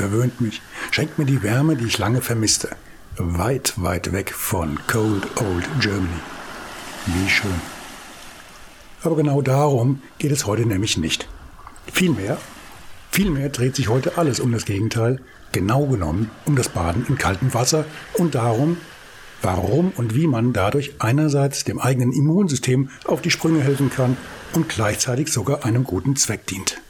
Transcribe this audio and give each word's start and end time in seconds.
Verwöhnt 0.00 0.40
mich, 0.40 0.62
schenkt 0.92 1.18
mir 1.18 1.26
die 1.26 1.42
Wärme, 1.42 1.76
die 1.76 1.84
ich 1.84 1.98
lange 1.98 2.22
vermisste. 2.22 2.70
Weit, 3.18 3.74
weit 3.76 4.14
weg 4.14 4.32
von 4.32 4.78
Cold 4.86 5.24
Old 5.36 5.68
Germany. 5.78 6.08
Wie 7.04 7.28
schön. 7.28 7.60
Aber 9.02 9.14
genau 9.14 9.42
darum 9.42 10.00
geht 10.16 10.32
es 10.32 10.46
heute 10.46 10.64
nämlich 10.64 10.96
nicht. 10.96 11.28
Vielmehr, 11.92 12.38
vielmehr 13.10 13.50
dreht 13.50 13.76
sich 13.76 13.88
heute 13.88 14.16
alles 14.16 14.40
um 14.40 14.52
das 14.52 14.64
Gegenteil, 14.64 15.20
genau 15.52 15.84
genommen 15.84 16.30
um 16.46 16.56
das 16.56 16.70
Baden 16.70 17.04
in 17.06 17.18
kaltem 17.18 17.52
Wasser 17.52 17.84
und 18.14 18.34
darum, 18.34 18.78
warum 19.42 19.92
und 19.96 20.14
wie 20.14 20.26
man 20.26 20.54
dadurch 20.54 20.94
einerseits 20.98 21.64
dem 21.64 21.78
eigenen 21.78 22.12
Immunsystem 22.12 22.88
auf 23.04 23.20
die 23.20 23.30
Sprünge 23.30 23.60
helfen 23.60 23.90
kann 23.90 24.16
und 24.54 24.70
gleichzeitig 24.70 25.30
sogar 25.30 25.66
einem 25.66 25.84
guten 25.84 26.16
Zweck 26.16 26.46
dient. 26.46 26.80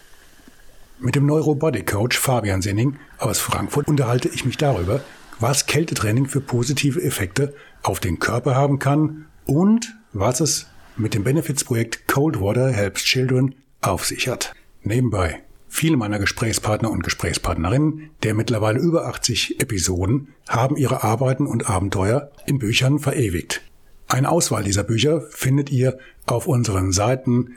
Mit 1.02 1.14
dem 1.14 1.24
Neurobody 1.24 1.82
Coach 1.82 2.18
Fabian 2.18 2.60
Senning 2.60 2.96
aus 3.16 3.38
Frankfurt 3.38 3.88
unterhalte 3.88 4.28
ich 4.28 4.44
mich 4.44 4.58
darüber, 4.58 5.00
was 5.38 5.64
Kältetraining 5.64 6.26
für 6.26 6.42
positive 6.42 7.02
Effekte 7.02 7.54
auf 7.82 8.00
den 8.00 8.18
Körper 8.18 8.54
haben 8.54 8.78
kann 8.78 9.24
und 9.46 9.96
was 10.12 10.40
es 10.40 10.66
mit 10.98 11.14
dem 11.14 11.24
Benefits-Projekt 11.24 12.06
Cold 12.06 12.38
Water 12.38 12.70
Helps 12.70 13.02
Children 13.02 13.54
auf 13.80 14.04
sich 14.04 14.28
hat. 14.28 14.52
Nebenbei, 14.82 15.42
viele 15.68 15.96
meiner 15.96 16.18
Gesprächspartner 16.18 16.90
und 16.90 17.02
Gesprächspartnerinnen 17.02 18.10
der 18.22 18.34
mittlerweile 18.34 18.78
über 18.78 19.06
80 19.06 19.58
Episoden 19.58 20.28
haben 20.50 20.76
ihre 20.76 21.02
Arbeiten 21.02 21.46
und 21.46 21.70
Abenteuer 21.70 22.30
in 22.44 22.58
Büchern 22.58 22.98
verewigt. 22.98 23.62
Eine 24.06 24.28
Auswahl 24.30 24.64
dieser 24.64 24.84
Bücher 24.84 25.22
findet 25.30 25.70
ihr 25.70 25.96
auf 26.26 26.46
unseren 26.46 26.92
Seiten 26.92 27.56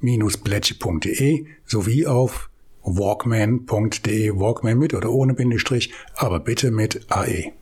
www.mein-bletche.de 0.00 1.46
sowie 1.66 2.06
auf 2.06 2.50
walkman.de, 2.82 4.32
Walkman 4.38 4.78
mit 4.78 4.94
oder 4.94 5.10
ohne 5.10 5.34
Bindestrich, 5.34 5.92
aber 6.14 6.40
bitte 6.40 6.70
mit 6.70 7.06
AE. 7.10 7.52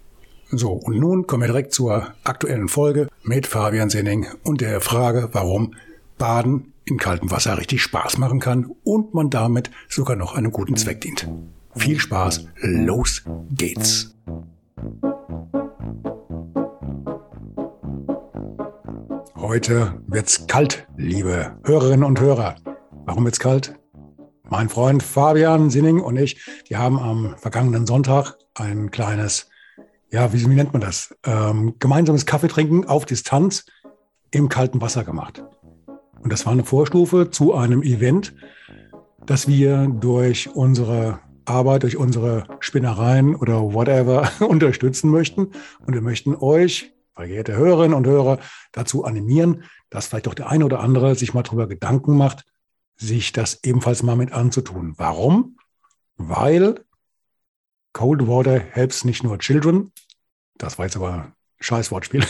So, 0.50 0.72
und 0.72 0.98
nun 0.98 1.26
kommen 1.26 1.42
wir 1.42 1.48
direkt 1.48 1.74
zur 1.74 2.14
aktuellen 2.24 2.68
Folge 2.68 3.08
mit 3.22 3.46
Fabian 3.46 3.90
Senning 3.90 4.26
und 4.44 4.60
der 4.60 4.80
Frage, 4.80 5.28
warum 5.32 5.74
Baden 6.16 6.72
in 6.84 6.96
kaltem 6.96 7.30
Wasser 7.30 7.58
richtig 7.58 7.82
Spaß 7.82 8.16
machen 8.18 8.40
kann 8.40 8.70
und 8.82 9.12
man 9.12 9.28
damit 9.28 9.70
sogar 9.88 10.16
noch 10.16 10.34
einem 10.34 10.52
guten 10.52 10.76
Zweck 10.76 11.02
dient. 11.02 11.28
Viel 11.76 12.00
Spaß, 12.00 12.46
los 12.62 13.24
geht's! 13.50 14.14
Heute 19.48 20.02
wird's 20.06 20.46
kalt, 20.46 20.86
liebe 20.98 21.58
Hörerinnen 21.64 22.04
und 22.04 22.20
Hörer. 22.20 22.56
Warum 23.06 23.24
wird's 23.24 23.40
kalt? 23.40 23.72
Mein 24.50 24.68
Freund 24.68 25.02
Fabian 25.02 25.70
Sinning 25.70 26.00
und 26.00 26.18
ich, 26.18 26.38
die 26.68 26.76
haben 26.76 26.98
am 26.98 27.34
vergangenen 27.38 27.86
Sonntag 27.86 28.34
ein 28.52 28.90
kleines, 28.90 29.48
ja, 30.10 30.34
wie, 30.34 30.42
wie 30.42 30.54
nennt 30.54 30.74
man 30.74 30.82
das? 30.82 31.16
Ähm, 31.24 31.76
gemeinsames 31.78 32.26
Kaffeetrinken 32.26 32.84
auf 32.84 33.06
Distanz 33.06 33.64
im 34.32 34.50
kalten 34.50 34.82
Wasser 34.82 35.02
gemacht. 35.02 35.42
Und 36.20 36.30
das 36.30 36.44
war 36.44 36.52
eine 36.52 36.64
Vorstufe 36.64 37.30
zu 37.30 37.54
einem 37.54 37.82
Event, 37.82 38.34
das 39.24 39.48
wir 39.48 39.86
durch 39.88 40.54
unsere 40.54 41.20
Arbeit, 41.46 41.84
durch 41.84 41.96
unsere 41.96 42.44
Spinnereien 42.60 43.34
oder 43.34 43.72
whatever 43.72 44.30
unterstützen 44.46 45.10
möchten. 45.10 45.52
Und 45.86 45.94
wir 45.94 46.02
möchten 46.02 46.34
euch 46.34 46.92
verehrte 47.18 47.56
Hörerinnen 47.56 47.96
und 47.96 48.06
Hörer, 48.06 48.38
dazu 48.70 49.04
animieren, 49.04 49.64
dass 49.90 50.06
vielleicht 50.06 50.28
doch 50.28 50.34
der 50.34 50.50
eine 50.50 50.64
oder 50.64 50.78
andere 50.78 51.16
sich 51.16 51.34
mal 51.34 51.42
darüber 51.42 51.66
Gedanken 51.66 52.16
macht, 52.16 52.44
sich 52.96 53.32
das 53.32 53.64
ebenfalls 53.64 54.04
mal 54.04 54.14
mit 54.14 54.30
anzutun. 54.30 54.94
Warum? 54.98 55.58
Weil 56.16 56.84
Cold 57.92 58.28
Water 58.28 58.60
helps 58.60 59.04
nicht 59.04 59.24
nur 59.24 59.36
Children, 59.40 59.90
das 60.58 60.78
war 60.78 60.84
jetzt 60.86 60.94
aber 60.94 61.12
ein 61.12 61.32
Scheißwortspiel, 61.58 62.24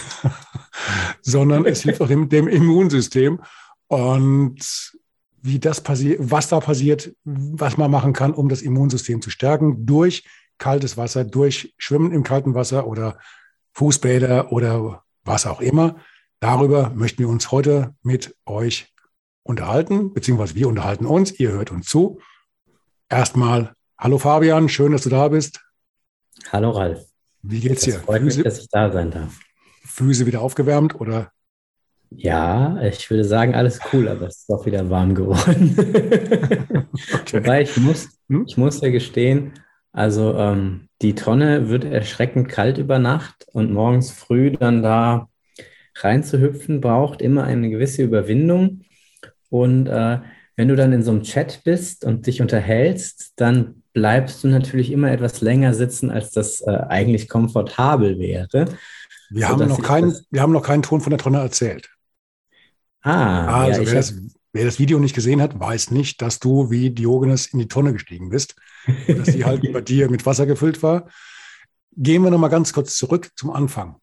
sondern 1.21 1.67
es 1.67 1.83
hilft 1.83 2.01
auch 2.01 2.09
dem, 2.09 2.31
dem 2.31 2.49
Immunsystem. 2.49 3.43
Und 3.89 4.93
wie 5.43 5.59
das 5.59 5.83
passiert, 5.83 6.19
was 6.23 6.49
da 6.49 6.61
passiert, 6.61 7.15
was 7.25 7.77
man 7.77 7.91
machen 7.91 8.15
kann, 8.15 8.33
um 8.33 8.49
das 8.49 8.63
Immunsystem 8.63 9.21
zu 9.21 9.29
stärken, 9.29 9.85
durch 9.85 10.25
kaltes 10.57 10.97
Wasser, 10.97 11.25
durch 11.25 11.75
Schwimmen 11.77 12.11
im 12.11 12.23
kalten 12.23 12.55
Wasser 12.55 12.87
oder 12.87 13.19
Fußbäder 13.79 14.51
oder 14.51 15.05
was 15.23 15.47
auch 15.47 15.61
immer. 15.61 15.95
Darüber 16.41 16.91
möchten 16.97 17.21
wir 17.21 17.29
uns 17.29 17.53
heute 17.53 17.95
mit 18.03 18.35
euch 18.45 18.93
unterhalten, 19.45 20.13
beziehungsweise 20.13 20.57
wir 20.57 20.67
unterhalten 20.67 21.07
uns, 21.07 21.39
ihr 21.39 21.53
hört 21.53 21.71
uns 21.71 21.87
zu. 21.87 22.21
Erstmal, 23.09 23.75
hallo 23.97 24.19
Fabian, 24.19 24.69
schön, 24.69 24.91
dass 24.91 25.03
du 25.03 25.11
da 25.11 25.29
bist. 25.29 25.61
Hallo 26.51 26.71
Ralf. 26.71 27.07
Wie 27.43 27.61
geht's 27.61 27.83
dir? 27.83 28.01
Freut 28.01 28.23
Füße, 28.23 28.39
mich, 28.39 28.45
dass 28.45 28.59
ich 28.59 28.69
da 28.69 28.91
sein 28.91 29.13
darf. 29.13 29.39
Füße 29.85 30.27
wieder 30.27 30.41
aufgewärmt 30.41 31.01
oder? 31.01 31.31
Ja, 32.11 32.83
ich 32.83 33.09
würde 33.11 33.25
sagen, 33.25 33.55
alles 33.55 33.79
cool, 33.93 34.09
aber 34.09 34.27
es 34.27 34.39
ist 34.39 34.51
auch 34.51 34.67
wieder 34.67 34.91
warm 34.91 35.15
geworden. 35.15 35.77
okay. 37.15 37.45
Wobei 37.45 37.63
ich 37.63 37.77
muss, 37.77 38.09
hm? 38.29 38.45
ich 38.49 38.57
muss 38.57 38.81
ja 38.81 38.91
gestehen, 38.91 39.53
also 39.93 40.35
ähm, 40.35 40.88
die 41.03 41.15
Tonne 41.15 41.69
wird 41.69 41.85
erschreckend 41.85 42.49
kalt 42.49 42.79
über 42.79 42.99
Nacht 42.99 43.47
und 43.53 43.73
morgens 43.73 44.11
früh 44.11 44.51
dann 44.53 44.83
da 44.83 45.29
reinzuhüpfen, 45.97 46.81
braucht 46.81 47.23
immer 47.23 47.45
eine 47.45 47.71
gewisse 47.71 48.03
Überwindung. 48.03 48.83
Und 49.51 49.87
äh, 49.87 50.19
wenn 50.57 50.69
du 50.69 50.77
dann 50.77 50.93
in 50.93 51.03
so 51.03 51.13
einem 51.13 51.23
Chat 51.23 51.63
bist 51.65 52.05
und 52.05 52.27
dich 52.27 52.41
unterhältst, 52.41 53.35
dann 53.37 53.83
bleibst 53.93 54.43
du 54.43 54.49
natürlich 54.49 54.93
immer 54.93 55.11
etwas 55.11 55.41
länger 55.41 55.75
sitzen, 55.75 56.11
als 56.11 56.33
das 56.33 56.61
äh, 56.63 56.71
eigentlich 56.71 57.29
komfortabel 57.29 58.19
wäre. 58.19 58.67
Wir 59.31 59.49
haben, 59.49 59.69
noch 59.69 59.83
keinen, 59.83 60.15
wir 60.31 60.43
haben 60.43 60.53
noch 60.53 60.63
keinen 60.63 60.83
Ton 60.83 61.01
von 61.01 61.11
der 61.11 61.19
Tonne 61.19 61.39
erzählt. 61.39 61.91
Ah, 63.03 63.65
also 63.65 63.83
ja, 63.83 63.87
wer, 63.87 63.95
das, 63.95 64.15
wer, 64.53 64.65
das, 64.65 64.79
Video 64.79 64.99
nicht 64.99 65.15
gesehen 65.15 65.41
hat, 65.41 65.59
weiß 65.59 65.91
nicht, 65.91 66.23
dass 66.23 66.39
du 66.39 66.71
wie 66.71 66.91
Diogenes 66.91 67.47
in 67.47 67.59
die 67.59 67.69
Tonne 67.69 67.93
gestiegen 67.93 68.31
bist 68.31 68.57
dass 69.07 69.33
die 69.33 69.45
halt 69.45 69.63
bei 69.73 69.81
dir 69.81 70.11
mit 70.11 70.25
Wasser 70.27 70.47
gefüllt 70.47 70.83
war. 70.83 71.09
Gehen 71.97 72.23
wir 72.23 72.31
nochmal 72.31 72.51
ganz 72.51 72.73
kurz 72.73 72.97
zurück 72.97 73.31
zum 73.37 73.51
Anfang. 73.51 73.97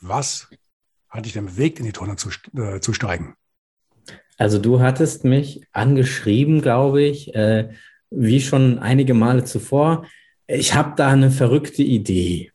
Was 0.00 0.48
hat 1.08 1.24
dich 1.24 1.32
denn 1.32 1.46
bewegt, 1.46 1.78
in 1.78 1.86
die 1.86 1.92
Tonne 1.92 2.16
zu, 2.16 2.30
äh, 2.56 2.80
zu 2.80 2.92
steigen? 2.92 3.34
Also 4.36 4.58
du 4.58 4.80
hattest 4.80 5.24
mich 5.24 5.66
angeschrieben, 5.72 6.60
glaube 6.60 7.02
ich, 7.02 7.34
äh, 7.34 7.70
wie 8.10 8.40
schon 8.40 8.78
einige 8.78 9.14
Male 9.14 9.44
zuvor. 9.44 10.06
Ich 10.46 10.74
habe 10.74 10.94
da 10.96 11.08
eine 11.08 11.30
verrückte 11.30 11.82
Idee. 11.82 12.52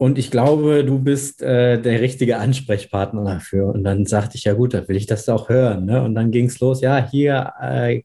Und 0.00 0.16
ich 0.16 0.30
glaube, 0.30 0.82
du 0.82 0.98
bist 0.98 1.42
äh, 1.42 1.78
der 1.78 2.00
richtige 2.00 2.38
Ansprechpartner 2.38 3.22
dafür. 3.22 3.66
Und 3.66 3.84
dann 3.84 4.06
sagte 4.06 4.38
ich, 4.38 4.44
ja 4.44 4.54
gut, 4.54 4.72
da 4.72 4.88
will 4.88 4.96
ich 4.96 5.04
das 5.04 5.28
auch 5.28 5.50
hören. 5.50 5.84
Ne? 5.84 6.02
Und 6.02 6.14
dann 6.14 6.30
ging 6.30 6.46
es 6.46 6.58
los, 6.58 6.80
ja, 6.80 7.06
hier 7.06 7.52
äh, 7.60 8.00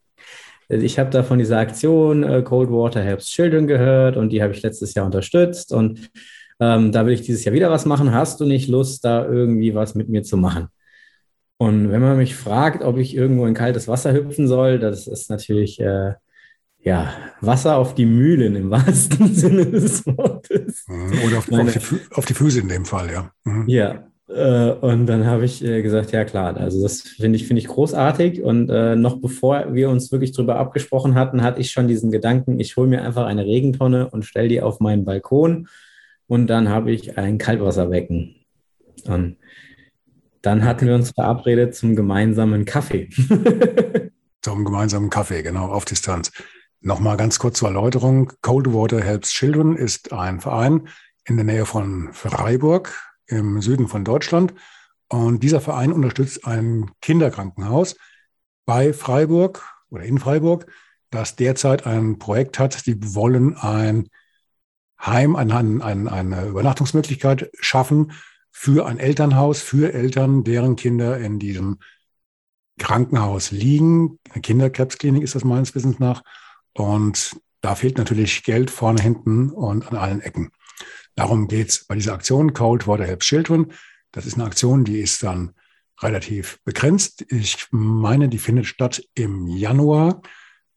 ich 0.68 1.00
habe 1.00 1.10
da 1.10 1.24
von 1.24 1.40
dieser 1.40 1.60
Aktion 1.60 2.24
äh, 2.24 2.42
Cold 2.42 2.70
Water 2.70 3.02
Helps 3.02 3.28
Children 3.28 3.66
gehört 3.68 4.18
und 4.18 4.30
die 4.32 4.44
habe 4.44 4.52
ich 4.52 4.62
letztes 4.62 4.94
Jahr 4.94 5.06
unterstützt 5.06 5.72
und 5.72 6.10
ähm, 6.60 6.92
da 6.92 7.06
will 7.06 7.14
ich 7.14 7.22
dieses 7.22 7.46
Jahr 7.46 7.54
wieder 7.54 7.72
was 7.72 7.86
machen. 7.86 8.12
Hast 8.12 8.42
du 8.42 8.46
nicht 8.46 8.68
Lust, 8.68 9.06
da 9.06 9.26
irgendwie 9.26 9.74
was 9.74 9.96
mit 9.96 10.10
mir 10.10 10.24
zu 10.24 10.36
machen? 10.36 10.68
Und 11.58 11.92
wenn 11.92 12.02
man 12.02 12.18
mich 12.18 12.36
fragt, 12.36 12.84
ob 12.84 12.98
ich 12.98 13.16
irgendwo 13.16 13.46
in 13.46 13.54
kaltes 13.54 13.88
Wasser 13.88 14.12
hüpfen 14.12 14.50
soll, 14.50 14.80
das 14.80 15.08
ist 15.08 15.30
natürlich 15.30 15.80
äh, 15.80 16.16
ja, 16.86 17.12
Wasser 17.42 17.78
auf 17.78 17.96
die 17.96 18.06
Mühlen 18.06 18.56
im 18.56 18.70
wahrsten 18.70 19.28
Sinne 19.34 19.66
des 19.66 20.06
Wortes. 20.06 20.86
Mhm, 20.88 21.20
oder 21.26 21.38
auf, 21.40 21.52
auf, 21.52 21.74
die, 21.74 22.00
auf, 22.14 22.26
die, 22.26 22.34
Füße 22.34 22.60
in 22.60 22.70
dem 22.70 22.86
Fall, 22.86 23.12
ja. 23.12 23.32
Mhm. 23.44 23.68
Ja, 23.68 24.08
äh, 24.28 24.70
und 24.70 25.08
dann 25.08 25.26
habe 25.26 25.46
ich 25.46 25.64
äh, 25.64 25.82
gesagt, 25.82 26.12
ja 26.12 26.24
klar, 26.26 26.56
also 26.56 26.84
das 26.84 27.02
finde 27.02 27.38
ich, 27.38 27.48
finde 27.48 27.62
ich 27.62 27.68
großartig. 27.68 28.44
Und 28.44 28.70
äh, 28.70 28.96
noch 28.96 29.20
bevor 29.20 29.74
wir 29.74 29.90
uns 29.90 30.12
wirklich 30.12 30.32
darüber 30.32 30.58
abgesprochen 30.58 31.16
hatten, 31.16 31.42
hatte 31.42 31.60
ich 31.60 31.72
schon 31.72 31.88
diesen 31.88 32.12
Gedanken, 32.12 32.60
ich 32.60 32.78
hole 32.78 32.88
mir 32.88 33.02
einfach 33.04 33.26
eine 33.26 33.46
Regentonne 33.46 34.08
und 34.10 34.24
stelle 34.24 34.48
die 34.48 34.62
auf 34.62 34.80
meinen 34.80 35.06
Balkon 35.06 35.68
und 36.28 36.48
dann 36.48 36.70
habe 36.70 36.92
ich 36.92 37.18
ein 37.18 37.40
Kaltwasserbecken. 37.40 38.36
Und 39.06 39.38
dann 40.44 40.64
hatten 40.64 40.86
wir 40.86 40.94
uns 40.94 41.12
verabredet 41.12 41.74
zum 41.74 41.96
gemeinsamen 41.96 42.66
Kaffee. 42.66 43.10
zum 44.44 44.66
gemeinsamen 44.66 45.10
Kaffee, 45.10 45.42
genau, 45.42 45.66
auf 45.66 45.86
Distanz. 45.86 46.32
Nochmal 46.82 47.18
ganz 47.18 47.40
kurz 47.40 47.60
zur 47.60 47.70
Erläuterung. 47.70 48.32
Cold 48.42 48.74
Water 48.74 49.02
Helps 49.02 49.32
Children 49.32 49.76
ist 49.76 50.14
ein 50.14 50.40
Verein 50.40 50.88
in 51.26 51.38
der 51.38 51.46
Nähe 51.46 51.66
von 51.66 52.14
Freiburg 52.14 52.94
im 53.28 53.62
Süden 53.62 53.88
von 53.88 54.04
Deutschland. 54.04 54.54
Und 55.08 55.44
dieser 55.44 55.62
Verein 55.62 55.92
unterstützt 55.92 56.46
ein 56.46 56.92
Kinderkrankenhaus 57.02 57.96
bei 58.66 58.94
Freiburg 58.94 59.64
oder 59.90 60.04
in 60.04 60.20
Freiburg, 60.20 60.72
das 61.10 61.36
derzeit 61.36 61.86
ein 61.86 62.20
Projekt 62.20 62.60
hat. 62.60 62.86
Die 62.86 63.16
wollen 63.16 63.56
ein 63.56 64.10
Heim, 65.00 65.36
ein, 65.36 65.52
ein, 65.52 66.08
eine 66.08 66.46
Übernachtungsmöglichkeit 66.46 67.52
schaffen 67.60 68.12
für 68.52 68.86
ein 68.86 69.00
Elternhaus, 69.00 69.62
für 69.62 69.94
Eltern, 69.94 70.44
deren 70.44 70.76
Kinder 70.76 71.18
in 71.18 71.40
diesem 71.40 71.80
Krankenhaus 72.80 73.52
liegen. 73.52 74.20
Eine 74.32 74.42
Kinderkrebsklinik 74.42 75.24
ist 75.24 75.36
das 75.36 75.44
meines 75.44 75.76
Wissens 75.76 76.00
nach. 76.00 76.24
Und 76.78 77.40
da 77.62 77.76
fehlt 77.76 77.98
natürlich 77.98 78.44
Geld 78.44 78.70
vorne, 78.70 79.02
hinten 79.02 79.50
und 79.50 79.88
an 79.88 79.98
allen 79.98 80.22
Ecken. 80.22 80.52
Darum 81.16 81.48
geht's 81.48 81.86
bei 81.86 81.96
dieser 81.96 82.14
Aktion 82.14 82.54
Cold 82.54 82.88
Water 82.88 83.06
Helps 83.06 83.26
Children. 83.26 83.72
Das 84.12 84.26
ist 84.26 84.36
eine 84.36 84.46
Aktion, 84.46 84.84
die 84.84 85.00
ist 85.00 85.24
dann 85.24 85.54
relativ 86.02 86.60
begrenzt. 86.64 87.26
Ich 87.30 87.68
meine, 87.72 88.28
die 88.30 88.38
findet 88.38 88.66
statt 88.66 89.02
im 89.16 89.48
Januar, 89.48 90.22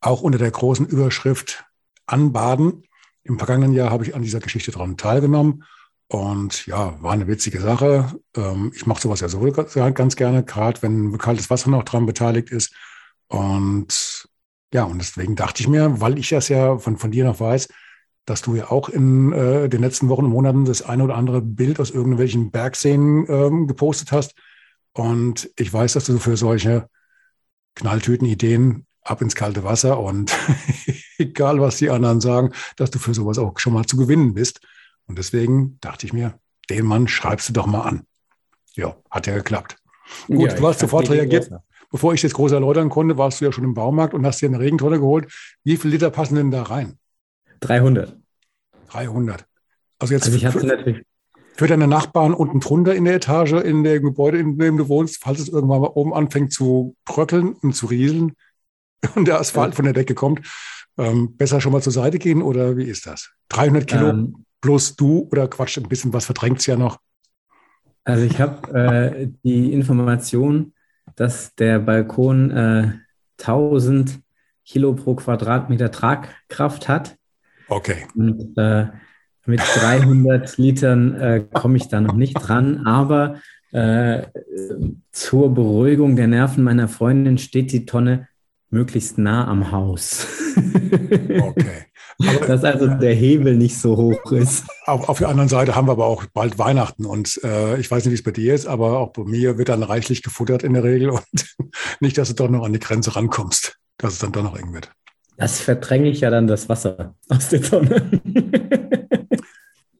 auch 0.00 0.22
unter 0.22 0.38
der 0.38 0.50
großen 0.50 0.86
Überschrift 0.86 1.64
Anbaden. 2.06 2.84
Im 3.24 3.38
vergangenen 3.38 3.74
Jahr 3.74 3.90
habe 3.90 4.04
ich 4.04 4.14
an 4.14 4.22
dieser 4.22 4.40
Geschichte 4.40 4.70
daran 4.70 4.96
teilgenommen. 4.96 5.64
Und 6.06 6.66
ja, 6.66 7.02
war 7.02 7.12
eine 7.12 7.26
witzige 7.26 7.60
Sache. 7.60 8.18
Ähm, 8.34 8.72
ich 8.74 8.86
mache 8.86 9.02
sowas 9.02 9.20
ja 9.20 9.28
so 9.28 9.40
ganz 9.52 10.16
gerne, 10.16 10.42
gerade 10.42 10.80
wenn 10.80 11.18
kaltes 11.18 11.50
Wasser 11.50 11.68
noch 11.68 11.82
dran 11.82 12.06
beteiligt 12.06 12.50
ist. 12.50 12.72
Und 13.26 13.92
ja, 14.72 14.84
und 14.84 14.98
deswegen 14.98 15.36
dachte 15.36 15.62
ich 15.62 15.68
mir, 15.68 16.00
weil 16.00 16.18
ich 16.18 16.28
das 16.28 16.48
ja 16.48 16.78
von, 16.78 16.96
von 16.96 17.10
dir 17.10 17.24
noch 17.24 17.40
weiß, 17.40 17.68
dass 18.26 18.42
du 18.42 18.54
ja 18.54 18.70
auch 18.70 18.88
in 18.88 19.32
äh, 19.32 19.68
den 19.68 19.80
letzten 19.80 20.08
Wochen 20.10 20.26
und 20.26 20.30
Monaten 20.30 20.64
das 20.66 20.82
eine 20.82 21.04
oder 21.04 21.16
andere 21.16 21.40
Bild 21.40 21.80
aus 21.80 21.90
irgendwelchen 21.90 22.50
Bergseen 22.50 23.26
ähm, 23.28 23.66
gepostet 23.66 24.12
hast. 24.12 24.34
Und 24.92 25.50
ich 25.56 25.72
weiß, 25.72 25.94
dass 25.94 26.04
du 26.04 26.18
für 26.18 26.36
solche 26.36 26.88
Knalltüten-Ideen 27.76 28.86
ab 29.02 29.22
ins 29.22 29.34
kalte 29.34 29.64
Wasser 29.64 29.98
und 29.98 30.36
egal, 31.18 31.60
was 31.60 31.78
die 31.78 31.88
anderen 31.88 32.20
sagen, 32.20 32.52
dass 32.76 32.90
du 32.90 32.98
für 32.98 33.14
sowas 33.14 33.38
auch 33.38 33.58
schon 33.58 33.72
mal 33.72 33.86
zu 33.86 33.96
gewinnen 33.96 34.34
bist. 34.34 34.60
Und 35.06 35.18
deswegen 35.18 35.78
dachte 35.80 36.04
ich 36.04 36.12
mir, 36.12 36.38
den 36.68 36.84
Mann 36.84 37.08
schreibst 37.08 37.48
du 37.48 37.54
doch 37.54 37.66
mal 37.66 37.82
an. 37.82 38.02
Ja, 38.74 38.96
hat 39.10 39.26
ja 39.26 39.34
geklappt. 39.34 39.78
Gut, 40.26 40.50
ja, 40.50 40.54
du 40.54 40.68
hast 40.68 40.80
sofort 40.80 41.08
reagiert. 41.08 41.50
Bevor 41.90 42.12
ich 42.12 42.20
das 42.20 42.34
groß 42.34 42.52
erläutern 42.52 42.90
konnte, 42.90 43.16
warst 43.16 43.40
du 43.40 43.46
ja 43.46 43.52
schon 43.52 43.64
im 43.64 43.74
Baumarkt 43.74 44.14
und 44.14 44.26
hast 44.26 44.40
dir 44.40 44.48
eine 44.48 44.60
Regentonne 44.60 44.98
geholt. 44.98 45.32
Wie 45.64 45.76
viele 45.76 45.94
Liter 45.94 46.10
passen 46.10 46.34
denn 46.34 46.50
da 46.50 46.64
rein? 46.64 46.98
300. 47.60 48.16
300. 48.90 49.46
Also 49.98 50.14
jetzt 50.14 50.26
also 50.26 50.38
für, 50.38 51.02
für, 51.56 51.66
deine 51.66 51.88
Nachbarn 51.88 52.34
unten 52.34 52.60
drunter 52.60 52.94
in 52.94 53.04
der 53.04 53.16
Etage, 53.16 53.52
in 53.52 53.82
dem 53.82 54.02
Gebäude, 54.02 54.38
in 54.38 54.58
dem 54.58 54.76
du 54.76 54.88
wohnst, 54.88 55.22
falls 55.22 55.40
es 55.40 55.48
irgendwann 55.48 55.80
mal 55.80 55.90
oben 55.94 56.14
anfängt 56.14 56.52
zu 56.52 56.94
bröckeln 57.04 57.54
und 57.54 57.74
zu 57.74 57.86
rieseln 57.86 58.34
und 59.14 59.26
der 59.26 59.40
Asphalt 59.40 59.72
ja. 59.72 59.76
von 59.76 59.84
der 59.86 59.94
Decke 59.94 60.14
kommt, 60.14 60.46
ähm, 60.98 61.36
besser 61.36 61.60
schon 61.60 61.72
mal 61.72 61.82
zur 61.82 61.92
Seite 61.92 62.18
gehen 62.18 62.42
oder 62.42 62.76
wie 62.76 62.84
ist 62.84 63.06
das? 63.06 63.30
300 63.48 63.86
Kilo 63.86 64.08
ähm, 64.10 64.44
plus 64.60 64.94
du 64.94 65.28
oder 65.30 65.48
Quatsch, 65.48 65.78
ein 65.78 65.88
bisschen 65.88 66.12
was 66.12 66.26
verdrängt 66.26 66.60
es 66.60 66.66
ja 66.66 66.76
noch. 66.76 66.98
Also 68.04 68.24
ich 68.24 68.40
habe 68.40 68.78
äh, 68.78 69.28
die 69.42 69.72
Information, 69.72 70.72
dass 71.18 71.54
der 71.56 71.80
Balkon 71.80 72.50
äh, 72.50 72.92
1000 73.40 74.20
Kilo 74.64 74.94
pro 74.94 75.14
Quadratmeter 75.14 75.90
Tragkraft 75.90 76.88
hat. 76.88 77.16
Okay. 77.68 78.06
Und 78.14 78.56
äh, 78.56 78.86
mit 79.46 79.60
300 79.60 80.56
Litern 80.58 81.14
äh, 81.14 81.44
komme 81.52 81.78
ich 81.78 81.88
da 81.88 82.00
noch 82.00 82.14
nicht 82.14 82.34
dran, 82.34 82.86
aber 82.86 83.40
äh, 83.72 84.22
zur 85.10 85.54
Beruhigung 85.54 86.16
der 86.16 86.28
Nerven 86.28 86.64
meiner 86.64 86.88
Freundin 86.88 87.38
steht 87.38 87.72
die 87.72 87.84
Tonne 87.84 88.28
möglichst 88.70 89.18
nah 89.18 89.46
am 89.46 89.72
Haus. 89.72 90.26
okay. 90.56 91.84
Aber, 92.26 92.46
dass 92.46 92.64
also 92.64 92.88
der 92.88 93.14
Hebel 93.14 93.56
nicht 93.56 93.78
so 93.78 93.96
hoch 93.96 94.32
ist. 94.32 94.64
Auf, 94.86 95.08
auf 95.08 95.18
der 95.18 95.28
anderen 95.28 95.48
Seite 95.48 95.76
haben 95.76 95.86
wir 95.86 95.92
aber 95.92 96.06
auch 96.06 96.24
bald 96.34 96.58
Weihnachten 96.58 97.06
und 97.06 97.40
äh, 97.44 97.78
ich 97.78 97.88
weiß 97.88 98.04
nicht, 98.04 98.10
wie 98.10 98.16
es 98.16 98.24
bei 98.24 98.32
dir 98.32 98.54
ist, 98.54 98.66
aber 98.66 98.98
auch 98.98 99.12
bei 99.12 99.22
mir 99.22 99.56
wird 99.56 99.68
dann 99.68 99.84
reichlich 99.84 100.24
gefuttert 100.24 100.64
in 100.64 100.72
der 100.72 100.82
Regel 100.82 101.10
und 101.10 101.22
nicht, 102.00 102.18
dass 102.18 102.28
du 102.28 102.34
doch 102.34 102.50
noch 102.50 102.64
an 102.64 102.72
die 102.72 102.80
Grenze 102.80 103.14
rankommst, 103.14 103.78
dass 103.98 104.14
es 104.14 104.18
dann 104.18 104.32
doch 104.32 104.42
noch 104.42 104.58
eng 104.58 104.74
wird. 104.74 104.90
Das 105.36 105.60
verdränge 105.60 106.08
ich 106.08 106.20
ja 106.20 106.30
dann 106.30 106.48
das 106.48 106.68
Wasser 106.68 107.14
aus 107.28 107.50
der 107.50 107.62
Tonne. 107.62 108.10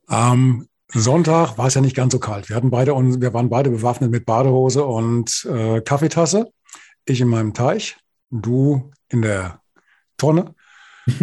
Am 0.09 0.67
Sonntag 0.93 1.57
war 1.57 1.69
es 1.69 1.75
ja 1.75 1.81
nicht 1.81 1.95
ganz 1.95 2.13
so 2.13 2.19
kalt. 2.19 2.49
Wir 2.49 2.57
hatten 2.57 2.71
beide 2.71 2.95
und 2.95 3.21
wir 3.21 3.33
waren 3.33 3.49
beide 3.49 3.71
bewaffnet 3.71 4.11
mit 4.11 4.27
Badehose 4.27 4.85
und 4.85 5.47
äh, 5.49 5.81
Kaffeetasse. 5.83 6.51
Ich 7.05 7.21
in 7.21 7.29
meinem 7.29 7.55
Teich, 7.55 7.97
du 8.31 8.91
in 9.09 9.23
der 9.23 9.61
Tonne. 10.17 10.55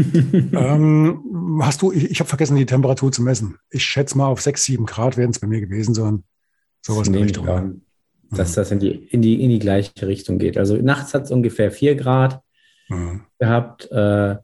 ähm, 0.54 1.62
hast 1.62 1.82
du, 1.82 1.92
ich, 1.92 2.12
ich 2.12 2.20
habe 2.20 2.28
vergessen, 2.28 2.56
die 2.56 2.66
Temperatur 2.66 3.12
zu 3.12 3.22
messen. 3.22 3.58
Ich 3.70 3.84
schätze 3.84 4.18
mal 4.18 4.28
auf 4.28 4.42
6, 4.42 4.64
7 4.64 4.86
Grad 4.86 5.18
werden 5.18 5.32
es 5.32 5.40
bei 5.40 5.48
mir 5.48 5.62
gewesen 5.62 5.94
sein. 5.94 6.24
Sowas 6.82 7.08
in 7.08 7.14
die 7.14 7.24
Richtung. 7.24 7.46
Ja. 7.46 7.70
Dass 8.32 8.52
mhm. 8.52 8.56
das 8.56 8.72
in 8.72 8.80
die, 8.80 8.92
in, 8.92 9.22
die, 9.22 9.44
in 9.44 9.50
die 9.50 9.60
gleiche 9.60 10.08
Richtung 10.08 10.40
geht. 10.40 10.58
Also 10.58 10.78
nachts 10.78 11.14
hat 11.14 11.24
es 11.24 11.32
ungefähr 11.32 11.72
4 11.72 11.96
Grad 11.96 12.42
mhm. 12.90 13.22
gehabt 13.38 13.92
äh, 13.92 14.38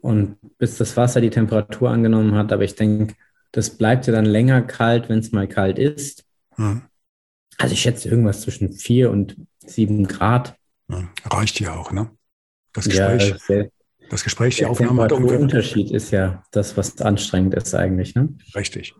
und 0.00 0.36
bis 0.58 0.76
das 0.76 0.96
Wasser 0.96 1.20
die 1.20 1.30
Temperatur 1.30 1.90
angenommen 1.90 2.34
hat. 2.34 2.52
Aber 2.52 2.64
ich 2.64 2.74
denke, 2.74 3.14
das 3.52 3.70
bleibt 3.70 4.06
ja 4.06 4.12
dann 4.12 4.26
länger 4.26 4.62
kalt, 4.62 5.08
wenn 5.08 5.20
es 5.20 5.32
mal 5.32 5.48
kalt 5.48 5.78
ist. 5.78 6.24
Mhm. 6.56 6.82
Also 7.56 7.72
ich 7.72 7.80
schätze 7.80 8.08
irgendwas 8.08 8.42
zwischen 8.42 8.72
4 8.72 9.10
und 9.10 9.36
7 9.64 10.06
Grad. 10.06 10.56
Mhm. 10.88 11.08
Reicht 11.24 11.60
ja 11.60 11.76
auch, 11.76 11.92
ne? 11.92 12.10
Das 12.72 12.84
Gespräch. 12.84 13.28
Ja, 13.28 13.38
sehr, 13.38 13.70
das 14.10 14.24
Gespräch, 14.24 14.56
die 14.56 14.66
Aufnahme 14.66 15.02
hat 15.02 15.12
ungefähr. 15.12 15.38
Der 15.38 15.42
Unterschied 15.44 15.90
ist 15.90 16.10
ja 16.10 16.42
das, 16.50 16.76
was 16.76 17.00
anstrengend 17.00 17.54
ist 17.54 17.74
eigentlich. 17.74 18.14
Ne? 18.14 18.34
Richtig. 18.54 18.94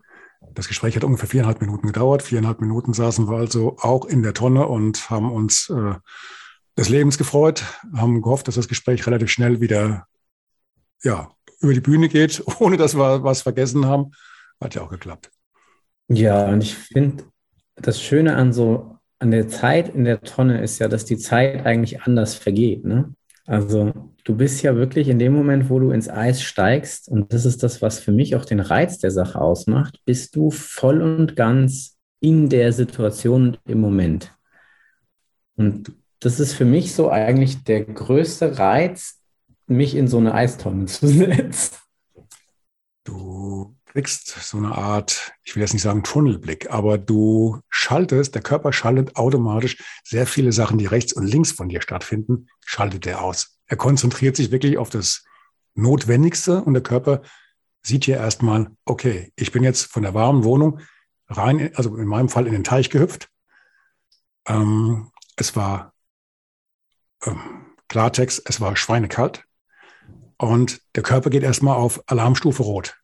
Das 0.53 0.67
Gespräch 0.67 0.95
hat 0.95 1.03
ungefähr 1.03 1.29
viereinhalb 1.29 1.61
Minuten 1.61 1.87
gedauert. 1.87 2.21
Viereinhalb 2.21 2.61
Minuten 2.61 2.93
saßen 2.93 3.27
wir 3.27 3.37
also 3.37 3.77
auch 3.79 4.05
in 4.05 4.23
der 4.23 4.33
Tonne 4.33 4.67
und 4.67 5.09
haben 5.09 5.31
uns 5.31 5.69
äh, 5.69 5.95
des 6.77 6.89
Lebens 6.89 7.17
gefreut, 7.17 7.63
haben 7.95 8.21
gehofft, 8.21 8.47
dass 8.47 8.55
das 8.55 8.67
Gespräch 8.67 9.05
relativ 9.05 9.29
schnell 9.29 9.61
wieder 9.61 10.07
ja, 11.03 11.31
über 11.59 11.73
die 11.73 11.81
Bühne 11.81 12.07
geht, 12.07 12.43
ohne 12.59 12.77
dass 12.77 12.95
wir 12.95 13.23
was 13.23 13.41
vergessen 13.41 13.85
haben. 13.85 14.11
Hat 14.61 14.75
ja 14.75 14.83
auch 14.83 14.89
geklappt. 14.89 15.31
Ja, 16.07 16.47
und 16.47 16.61
ich 16.61 16.75
finde, 16.75 17.23
das 17.75 18.01
Schöne 18.01 18.35
an 18.35 18.53
so 18.53 18.98
an 19.19 19.31
der 19.31 19.47
Zeit 19.47 19.93
in 19.93 20.05
der 20.05 20.21
Tonne 20.21 20.61
ist 20.61 20.79
ja, 20.79 20.87
dass 20.87 21.05
die 21.05 21.17
Zeit 21.17 21.65
eigentlich 21.65 22.01
anders 22.01 22.35
vergeht. 22.35 22.85
Ne? 22.85 23.13
Also 23.45 23.93
du 24.23 24.35
bist 24.35 24.61
ja 24.61 24.75
wirklich 24.75 25.09
in 25.09 25.19
dem 25.19 25.33
Moment, 25.33 25.69
wo 25.69 25.79
du 25.79 25.91
ins 25.91 26.09
Eis 26.09 26.41
steigst, 26.41 27.09
und 27.09 27.33
das 27.33 27.45
ist 27.45 27.63
das, 27.63 27.81
was 27.81 27.99
für 27.99 28.11
mich 28.11 28.35
auch 28.35 28.45
den 28.45 28.59
Reiz 28.59 28.99
der 28.99 29.11
Sache 29.11 29.41
ausmacht, 29.41 29.99
bist 30.05 30.35
du 30.35 30.51
voll 30.51 31.01
und 31.01 31.35
ganz 31.35 31.97
in 32.21 32.49
der 32.49 32.71
Situation 32.73 33.57
im 33.65 33.81
Moment. 33.81 34.33
Und 35.55 35.91
das 36.19 36.39
ist 36.39 36.53
für 36.53 36.65
mich 36.65 36.93
so 36.93 37.09
eigentlich 37.09 37.63
der 37.63 37.83
größte 37.85 38.57
Reiz, 38.59 39.21
mich 39.67 39.95
in 39.95 40.07
so 40.07 40.17
eine 40.17 40.33
Eistonne 40.33 40.85
zu 40.87 41.07
setzen. 41.07 41.77
Du 43.03 43.75
kriegst 43.89 44.27
so 44.27 44.57
eine 44.57 44.75
Art, 44.75 45.33
ich 45.43 45.55
will 45.55 45.61
jetzt 45.61 45.73
nicht 45.73 45.81
sagen 45.81 46.03
Tunnelblick, 46.03 46.69
aber 46.69 46.97
du 46.97 47.59
schaltest, 47.69 48.35
der 48.35 48.41
Körper 48.41 48.71
schaltet 48.71 49.15
automatisch 49.15 49.83
sehr 50.03 50.27
viele 50.27 50.51
Sachen, 50.51 50.77
die 50.77 50.85
rechts 50.85 51.13
und 51.13 51.25
links 51.25 51.51
von 51.51 51.69
dir 51.69 51.81
stattfinden, 51.81 52.47
schaltet 52.63 53.07
er 53.07 53.23
aus. 53.23 53.59
Er 53.65 53.77
konzentriert 53.77 54.35
sich 54.35 54.51
wirklich 54.51 54.77
auf 54.77 54.89
das 54.89 55.25
Notwendigste 55.73 56.63
und 56.63 56.73
der 56.73 56.83
Körper 56.83 57.23
sieht 57.81 58.05
hier 58.05 58.17
erstmal, 58.17 58.71
okay, 58.85 59.31
ich 59.35 59.51
bin 59.51 59.63
jetzt 59.63 59.91
von 59.91 60.03
der 60.03 60.13
warmen 60.13 60.43
Wohnung 60.43 60.79
rein, 61.27 61.71
also 61.75 61.95
in 61.97 62.07
meinem 62.07 62.29
Fall 62.29 62.45
in 62.45 62.53
den 62.53 62.63
Teich 62.63 62.89
gehüpft. 62.89 63.29
Ähm, 64.47 65.11
es 65.35 65.55
war 65.55 65.93
ähm, 67.25 67.65
Klartext, 67.87 68.43
es 68.45 68.61
war 68.61 68.75
schweinekalt. 68.75 69.45
Und 70.37 70.81
der 70.95 71.03
Körper 71.03 71.29
geht 71.29 71.43
erstmal 71.43 71.75
auf 71.75 72.03
Alarmstufe 72.07 72.63
Rot. 72.63 72.99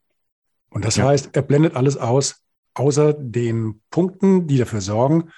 Und 0.75 0.83
das 0.83 0.97
ja. 0.97 1.05
heißt, 1.05 1.29
er 1.31 1.41
blendet 1.41 1.77
alles 1.77 1.95
aus, 1.95 2.43
außer 2.73 3.13
den 3.13 3.81
Punkten, 3.91 4.45
die 4.45 4.57
dafür 4.57 4.81
sorgen, 4.81 5.31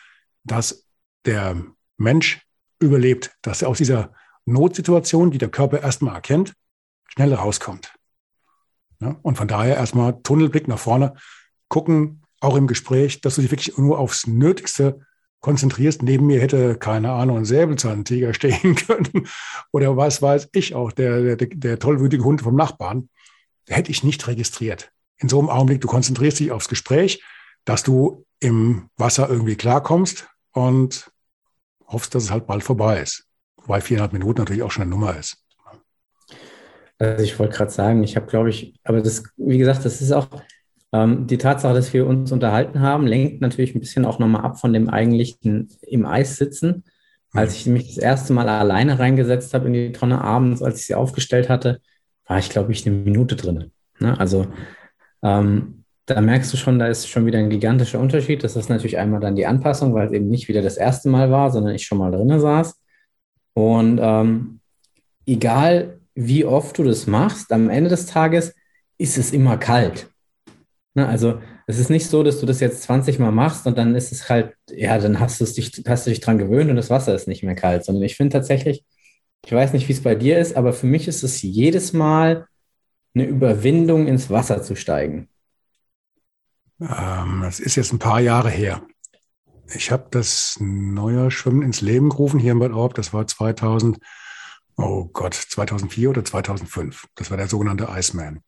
dass 0.44 0.88
der 1.26 1.64
Mensch 1.98 2.42
überlebt, 2.80 3.38
dass 3.44 3.62
er 3.62 3.70
aus 3.70 3.78
dieser 3.78 4.14
Notsituation, 4.46 5.30
die 5.30 5.38
der 5.38 5.50
Körper 5.50 5.80
erstmal 5.84 6.16
erkennt, 6.16 6.54
schnell 7.06 7.36
rauskommt. 7.36 7.94
Ja, 9.00 9.16
und 9.22 9.38
von 9.38 9.48
daher 9.48 9.76
erstmal 9.76 10.20
Tunnelblick 10.24 10.68
nach 10.68 10.80
vorne. 10.80 11.14
gucken, 11.70 12.24
auch 12.40 12.56
im 12.56 12.66
Gespräch, 12.66 13.22
dass 13.22 13.36
du 13.36 13.42
dich 13.42 13.52
wirklich 13.52 13.78
nur 13.78 14.00
aufs 14.00 14.26
Nötigste 14.26 15.02
konzentrierst. 15.40 16.02
Neben 16.02 16.26
mir 16.26 16.42
hätte, 16.42 16.78
keine 16.80 17.12
Ahnung, 17.12 17.38
ein 17.38 17.46
Säbelzahntiger 17.46 18.34
stehen 18.34 18.74
können 18.74 19.28
oder 19.72 19.98
was 19.98 20.24
weiß 20.24 20.50
ich 20.54 20.74
auch, 20.74 20.92
der, 20.92 21.36
der, 21.36 21.48
der 21.48 21.78
tollwütige 21.78 22.24
Hund 22.24 22.42
vom 22.42 22.56
Nachbarn. 22.56 23.10
Hätte 23.68 23.92
ich 23.92 24.04
nicht 24.04 24.26
registriert. 24.28 24.92
In 25.20 25.30
so 25.30 25.40
einem 25.40 25.50
Augenblick, 25.50 25.82
du 25.82 25.88
konzentrierst 25.88 26.40
dich 26.40 26.52
aufs 26.52 26.70
Gespräch, 26.70 27.24
dass 27.66 27.84
du 27.84 28.26
im 28.40 28.90
Wasser 28.98 29.30
irgendwie 29.30 29.56
klarkommst 29.56 30.28
und 30.52 31.12
hoffst, 31.88 32.14
dass 32.14 32.24
es 32.24 32.32
halt 32.32 32.48
bald 32.48 32.64
vorbei 32.64 33.02
ist. 33.02 33.26
Wobei 33.58 33.82
viereinhalb 33.82 34.14
Minuten 34.14 34.42
natürlich 34.42 34.64
auch 34.64 34.72
schon 34.72 34.84
eine 34.84 34.92
Nummer 34.92 35.18
ist. 35.18 35.38
Also 37.00 37.24
ich 37.24 37.38
wollte 37.38 37.56
gerade 37.56 37.72
sagen, 37.72 38.04
ich 38.04 38.16
habe, 38.16 38.26
glaube 38.26 38.50
ich, 38.50 38.74
aber 38.84 39.02
das, 39.02 39.24
wie 39.38 39.58
gesagt, 39.58 39.86
das 39.86 40.02
ist 40.02 40.12
auch 40.12 40.28
ähm, 40.94 41.28
die 41.28 41.38
Tatsache, 41.38 41.74
dass 41.74 41.94
wir 41.94 42.08
uns 42.08 42.32
unterhalten 42.32 42.80
haben, 42.80 43.06
lenkt 43.06 43.42
natürlich 43.42 43.76
ein 43.76 43.80
bisschen 43.80 44.06
auch 44.06 44.20
nochmal 44.20 44.44
ab 44.44 44.60
von 44.60 44.74
dem 44.74 44.90
eigentlichen 44.90 45.70
im 45.82 46.06
Eis 46.06 46.38
sitzen. 46.38 46.86
Als 47.34 47.56
ich 47.56 47.68
mich 47.68 47.96
das 47.96 48.04
erste 48.04 48.34
Mal 48.34 48.50
alleine 48.50 48.98
reingesetzt 48.98 49.54
habe 49.54 49.68
in 49.68 49.74
die 49.74 49.92
Tonne 49.92 50.22
abends, 50.22 50.64
als 50.64 50.80
ich 50.80 50.88
sie 50.88 50.96
aufgestellt 50.96 51.50
hatte, 51.50 51.82
war 52.26 52.40
ich, 52.40 52.50
glaube 52.50 52.72
ich, 52.72 52.88
eine 52.88 52.96
Minute 52.96 53.36
drin. 53.36 53.72
Ne? 54.00 54.18
Also 54.20 54.48
ähm, 55.24 55.84
da 56.06 56.22
merkst 56.22 56.52
du 56.54 56.58
schon, 56.58 56.80
da 56.80 56.88
ist 56.88 57.08
schon 57.08 57.26
wieder 57.26 57.40
ein 57.40 57.50
gigantischer 57.50 58.00
Unterschied. 58.00 58.44
Das 58.44 58.56
ist 58.56 58.70
natürlich 58.70 58.98
einmal 58.98 59.20
dann 59.20 59.36
die 59.36 59.46
Anpassung, 59.46 59.94
weil 59.94 60.08
es 60.08 60.14
eben 60.14 60.30
nicht 60.30 60.48
wieder 60.48 60.62
das 60.62 60.78
erste 60.78 61.10
Mal 61.10 61.32
war, 61.32 61.52
sondern 61.52 61.76
ich 61.76 61.86
schon 61.86 61.98
mal 61.98 62.12
drin 62.12 62.40
saß. 62.40 62.80
Und 63.54 64.00
ähm, 64.02 64.60
egal 65.26 66.00
wie 66.16 66.46
oft 66.46 66.78
du 66.78 66.84
das 66.84 67.08
machst, 67.08 67.52
am 67.52 67.70
Ende 67.70 67.90
des 67.90 68.06
Tages 68.06 68.56
ist 68.98 69.18
es 69.18 69.34
immer 69.34 69.58
kalt. 69.58 70.10
Ne? 70.96 71.08
Also 71.08 71.40
es 71.68 71.78
ist 71.78 71.90
nicht 71.90 72.08
so, 72.08 72.24
dass 72.24 72.40
du 72.40 72.46
das 72.46 72.60
jetzt 72.60 72.84
20 72.84 73.20
Mal 73.20 73.32
machst 73.32 73.68
und 73.68 73.78
dann 73.78 73.94
ist 73.94 74.12
es 74.12 74.30
halt, 74.30 74.56
ja, 74.72 74.98
dann 74.98 75.20
hast, 75.20 75.40
dich, 75.58 75.84
hast 75.88 76.08
du 76.08 76.10
dich 76.10 76.22
dran 76.22 76.38
gewöhnt 76.38 76.70
und 76.70 76.78
das 76.78 76.90
Wasser 76.90 77.14
ist 77.14 77.28
nicht 77.28 77.44
mehr 77.44 77.56
kalt, 77.56 77.84
sondern 77.84 78.04
ich 78.04 78.16
finde 78.16 78.34
tatsächlich, 78.34 78.86
ich 79.46 79.52
weiß 79.52 79.74
nicht, 79.74 79.88
wie 79.88 79.94
es 79.94 80.02
bei 80.02 80.16
dir 80.16 80.40
ist, 80.40 80.56
aber 80.56 80.74
für 80.74 80.88
mich 80.88 81.08
ist 81.08 81.24
es 81.24 81.42
jedes 81.42 81.94
Mal 81.94 82.48
eine 83.20 83.26
Überwindung, 83.26 84.08
ins 84.08 84.30
Wasser 84.30 84.62
zu 84.62 84.76
steigen. 84.76 85.28
Ähm, 86.80 87.42
das 87.42 87.60
ist 87.60 87.76
jetzt 87.76 87.92
ein 87.92 88.00
paar 88.00 88.20
Jahre 88.20 88.50
her. 88.50 88.84
Ich 89.74 89.92
habe 89.92 90.08
das 90.12 90.58
neue 90.60 91.30
Schwimmen 91.32 91.62
ins 91.62 91.82
Leben 91.82 92.10
gerufen 92.10 92.40
hier 92.40 92.54
in 92.54 92.60
Bad 92.60 92.72
Orb. 92.72 92.94
Das 92.94 93.14
war 93.14 93.28
2000, 93.28 93.98
oh 94.78 95.06
Gott, 95.12 95.34
2004 95.34 96.10
oder 96.10 96.24
2005. 96.24 97.08
Das 97.16 97.32
war 97.32 97.38
der 97.38 97.48
sogenannte 97.48 97.90
Iceman. 97.90 98.44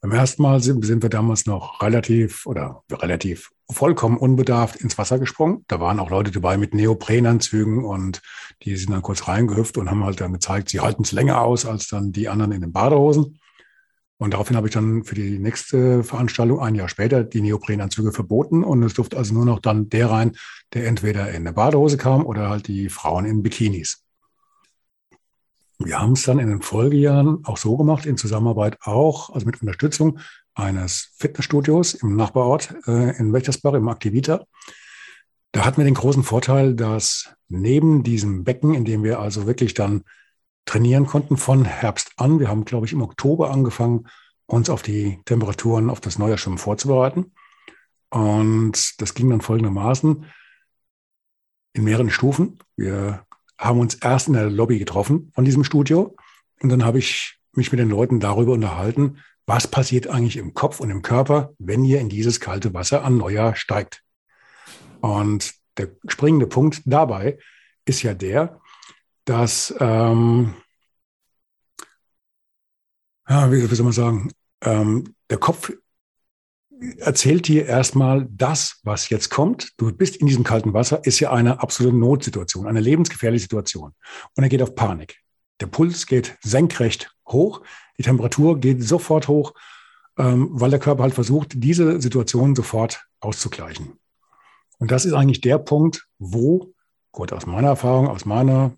Beim 0.00 0.12
ersten 0.12 0.42
Mal 0.42 0.60
sind, 0.60 0.84
sind 0.84 1.02
wir 1.02 1.10
damals 1.10 1.46
noch 1.46 1.82
relativ 1.82 2.46
oder 2.46 2.82
relativ 2.90 3.50
vollkommen 3.70 4.16
unbedarft 4.16 4.76
ins 4.76 4.98
Wasser 4.98 5.18
gesprungen. 5.18 5.64
Da 5.68 5.80
waren 5.80 6.00
auch 6.00 6.10
Leute 6.10 6.30
dabei 6.30 6.56
mit 6.56 6.74
Neoprenanzügen 6.74 7.84
und 7.84 8.22
die 8.62 8.76
sind 8.76 8.92
dann 8.92 9.02
kurz 9.02 9.28
reingehüpft 9.28 9.76
und 9.78 9.90
haben 9.90 10.04
halt 10.04 10.20
dann 10.20 10.32
gezeigt, 10.32 10.70
sie 10.70 10.80
halten 10.80 11.02
es 11.02 11.12
länger 11.12 11.40
aus 11.42 11.66
als 11.66 11.88
dann 11.88 12.12
die 12.12 12.28
anderen 12.28 12.52
in 12.52 12.60
den 12.60 12.72
Badehosen. 12.72 13.38
Und 14.18 14.32
daraufhin 14.32 14.56
habe 14.56 14.68
ich 14.68 14.74
dann 14.74 15.04
für 15.04 15.14
die 15.14 15.38
nächste 15.38 16.02
Veranstaltung 16.02 16.60
ein 16.60 16.74
Jahr 16.74 16.88
später 16.88 17.22
die 17.22 17.42
Neoprenanzüge 17.42 18.12
verboten 18.12 18.64
und 18.64 18.82
es 18.82 18.94
durfte 18.94 19.18
also 19.18 19.34
nur 19.34 19.44
noch 19.44 19.60
dann 19.60 19.90
der 19.90 20.10
rein, 20.10 20.32
der 20.72 20.86
entweder 20.86 21.28
in 21.28 21.36
eine 21.36 21.52
Badehose 21.52 21.98
kam 21.98 22.24
oder 22.24 22.48
halt 22.48 22.66
die 22.66 22.88
Frauen 22.88 23.26
in 23.26 23.42
Bikinis. 23.42 24.02
Wir 25.78 26.00
haben 26.00 26.12
es 26.12 26.22
dann 26.22 26.38
in 26.38 26.48
den 26.48 26.62
Folgejahren 26.62 27.44
auch 27.44 27.58
so 27.58 27.76
gemacht, 27.76 28.06
in 28.06 28.16
Zusammenarbeit 28.16 28.78
auch, 28.82 29.28
also 29.30 29.44
mit 29.44 29.60
Unterstützung 29.60 30.18
eines 30.54 31.12
Fitnessstudios 31.18 31.92
im 31.92 32.16
Nachbarort 32.16 32.74
äh, 32.86 33.14
in 33.18 33.34
Wächtersbach 33.34 33.74
im 33.74 33.88
Aktivita. 33.88 34.46
Da 35.52 35.66
hatten 35.66 35.76
wir 35.76 35.84
den 35.84 35.94
großen 35.94 36.22
Vorteil, 36.22 36.74
dass 36.74 37.34
neben 37.48 38.02
diesem 38.02 38.44
Becken, 38.44 38.72
in 38.72 38.86
dem 38.86 39.04
wir 39.04 39.20
also 39.20 39.46
wirklich 39.46 39.74
dann 39.74 40.04
trainieren 40.66 41.06
konnten 41.06 41.36
von 41.36 41.64
Herbst 41.64 42.12
an, 42.16 42.38
wir 42.38 42.48
haben, 42.48 42.64
glaube 42.64 42.86
ich, 42.86 42.92
im 42.92 43.02
Oktober 43.02 43.50
angefangen, 43.50 44.08
uns 44.46 44.68
auf 44.68 44.82
die 44.82 45.20
Temperaturen, 45.24 45.90
auf 45.90 46.00
das 46.00 46.18
neue 46.18 46.36
Schwimmen 46.38 46.58
vorzubereiten. 46.58 47.32
Und 48.10 49.00
das 49.00 49.14
ging 49.14 49.30
dann 49.30 49.40
folgendermaßen 49.40 50.26
in 51.72 51.84
mehreren 51.84 52.10
Stufen. 52.10 52.58
Wir 52.76 53.24
haben 53.58 53.80
uns 53.80 53.94
erst 53.94 54.28
in 54.28 54.34
der 54.34 54.50
Lobby 54.50 54.78
getroffen 54.78 55.32
von 55.34 55.44
diesem 55.44 55.64
Studio 55.64 56.16
und 56.60 56.68
dann 56.68 56.84
habe 56.84 56.98
ich 56.98 57.38
mich 57.52 57.72
mit 57.72 57.80
den 57.80 57.90
Leuten 57.90 58.20
darüber 58.20 58.52
unterhalten, 58.52 59.18
was 59.46 59.66
passiert 59.66 60.08
eigentlich 60.08 60.36
im 60.36 60.54
Kopf 60.54 60.80
und 60.80 60.90
im 60.90 61.02
Körper, 61.02 61.54
wenn 61.58 61.84
ihr 61.84 62.00
in 62.00 62.08
dieses 62.08 62.40
kalte 62.40 62.74
Wasser 62.74 63.04
an 63.04 63.16
Neujahr 63.16 63.54
steigt. 63.56 64.02
Und 65.00 65.54
der 65.78 65.90
springende 66.08 66.46
Punkt 66.46 66.82
dabei 66.84 67.38
ist 67.84 68.02
ja 68.02 68.14
der, 68.14 68.60
dass, 69.26 69.74
ähm, 69.80 70.54
ja, 73.28 73.52
wie, 73.52 73.70
wie, 73.70 73.74
soll 73.74 73.84
man 73.84 73.92
sagen, 73.92 74.32
ähm, 74.62 75.14
der 75.28 75.38
Kopf 75.38 75.72
erzählt 76.98 77.48
dir 77.48 77.66
erstmal 77.66 78.26
das, 78.30 78.80
was 78.84 79.08
jetzt 79.08 79.30
kommt. 79.30 79.72
Du 79.78 79.92
bist 79.92 80.16
in 80.16 80.26
diesem 80.26 80.44
kalten 80.44 80.72
Wasser, 80.74 81.04
ist 81.04 81.20
ja 81.20 81.32
eine 81.32 81.60
absolute 81.60 81.96
Notsituation, 81.96 82.66
eine 82.66 82.80
lebensgefährliche 82.80 83.42
Situation. 83.42 83.92
Und 84.36 84.42
er 84.44 84.48
geht 84.48 84.62
auf 84.62 84.74
Panik. 84.74 85.18
Der 85.60 85.66
Puls 85.66 86.06
geht 86.06 86.38
senkrecht 86.42 87.10
hoch, 87.28 87.62
die 87.98 88.02
Temperatur 88.02 88.60
geht 88.60 88.82
sofort 88.82 89.26
hoch, 89.26 89.54
ähm, 90.18 90.48
weil 90.52 90.70
der 90.70 90.78
Körper 90.78 91.02
halt 91.02 91.14
versucht, 91.14 91.52
diese 91.56 92.00
Situation 92.00 92.54
sofort 92.54 93.04
auszugleichen. 93.20 93.98
Und 94.78 94.90
das 94.90 95.04
ist 95.04 95.14
eigentlich 95.14 95.40
der 95.40 95.58
Punkt, 95.58 96.06
wo, 96.18 96.74
gut, 97.10 97.32
aus 97.32 97.46
meiner 97.46 97.68
Erfahrung, 97.68 98.08
aus 98.08 98.24
meiner 98.24 98.76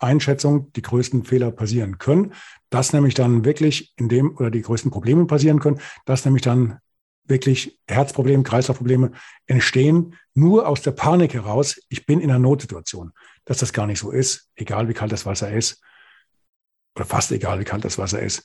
Einschätzung 0.00 0.72
die 0.72 0.82
größten 0.82 1.24
Fehler 1.24 1.50
passieren 1.50 1.98
können, 1.98 2.32
dass 2.70 2.92
nämlich 2.92 3.14
dann 3.14 3.44
wirklich 3.44 3.92
in 3.96 4.08
dem 4.08 4.36
oder 4.36 4.50
die 4.50 4.62
größten 4.62 4.90
Probleme 4.90 5.26
passieren 5.26 5.60
können, 5.60 5.80
dass 6.04 6.24
nämlich 6.24 6.42
dann 6.42 6.78
wirklich 7.28 7.80
Herzprobleme, 7.88 8.42
Kreislaufprobleme 8.42 9.12
entstehen 9.46 10.14
nur 10.34 10.68
aus 10.68 10.82
der 10.82 10.92
Panik 10.92 11.34
heraus, 11.34 11.80
ich 11.88 12.06
bin 12.06 12.20
in 12.20 12.30
einer 12.30 12.38
Notsituation. 12.38 13.12
Dass 13.44 13.58
das 13.58 13.72
gar 13.72 13.86
nicht 13.86 13.98
so 13.98 14.10
ist, 14.10 14.50
egal 14.54 14.88
wie 14.88 14.94
kalt 14.94 15.12
das 15.12 15.26
Wasser 15.26 15.50
ist, 15.50 15.82
oder 16.94 17.04
fast 17.04 17.32
egal 17.32 17.58
wie 17.60 17.64
kalt 17.64 17.84
das 17.84 17.98
Wasser 17.98 18.20
ist, 18.20 18.44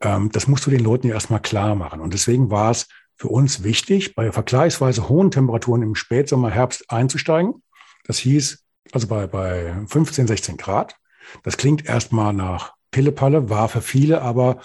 ähm, 0.00 0.30
das 0.30 0.46
musst 0.46 0.66
du 0.66 0.70
den 0.70 0.84
Leuten 0.84 1.08
ja 1.08 1.14
erstmal 1.14 1.42
klar 1.42 1.74
machen. 1.74 2.00
Und 2.00 2.14
deswegen 2.14 2.50
war 2.50 2.70
es 2.70 2.88
für 3.16 3.28
uns 3.28 3.64
wichtig, 3.64 4.14
bei 4.14 4.30
vergleichsweise 4.30 5.08
hohen 5.08 5.30
Temperaturen 5.30 5.82
im 5.82 5.94
Spätsommer, 5.94 6.50
Herbst 6.50 6.90
einzusteigen. 6.90 7.62
Das 8.04 8.18
hieß, 8.18 8.64
also 8.92 9.06
bei, 9.06 9.26
bei 9.26 9.74
15, 9.86 10.26
16 10.26 10.56
Grad. 10.56 10.96
Das 11.42 11.56
klingt 11.56 11.86
erstmal 11.86 12.32
nach 12.32 12.74
Pillepalle, 12.90 13.50
war 13.50 13.68
für 13.68 13.82
viele 13.82 14.22
aber 14.22 14.62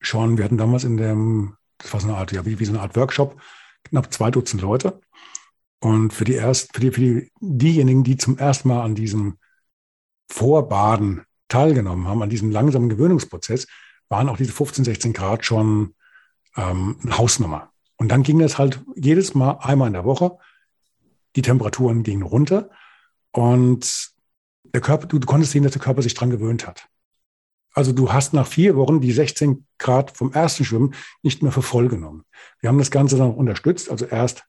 schon, 0.00 0.38
wir 0.38 0.44
hatten 0.44 0.58
damals 0.58 0.84
in 0.84 0.96
dem 0.96 1.56
das 1.82 1.92
war 1.92 2.00
so 2.00 2.08
eine 2.08 2.16
Art, 2.16 2.32
ja, 2.32 2.44
wie, 2.44 2.58
wie 2.58 2.64
so 2.64 2.72
eine 2.72 2.80
Art 2.80 2.96
Workshop, 2.96 3.40
knapp 3.84 4.12
zwei 4.12 4.30
Dutzend 4.30 4.62
Leute. 4.62 5.00
Und 5.80 6.12
für 6.12 6.24
die 6.24 6.34
erst, 6.34 6.74
für 6.74 6.80
die, 6.80 6.90
für 6.90 7.00
die, 7.00 7.32
diejenigen, 7.40 8.04
die 8.04 8.16
zum 8.16 8.36
ersten 8.36 8.68
Mal 8.68 8.82
an 8.82 8.94
diesem 8.94 9.38
Vorbaden 10.30 11.22
teilgenommen 11.48 12.06
haben, 12.06 12.22
an 12.22 12.30
diesem 12.30 12.50
langsamen 12.50 12.88
Gewöhnungsprozess, 12.88 13.66
waren 14.08 14.28
auch 14.28 14.36
diese 14.36 14.52
15, 14.52 14.84
16 14.84 15.12
Grad 15.12 15.44
schon 15.44 15.94
ähm, 16.56 16.98
eine 17.02 17.16
Hausnummer. 17.16 17.70
Und 17.96 18.08
dann 18.08 18.22
ging 18.22 18.38
das 18.38 18.58
halt 18.58 18.82
jedes 18.94 19.34
Mal 19.34 19.52
einmal 19.60 19.88
in 19.88 19.94
der 19.94 20.04
Woche. 20.04 20.38
Die 21.36 21.42
Temperaturen 21.42 22.02
gingen 22.02 22.22
runter 22.22 22.70
und 23.32 24.12
der 24.64 24.80
Körper, 24.80 25.06
du, 25.06 25.18
du 25.18 25.26
konntest 25.26 25.52
sehen, 25.52 25.62
dass 25.62 25.72
der 25.72 25.82
Körper 25.82 26.02
sich 26.02 26.14
dran 26.14 26.30
gewöhnt 26.30 26.66
hat. 26.66 26.88
Also 27.72 27.92
du 27.92 28.12
hast 28.12 28.32
nach 28.32 28.46
vier 28.46 28.76
Wochen 28.76 29.00
die 29.00 29.12
16 29.12 29.66
Grad 29.78 30.16
vom 30.16 30.32
ersten 30.32 30.64
Schwimmen 30.64 30.94
nicht 31.22 31.42
mehr 31.42 31.52
für 31.52 31.62
voll 31.62 31.88
genommen. 31.88 32.24
Wir 32.60 32.68
haben 32.68 32.78
das 32.78 32.90
Ganze 32.90 33.16
dann 33.16 33.32
unterstützt. 33.32 33.90
Also 33.90 34.06
erst 34.06 34.44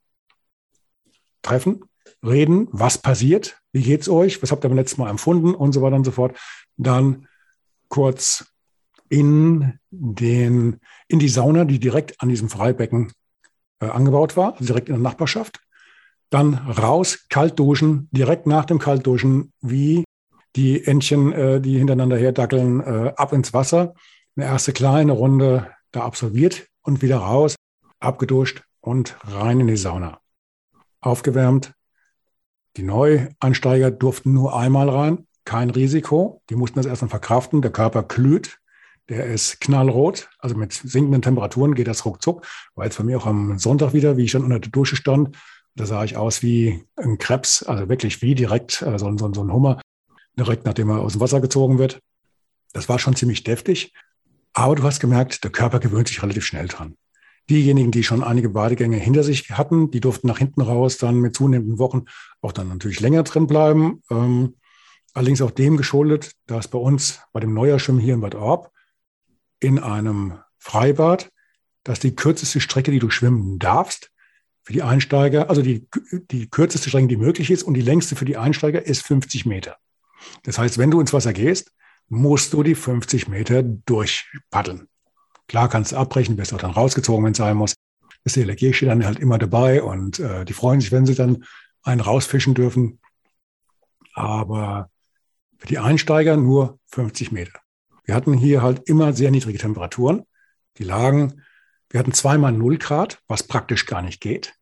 treffen, 1.43 1.83
reden, 2.23 2.67
was 2.71 2.97
passiert, 2.97 3.61
wie 3.71 3.83
geht's 3.83 4.09
euch, 4.09 4.41
was 4.41 4.51
habt 4.51 4.65
ihr 4.65 4.69
beim 4.69 4.77
letzten 4.77 5.01
Mal 5.01 5.09
empfunden 5.09 5.53
und 5.53 5.71
so 5.73 5.81
weiter 5.81 5.95
und 5.95 6.03
so 6.03 6.11
fort. 6.11 6.37
Dann 6.77 7.27
kurz 7.89 8.45
in 9.09 9.77
den, 9.89 10.79
in 11.07 11.19
die 11.19 11.29
Sauna, 11.29 11.65
die 11.65 11.79
direkt 11.79 12.21
an 12.21 12.29
diesem 12.29 12.49
Freibecken 12.49 13.11
äh, 13.79 13.87
angebaut 13.87 14.37
war, 14.37 14.53
also 14.53 14.65
direkt 14.65 14.89
in 14.89 14.95
der 14.95 15.01
Nachbarschaft. 15.01 15.60
Dann 16.31 16.55
raus, 16.55 17.25
kalt 17.29 17.59
duschen, 17.59 18.07
direkt 18.11 18.47
nach 18.47 18.65
dem 18.65 18.79
Kaltduschen, 18.79 19.51
wie 19.61 20.05
die 20.55 20.83
Entchen, 20.83 21.33
äh, 21.33 21.61
die 21.61 21.77
hintereinander 21.77 22.17
herdackeln, 22.17 22.79
äh, 22.79 23.13
ab 23.15 23.33
ins 23.33 23.53
Wasser. 23.53 23.93
Eine 24.35 24.45
erste 24.45 24.71
kleine 24.71 25.11
Runde 25.11 25.67
da 25.91 26.01
absolviert 26.01 26.67
und 26.83 27.01
wieder 27.01 27.17
raus, 27.17 27.55
abgeduscht 27.99 28.63
und 28.79 29.17
rein 29.25 29.59
in 29.59 29.67
die 29.67 29.77
Sauna. 29.77 30.19
Aufgewärmt. 31.01 31.73
Die 32.77 32.83
Neueinsteiger 32.83 33.91
durften 33.91 34.33
nur 34.33 34.57
einmal 34.57 34.89
rein, 34.89 35.27
kein 35.43 35.69
Risiko. 35.69 36.41
Die 36.49 36.55
mussten 36.55 36.77
das 36.77 36.85
erstmal 36.85 37.09
verkraften. 37.09 37.61
Der 37.61 37.71
Körper 37.71 38.03
glüht. 38.03 38.59
Der 39.09 39.25
ist 39.25 39.59
knallrot, 39.59 40.29
also 40.39 40.55
mit 40.55 40.71
sinkenden 40.71 41.21
Temperaturen 41.21 41.75
geht 41.75 41.87
das 41.87 42.05
ruckzuck. 42.05 42.47
War 42.75 42.85
jetzt 42.85 42.97
bei 42.97 43.03
mir 43.03 43.17
auch 43.17 43.25
am 43.25 43.59
Sonntag 43.59 43.91
wieder, 43.91 44.15
wie 44.15 44.23
ich 44.23 44.31
dann 44.31 44.43
unter 44.43 44.59
der 44.59 44.71
Dusche 44.71 44.95
stand. 44.95 45.35
Da 45.75 45.85
sah 45.85 46.03
ich 46.03 46.17
aus 46.17 46.43
wie 46.43 46.83
ein 46.97 47.17
Krebs, 47.17 47.63
also 47.63 47.87
wirklich 47.89 48.21
wie 48.21 48.35
direkt 48.35 48.81
äh, 48.81 48.97
so, 48.99 49.17
so, 49.17 49.33
so 49.33 49.43
ein 49.43 49.53
Hummer, 49.53 49.81
direkt 50.37 50.65
nachdem 50.65 50.89
er 50.89 50.99
aus 50.99 51.13
dem 51.13 51.21
Wasser 51.21 51.41
gezogen 51.41 51.77
wird. 51.77 52.01
Das 52.73 52.89
war 52.89 52.99
schon 52.99 53.15
ziemlich 53.15 53.43
deftig. 53.43 53.93
Aber 54.53 54.75
du 54.75 54.83
hast 54.83 54.99
gemerkt, 54.99 55.43
der 55.43 55.51
Körper 55.51 55.79
gewöhnt 55.79 56.07
sich 56.07 56.21
relativ 56.21 56.45
schnell 56.45 56.67
dran. 56.67 56.95
Diejenigen, 57.49 57.91
die 57.91 58.03
schon 58.03 58.23
einige 58.23 58.49
Badegänge 58.49 58.97
hinter 58.97 59.23
sich 59.23 59.49
hatten, 59.51 59.91
die 59.91 59.99
durften 59.99 60.27
nach 60.27 60.37
hinten 60.37 60.61
raus 60.61 60.97
dann 60.97 61.19
mit 61.19 61.35
zunehmenden 61.35 61.79
Wochen 61.79 62.05
auch 62.41 62.51
dann 62.51 62.67
natürlich 62.67 62.99
länger 62.99 63.23
drin 63.23 63.47
bleiben. 63.47 64.03
Ähm, 64.09 64.55
allerdings 65.13 65.41
auch 65.41 65.51
dem 65.51 65.77
geschuldet, 65.77 66.33
dass 66.47 66.67
bei 66.67 66.77
uns 66.77 67.21
bei 67.33 67.39
dem 67.39 67.53
Neuerschwimmen 67.53 68.01
hier 68.01 68.13
in 68.13 68.21
Bad 68.21 68.35
Orb 68.35 68.71
in 69.59 69.79
einem 69.79 70.39
Freibad, 70.59 71.31
dass 71.83 71.99
die 71.99 72.15
kürzeste 72.15 72.59
Strecke, 72.59 72.91
die 72.91 72.99
du 72.99 73.09
schwimmen 73.09 73.57
darfst, 73.57 74.10
für 74.71 74.77
die 74.77 74.83
Einsteiger, 74.83 75.49
also 75.49 75.61
die, 75.61 75.85
die 76.31 76.49
kürzeste 76.49 76.87
Strecke, 76.87 77.07
die 77.07 77.17
möglich 77.17 77.51
ist 77.51 77.63
und 77.63 77.73
die 77.73 77.81
längste 77.81 78.15
für 78.15 78.23
die 78.23 78.37
Einsteiger 78.37 78.85
ist 78.85 79.05
50 79.05 79.45
Meter. 79.45 79.75
Das 80.43 80.57
heißt, 80.57 80.77
wenn 80.77 80.89
du 80.89 81.01
ins 81.01 81.11
Wasser 81.11 81.33
gehst, 81.33 81.73
musst 82.07 82.53
du 82.53 82.63
die 82.63 82.75
50 82.75 83.27
Meter 83.27 83.63
durchpaddeln. 83.63 84.87
Klar 85.49 85.67
kannst 85.67 85.91
du 85.91 85.97
abbrechen, 85.97 86.37
wirst 86.37 86.53
auch 86.53 86.59
dann 86.59 86.71
rausgezogen, 86.71 87.25
wenn 87.25 87.33
es 87.33 87.37
sein 87.37 87.57
muss. 87.57 87.73
Das 88.23 88.33
DLRG 88.33 88.73
steht 88.73 88.87
dann 88.87 89.03
halt 89.03 89.19
immer 89.19 89.37
dabei 89.37 89.83
und 89.83 90.19
äh, 90.19 90.45
die 90.45 90.53
freuen 90.53 90.79
sich, 90.79 90.93
wenn 90.93 91.05
sie 91.05 91.15
dann 91.15 91.43
einen 91.83 91.99
rausfischen 91.99 92.53
dürfen. 92.53 93.01
Aber 94.13 94.89
für 95.57 95.67
die 95.67 95.79
Einsteiger 95.79 96.37
nur 96.37 96.79
50 96.85 97.33
Meter. 97.33 97.59
Wir 98.05 98.15
hatten 98.15 98.33
hier 98.33 98.61
halt 98.61 98.87
immer 98.87 99.11
sehr 99.11 99.31
niedrige 99.31 99.59
Temperaturen. 99.59 100.23
Die 100.77 100.85
lagen, 100.85 101.41
wir 101.89 101.99
hatten 101.99 102.13
zweimal 102.13 102.53
0 102.53 102.77
Grad, 102.77 103.19
was 103.27 103.43
praktisch 103.43 103.85
gar 103.85 104.01
nicht 104.01 104.21
geht. 104.21 104.53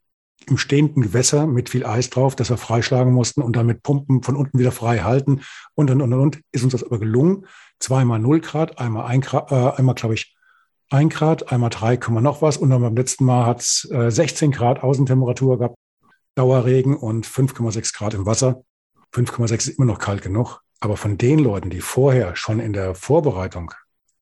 Im 0.50 0.58
stehenden 0.58 1.04
Gewässer 1.04 1.46
mit 1.48 1.70
viel 1.70 1.86
Eis 1.86 2.10
drauf, 2.10 2.36
das 2.36 2.50
wir 2.50 2.58
freischlagen 2.58 3.14
mussten 3.14 3.42
und 3.42 3.56
dann 3.56 3.68
mit 3.68 3.84
Pumpen 3.84 4.24
von 4.24 4.36
unten 4.36 4.58
wieder 4.58 4.72
frei 4.72 5.00
halten 5.00 5.42
und 5.76 5.92
und 5.92 6.02
und 6.02 6.14
und. 6.14 6.42
Ist 6.52 6.64
uns 6.64 6.72
das 6.72 6.84
aber 6.84 7.00
gelungen. 7.00 7.46
Zweimal 7.80 8.20
0 8.20 8.42
Grad, 8.42 8.80
einmal, 8.80 9.06
ein 9.06 9.22
Grad, 9.22 9.52
äh, 9.52 9.78
einmal 9.78 9.96
glaube 9.96 10.16
ich, 10.16 10.36
1 10.90 11.14
Grad, 11.14 11.52
einmal 11.52 11.70
3, 11.70 11.98
noch 12.20 12.42
was. 12.42 12.58
Und 12.58 12.72
dann 12.72 12.82
beim 12.82 12.96
letzten 12.96 13.26
Mal 13.26 13.46
hat 13.46 13.62
es 13.62 13.88
äh, 13.92 14.10
16 14.10 14.52
Grad 14.52 14.82
Außentemperatur 14.82 15.60
gehabt, 15.60 15.76
Dauerregen 16.36 16.98
und 16.98 17.28
5,6 17.28 17.96
Grad 17.96 18.14
im 18.14 18.26
Wasser. 18.26 18.64
5,6 19.14 19.54
ist 19.54 19.68
immer 19.78 19.86
noch 19.86 20.00
kalt 20.00 20.22
genug. 20.22 20.62
Aber 20.80 20.98
von 20.98 21.18
den 21.18 21.40
Leuten, 21.40 21.70
die 21.70 21.82
vorher 21.82 22.36
schon 22.36 22.60
in 22.60 22.74
der 22.74 22.96
Vorbereitung 22.96 23.72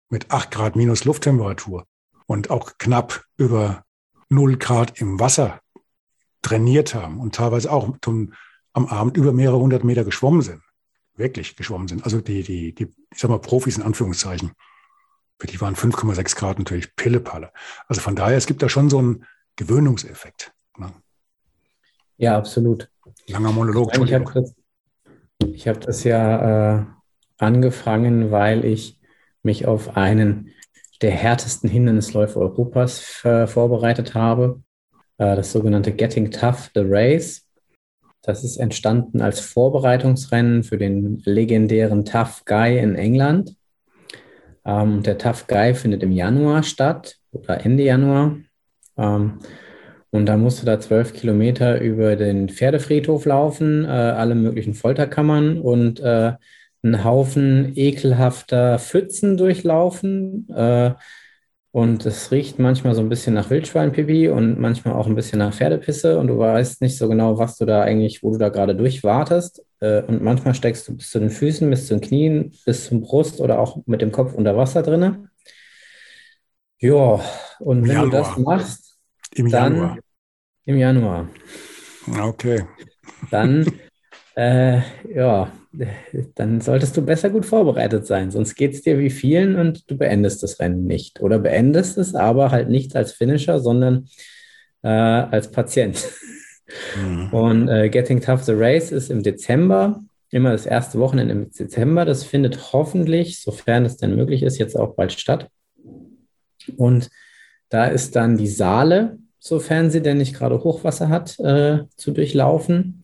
mit 0.09 0.31
8 0.31 0.51
Grad 0.51 0.75
minus 0.75 1.05
Lufttemperatur 1.05 1.85
und 2.25 2.49
auch 2.49 2.73
knapp 2.77 3.23
über 3.37 3.83
0 4.29 4.57
Grad 4.57 4.99
im 4.99 5.19
Wasser 5.19 5.59
trainiert 6.47 6.95
haben 6.95 7.19
und 7.19 7.35
teilweise 7.35 7.71
auch 7.71 7.97
zum, 8.01 8.33
am 8.71 8.85
Abend 8.85 9.17
über 9.17 9.33
mehrere 9.33 9.59
hundert 9.59 9.83
Meter 9.83 10.05
geschwommen 10.05 10.41
sind, 10.41 10.61
wirklich 11.15 11.57
geschwommen 11.57 11.89
sind, 11.89 12.05
also 12.05 12.21
die, 12.21 12.43
die, 12.43 12.73
die 12.73 12.93
ich 13.11 13.19
sag 13.19 13.29
mal 13.29 13.39
Profis 13.39 13.77
in 13.77 13.83
Anführungszeichen, 13.83 14.51
für 15.39 15.47
die 15.47 15.59
waren 15.59 15.75
5,6 15.75 16.35
Grad 16.35 16.57
natürlich 16.57 16.95
Pillepalle. 16.95 17.51
Also 17.87 18.01
von 18.01 18.15
daher, 18.15 18.37
es 18.37 18.47
gibt 18.47 18.63
da 18.63 18.69
schon 18.69 18.89
so 18.89 18.97
einen 18.97 19.25
Gewöhnungseffekt. 19.55 20.53
Ne? 20.77 20.91
Ja, 22.17 22.37
absolut. 22.37 22.89
Langer 23.27 23.51
Monolog. 23.51 23.95
Ich 23.97 24.13
habe 24.13 24.31
das, 24.33 24.55
ich 25.39 25.67
hab 25.67 25.81
das 25.81 26.03
ja 26.05 26.79
äh, 26.79 26.85
angefangen, 27.37 28.31
weil 28.31 28.63
ich 28.63 28.99
mich 29.43 29.67
auf 29.67 29.97
einen 29.97 30.53
der 31.01 31.11
härtesten 31.11 31.69
Hindernisläufe 31.69 32.39
Europas 32.39 33.23
äh, 33.23 33.47
vorbereitet 33.47 34.15
habe. 34.15 34.63
Äh, 35.17 35.35
das 35.35 35.51
sogenannte 35.51 35.91
Getting 35.91 36.31
Tough, 36.31 36.69
the 36.73 36.83
Race. 36.83 37.47
Das 38.21 38.43
ist 38.43 38.57
entstanden 38.57 39.21
als 39.21 39.39
Vorbereitungsrennen 39.39 40.63
für 40.63 40.77
den 40.77 41.21
legendären 41.25 42.03
Tough 42.03 42.43
Guy 42.45 42.77
in 42.77 42.95
England. 42.95 43.55
Ähm, 44.65 45.01
der 45.03 45.17
Tough 45.17 45.47
Guy 45.47 45.73
findet 45.73 46.03
im 46.03 46.11
Januar 46.11 46.63
statt 46.63 47.17
oder 47.31 47.63
Ende 47.63 47.83
Januar. 47.83 48.37
Ähm, 48.97 49.39
und 50.09 50.25
da 50.25 50.37
musst 50.37 50.61
du 50.61 50.65
da 50.65 50.79
zwölf 50.79 51.13
Kilometer 51.13 51.79
über 51.81 52.15
den 52.15 52.49
Pferdefriedhof 52.49 53.25
laufen, 53.25 53.85
äh, 53.85 53.87
alle 53.87 54.35
möglichen 54.35 54.73
Folterkammern 54.73 55.59
und 55.59 55.99
äh, 55.99 56.33
einen 56.83 57.03
Haufen 57.03 57.73
ekelhafter 57.75 58.79
Pfützen 58.79 59.37
durchlaufen. 59.37 60.49
Äh, 60.49 60.93
und 61.77 62.07
es 62.07 62.31
riecht 62.31 62.57
manchmal 62.57 62.95
so 62.95 63.01
ein 63.01 63.09
bisschen 63.09 63.35
nach 63.35 63.51
Wildschweinpipi 63.51 64.29
und 64.29 64.59
manchmal 64.59 64.95
auch 64.95 65.05
ein 65.05 65.13
bisschen 65.13 65.37
nach 65.37 65.53
Pferdepisse 65.53 66.17
und 66.17 66.25
du 66.25 66.39
weißt 66.39 66.81
nicht 66.81 66.97
so 66.97 67.07
genau, 67.07 67.37
was 67.37 67.55
du 67.55 67.65
da 67.65 67.83
eigentlich, 67.83 68.23
wo 68.23 68.31
du 68.31 68.39
da 68.39 68.49
gerade 68.49 68.75
durchwartest. 68.75 69.63
Äh, 69.79 70.01
und 70.01 70.23
manchmal 70.23 70.55
steckst 70.55 70.87
du 70.87 70.97
bis 70.97 71.11
zu 71.11 71.19
den 71.19 71.29
Füßen, 71.29 71.69
bis 71.69 71.85
zu 71.85 71.93
den 71.93 72.01
Knien, 72.01 72.51
bis 72.65 72.87
zum 72.87 73.01
Brust 73.01 73.39
oder 73.39 73.59
auch 73.59 73.77
mit 73.85 74.01
dem 74.01 74.11
Kopf 74.11 74.33
unter 74.33 74.57
Wasser 74.57 74.81
drinne. 74.81 75.29
Ja, 76.79 77.21
und 77.59 77.83
wenn 77.83 77.91
Januar. 77.91 78.05
du 78.05 78.09
das 78.09 78.37
machst, 78.39 78.97
im 79.35 79.51
dann 79.51 79.75
Januar. 79.75 79.97
im 80.65 80.77
Januar. 80.77 81.29
Okay. 82.19 82.65
Dann, 83.29 83.71
äh, 84.35 84.81
ja, 85.13 85.51
dann 86.35 86.61
solltest 86.61 86.95
du 86.97 87.01
besser 87.01 87.29
gut 87.29 87.45
vorbereitet 87.45 88.05
sein, 88.05 88.31
sonst 88.31 88.55
geht 88.55 88.73
es 88.73 88.81
dir 88.81 88.99
wie 88.99 89.09
vielen 89.09 89.55
und 89.55 89.89
du 89.89 89.97
beendest 89.97 90.43
das 90.43 90.59
Rennen 90.59 90.85
nicht. 90.85 91.21
Oder 91.21 91.39
beendest 91.39 91.97
es 91.97 92.15
aber 92.15 92.51
halt 92.51 92.69
nicht 92.69 92.95
als 92.95 93.11
Finisher, 93.11 93.59
sondern 93.59 94.07
äh, 94.83 94.87
als 94.87 95.51
Patient. 95.51 96.07
Mhm. 96.95 97.27
Und 97.33 97.69
äh, 97.69 97.89
Getting 97.89 98.21
Tough 98.21 98.43
the 98.43 98.53
Race 98.55 98.91
ist 98.91 99.09
im 99.09 99.23
Dezember, 99.23 100.03
immer 100.29 100.51
das 100.51 100.65
erste 100.65 100.99
Wochenende 100.99 101.33
im 101.33 101.51
Dezember. 101.51 102.05
Das 102.05 102.23
findet 102.23 102.73
hoffentlich, 102.73 103.41
sofern 103.41 103.85
es 103.85 103.97
denn 103.97 104.15
möglich 104.15 104.43
ist, 104.43 104.57
jetzt 104.57 104.75
auch 104.75 104.95
bald 104.95 105.13
statt. 105.13 105.49
Und 106.75 107.09
da 107.69 107.85
ist 107.85 108.15
dann 108.15 108.37
die 108.37 108.47
Saale, 108.47 109.17
sofern 109.39 109.89
sie 109.91 110.01
denn 110.01 110.17
nicht 110.17 110.35
gerade 110.35 110.63
Hochwasser 110.63 111.09
hat, 111.09 111.39
äh, 111.39 111.83
zu 111.95 112.11
durchlaufen. 112.11 113.01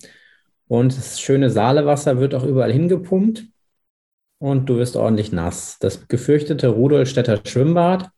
Und 0.73 0.97
das 0.97 1.21
schöne 1.21 1.51
Saalewasser 1.51 2.17
wird 2.17 2.33
auch 2.33 2.43
überall 2.43 2.73
hingepumpt 2.73 3.45
und 4.39 4.67
du 4.67 4.77
wirst 4.77 4.95
ordentlich 4.95 5.31
nass. 5.31 5.77
Das 5.79 6.07
gefürchtete 6.07 6.67
Rudolstädter 6.69 7.41
Schwimmbad, 7.45 8.09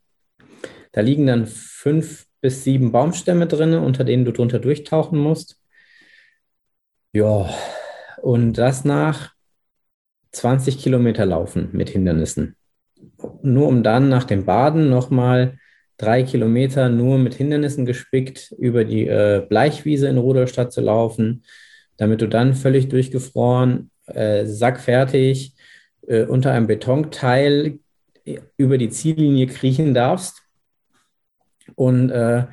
da 0.92 1.02
liegen 1.02 1.26
dann 1.26 1.46
fünf 1.46 2.24
bis 2.40 2.64
sieben 2.64 2.92
Baumstämme 2.92 3.46
drin, 3.46 3.74
unter 3.74 4.04
denen 4.04 4.24
du 4.24 4.32
drunter 4.32 4.58
durchtauchen 4.58 5.18
musst. 5.18 5.60
Ja, 7.12 7.50
und 8.22 8.54
das 8.54 8.86
nach 8.86 9.34
20 10.32 10.78
Kilometer 10.78 11.26
laufen 11.26 11.68
mit 11.72 11.90
Hindernissen. 11.90 12.56
Nur 13.42 13.68
um 13.68 13.82
dann 13.82 14.08
nach 14.08 14.24
dem 14.24 14.46
Baden 14.46 14.88
nochmal 14.88 15.58
drei 15.98 16.22
Kilometer 16.22 16.88
nur 16.88 17.18
mit 17.18 17.34
Hindernissen 17.34 17.84
gespickt 17.84 18.54
über 18.56 18.86
die 18.86 19.06
äh, 19.06 19.44
Bleichwiese 19.46 20.08
in 20.08 20.16
Rudolstadt 20.16 20.72
zu 20.72 20.80
laufen, 20.80 21.42
damit 21.96 22.20
du 22.20 22.28
dann 22.28 22.54
völlig 22.54 22.88
durchgefroren, 22.88 23.90
äh, 24.06 24.46
sackfertig 24.46 25.54
äh, 26.06 26.24
unter 26.24 26.52
einem 26.52 26.66
Betonteil 26.66 27.78
über 28.56 28.78
die 28.78 28.90
Ziellinie 28.90 29.46
kriechen 29.46 29.94
darfst 29.94 30.42
und 31.74 32.10
äh, 32.10 32.46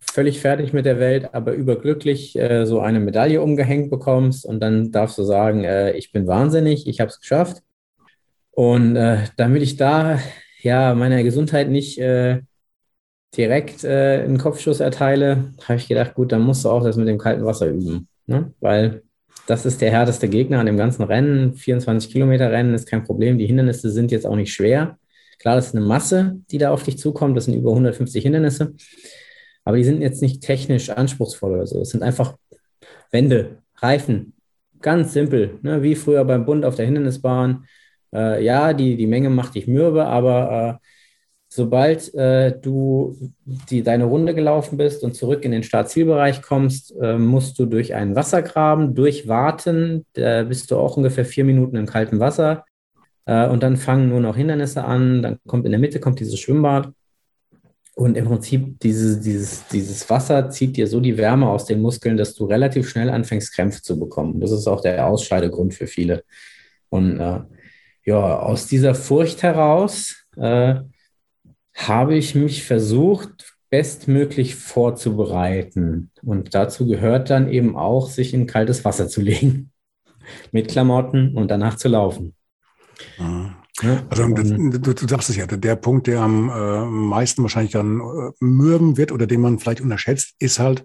völlig 0.00 0.40
fertig 0.40 0.72
mit 0.72 0.86
der 0.86 0.98
Welt, 0.98 1.34
aber 1.34 1.52
überglücklich 1.52 2.36
äh, 2.36 2.64
so 2.66 2.80
eine 2.80 3.00
Medaille 3.00 3.42
umgehängt 3.42 3.90
bekommst 3.90 4.46
und 4.46 4.60
dann 4.60 4.90
darfst 4.90 5.18
du 5.18 5.22
sagen, 5.22 5.64
äh, 5.64 5.92
ich 5.92 6.12
bin 6.12 6.26
wahnsinnig, 6.26 6.86
ich 6.86 7.00
habe 7.00 7.10
es 7.10 7.20
geschafft. 7.20 7.62
Und 8.50 8.96
äh, 8.96 9.24
damit 9.36 9.62
ich 9.62 9.76
da 9.76 10.18
ja 10.60 10.94
meiner 10.94 11.22
Gesundheit 11.22 11.68
nicht 11.68 11.98
äh, 11.98 12.40
direkt 13.36 13.84
äh, 13.84 14.22
einen 14.24 14.38
Kopfschuss 14.38 14.80
erteile, 14.80 15.52
habe 15.64 15.78
ich 15.78 15.88
gedacht, 15.88 16.14
gut, 16.14 16.32
dann 16.32 16.42
musst 16.42 16.64
du 16.64 16.70
auch 16.70 16.82
das 16.82 16.96
mit 16.96 17.08
dem 17.08 17.18
kalten 17.18 17.44
Wasser 17.44 17.68
üben. 17.68 18.07
Ne? 18.28 18.52
Weil 18.60 19.02
das 19.46 19.64
ist 19.64 19.80
der 19.80 19.90
härteste 19.90 20.28
Gegner 20.28 20.60
an 20.60 20.66
dem 20.66 20.76
ganzen 20.76 21.02
Rennen. 21.02 21.54
24 21.54 22.12
Kilometer 22.12 22.52
Rennen 22.52 22.74
ist 22.74 22.86
kein 22.86 23.04
Problem. 23.04 23.38
Die 23.38 23.46
Hindernisse 23.46 23.90
sind 23.90 24.10
jetzt 24.10 24.26
auch 24.26 24.36
nicht 24.36 24.52
schwer. 24.52 24.98
Klar, 25.38 25.56
das 25.56 25.68
ist 25.68 25.74
eine 25.74 25.84
Masse, 25.84 26.36
die 26.50 26.58
da 26.58 26.70
auf 26.70 26.82
dich 26.82 26.98
zukommt. 26.98 27.36
Das 27.36 27.46
sind 27.46 27.54
über 27.54 27.70
150 27.70 28.22
Hindernisse. 28.22 28.74
Aber 29.64 29.76
die 29.76 29.84
sind 29.84 30.02
jetzt 30.02 30.20
nicht 30.20 30.42
technisch 30.42 30.90
anspruchsvoll 30.90 31.52
oder 31.52 31.66
so. 31.66 31.80
Es 31.80 31.90
sind 31.90 32.02
einfach 32.02 32.36
Wände, 33.10 33.62
Reifen. 33.76 34.34
Ganz 34.80 35.12
simpel, 35.12 35.58
ne? 35.62 35.82
wie 35.82 35.94
früher 35.94 36.24
beim 36.24 36.44
Bund 36.44 36.64
auf 36.64 36.76
der 36.76 36.84
Hindernisbahn. 36.84 37.66
Äh, 38.14 38.44
ja, 38.44 38.72
die, 38.74 38.96
die 38.96 39.06
Menge 39.06 39.30
macht 39.30 39.54
dich 39.54 39.66
mürbe, 39.66 40.06
aber 40.06 40.80
äh, 40.82 40.86
sobald 41.48 42.14
äh, 42.14 42.56
du 42.58 43.16
die, 43.44 43.82
deine 43.82 44.04
Runde 44.04 44.34
gelaufen 44.34 44.76
bist 44.76 45.02
und 45.02 45.14
zurück 45.14 45.44
in 45.44 45.52
den 45.52 45.62
Startzielbereich 45.62 46.42
kommst, 46.42 46.94
äh, 47.00 47.18
musst 47.18 47.58
du 47.58 47.66
durch 47.66 47.94
einen 47.94 48.14
Wassergraben 48.14 48.94
durchwarten. 48.94 50.04
Da 50.12 50.44
bist 50.44 50.70
du 50.70 50.76
auch 50.76 50.96
ungefähr 50.96 51.24
vier 51.24 51.44
Minuten 51.44 51.76
im 51.76 51.86
kalten 51.86 52.20
Wasser. 52.20 52.64
Äh, 53.24 53.48
und 53.48 53.62
dann 53.62 53.76
fangen 53.76 54.10
nur 54.10 54.20
noch 54.20 54.36
Hindernisse 54.36 54.84
an. 54.84 55.22
Dann 55.22 55.38
kommt 55.46 55.64
in 55.64 55.72
der 55.72 55.80
Mitte 55.80 56.00
kommt 56.00 56.20
dieses 56.20 56.38
Schwimmbad. 56.38 56.92
Und 57.94 58.16
im 58.16 58.26
Prinzip 58.26 58.78
dieses, 58.78 59.20
dieses, 59.20 59.66
dieses 59.68 60.08
Wasser 60.08 60.50
zieht 60.50 60.76
dir 60.76 60.86
so 60.86 61.00
die 61.00 61.16
Wärme 61.16 61.48
aus 61.48 61.64
den 61.64 61.80
Muskeln, 61.80 62.16
dass 62.16 62.34
du 62.34 62.44
relativ 62.44 62.88
schnell 62.88 63.10
anfängst, 63.10 63.52
Krämpfe 63.52 63.82
zu 63.82 63.98
bekommen. 63.98 64.38
Das 64.38 64.52
ist 64.52 64.68
auch 64.68 64.82
der 64.82 65.04
Ausscheidegrund 65.04 65.74
für 65.74 65.88
viele. 65.88 66.22
Und 66.90 67.18
äh, 67.18 67.40
ja, 68.04 68.38
aus 68.38 68.66
dieser 68.68 68.94
Furcht 68.94 69.42
heraus 69.42 70.14
äh, 70.36 70.76
habe 71.86 72.16
ich 72.16 72.34
mich 72.34 72.64
versucht, 72.64 73.56
bestmöglich 73.70 74.56
vorzubereiten. 74.56 76.10
Und 76.22 76.54
dazu 76.54 76.86
gehört 76.86 77.30
dann 77.30 77.48
eben 77.48 77.76
auch, 77.76 78.10
sich 78.10 78.34
in 78.34 78.46
kaltes 78.46 78.84
Wasser 78.84 79.08
zu 79.08 79.20
legen, 79.22 79.70
mit 80.52 80.68
Klamotten 80.68 81.36
und 81.36 81.48
danach 81.48 81.76
zu 81.76 81.88
laufen. 81.88 82.34
Mhm. 83.18 83.54
Also 84.10 84.26
du, 84.26 84.92
du, 84.92 85.08
sagst 85.08 85.30
es 85.30 85.36
ja, 85.36 85.46
der 85.46 85.76
Punkt, 85.76 86.08
der 86.08 86.22
am 86.22 86.50
äh, 86.50 86.84
meisten 86.84 87.42
wahrscheinlich 87.42 87.70
dann 87.70 88.00
äh, 88.00 88.32
mürben 88.40 88.96
wird 88.96 89.12
oder 89.12 89.28
den 89.28 89.40
man 89.40 89.60
vielleicht 89.60 89.80
unterschätzt, 89.80 90.34
ist 90.40 90.58
halt 90.58 90.82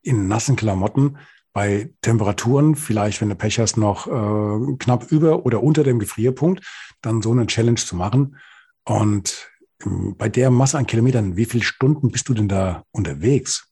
in 0.00 0.26
nassen 0.26 0.56
Klamotten 0.56 1.18
bei 1.52 1.90
Temperaturen, 2.00 2.76
vielleicht 2.76 3.20
wenn 3.20 3.28
du 3.28 3.34
Pech 3.34 3.58
hast, 3.58 3.76
noch 3.76 4.06
äh, 4.06 4.76
knapp 4.78 5.12
über 5.12 5.44
oder 5.44 5.62
unter 5.62 5.84
dem 5.84 5.98
Gefrierpunkt, 5.98 6.64
dann 7.02 7.20
so 7.20 7.32
eine 7.32 7.46
Challenge 7.46 7.76
zu 7.76 7.94
machen. 7.94 8.36
Und 8.84 9.49
bei 9.84 10.28
der 10.28 10.50
Masse 10.50 10.78
an 10.78 10.86
Kilometern, 10.86 11.36
wie 11.36 11.44
viele 11.44 11.64
Stunden 11.64 12.10
bist 12.10 12.28
du 12.28 12.34
denn 12.34 12.48
da 12.48 12.84
unterwegs? 12.90 13.66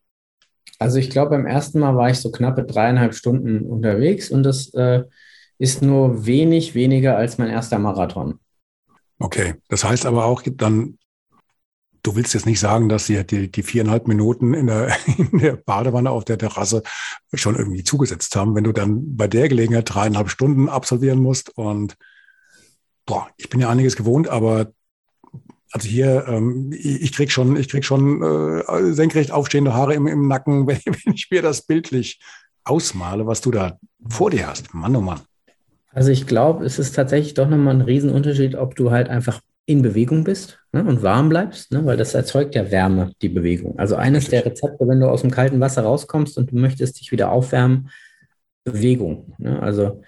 Also 0.79 0.99
ich 0.99 1.11
glaube, 1.11 1.31
beim 1.31 1.47
ersten 1.47 1.81
Mal 1.81 1.97
war 1.97 2.11
ich 2.11 2.19
so 2.19 2.31
knappe 2.31 2.65
dreieinhalb 2.65 3.15
Stunden 3.15 3.63
unterwegs 3.63 4.31
und 4.31 4.43
das 4.45 4.73
äh, 4.75 5.05
ist 5.59 5.83
nur 5.83 6.25
wenig 6.25 6.75
weniger 6.75 7.17
als 7.17 7.39
mein 7.39 7.49
erster 7.49 7.79
Marathon. 7.79 8.39
Okay, 9.19 9.55
das 9.69 9.83
heißt 9.83 10.07
aber 10.07 10.27
auch 10.27 10.43
dann, 10.45 10.99
du 12.05 12.15
willst 12.15 12.35
jetzt 12.35 12.47
nicht 12.47 12.61
sagen, 12.61 12.89
dass 12.89 13.07
sie 13.07 13.25
die, 13.25 13.51
die 13.51 13.63
viereinhalb 13.65 14.07
Minuten 14.07 14.55
in 14.55 14.69
der, 14.69 14.97
in 15.19 15.39
der 15.41 15.57
Badewanne 15.57 16.11
auf 16.11 16.25
der 16.25 16.39
Terrasse 16.39 16.85
schon 17.35 17.57
irgendwie 17.57 17.83
zugesetzt 17.83 18.37
haben, 18.37 18.55
wenn 18.55 18.65
du 18.65 18.73
dann 18.73 19.17
bei 19.17 19.27
der 19.27 19.49
Gelegenheit 19.49 19.93
dreieinhalb 19.93 20.31
Stunden 20.31 20.69
absolvieren 20.69 21.19
musst 21.19 21.51
und 21.59 21.97
boah, 23.05 23.29
ich 23.37 23.49
bin 23.49 23.59
ja 23.59 23.69
einiges 23.69 23.97
gewohnt, 23.97 24.29
aber 24.29 24.73
also 25.73 25.89
hier, 25.89 26.27
ähm, 26.29 26.71
ich 26.73 27.13
krieg 27.13 27.31
schon, 27.31 27.57
ich 27.57 27.69
krieg 27.69 27.85
schon 27.85 28.23
äh, 28.23 28.93
senkrecht 28.93 29.33
aufstehende 29.33 29.75
Haare 29.75 29.95
im, 29.95 30.07
im 30.07 30.29
Nacken, 30.29 30.67
wenn, 30.67 30.81
wenn 30.85 31.15
ich 31.15 31.29
mir 31.31 31.43
das 31.43 31.63
bildlich 31.63 32.21
ausmale, 32.65 33.27
was 33.27 33.41
du 33.41 33.51
da 33.51 33.79
vor 34.09 34.31
dir 34.31 34.49
hast. 34.49 34.75
Mann, 34.75 34.95
oh 34.97 35.01
Mann. 35.01 35.21
Also 35.91 36.11
ich 36.11 36.27
glaube, 36.27 36.65
es 36.65 36.79
ist 36.79 36.95
tatsächlich 36.95 37.35
doch 37.35 37.49
nochmal 37.49 37.75
ein 37.75 37.81
Riesenunterschied, 37.81 38.55
ob 38.55 38.77
du 38.77 38.91
halt 38.91 39.09
einfach 39.09 39.41
in 39.67 39.83
Bewegung 39.83 40.25
bist 40.25 40.59
ne, 40.73 40.83
und 40.85 41.03
warm 41.03 41.29
bleibst, 41.29 41.73
ne, 41.73 41.85
weil 41.85 41.97
das 41.97 42.15
erzeugt 42.15 42.55
ja 42.55 42.71
Wärme, 42.71 43.13
die 43.21 43.29
Bewegung. 43.29 43.79
Also 43.79 43.97
eines 43.97 44.29
der 44.29 44.45
Rezepte, 44.47 44.89
wenn 44.89 45.01
du 45.01 45.09
aus 45.09 45.23
dem 45.23 45.31
kalten 45.31 45.61
Wasser 45.61 45.83
rauskommst 45.83 46.39
und 46.39 46.53
du 46.53 46.57
möchtest 46.57 47.01
dich 47.01 47.13
wieder 47.13 47.31
aufwärmen, 47.31 47.91
Bewegung. 48.65 49.35
Ne? 49.39 49.61
Also 49.61 50.03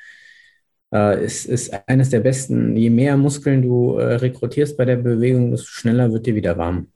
äh, 0.92 1.24
ist, 1.24 1.46
ist 1.46 1.72
eines 1.87 2.11
der 2.11 2.20
besten, 2.20 2.76
je 2.76 2.90
mehr 2.90 3.16
Muskeln 3.16 3.62
du 3.62 3.96
äh, 3.98 4.14
rekrutierst 4.14 4.76
bei 4.76 4.85
der 4.85 4.96
Bewegung, 4.96 5.50
desto 5.50 5.68
schneller 5.68 6.12
wird 6.12 6.26
dir 6.26 6.35
wieder 6.35 6.59
warm. 6.59 6.88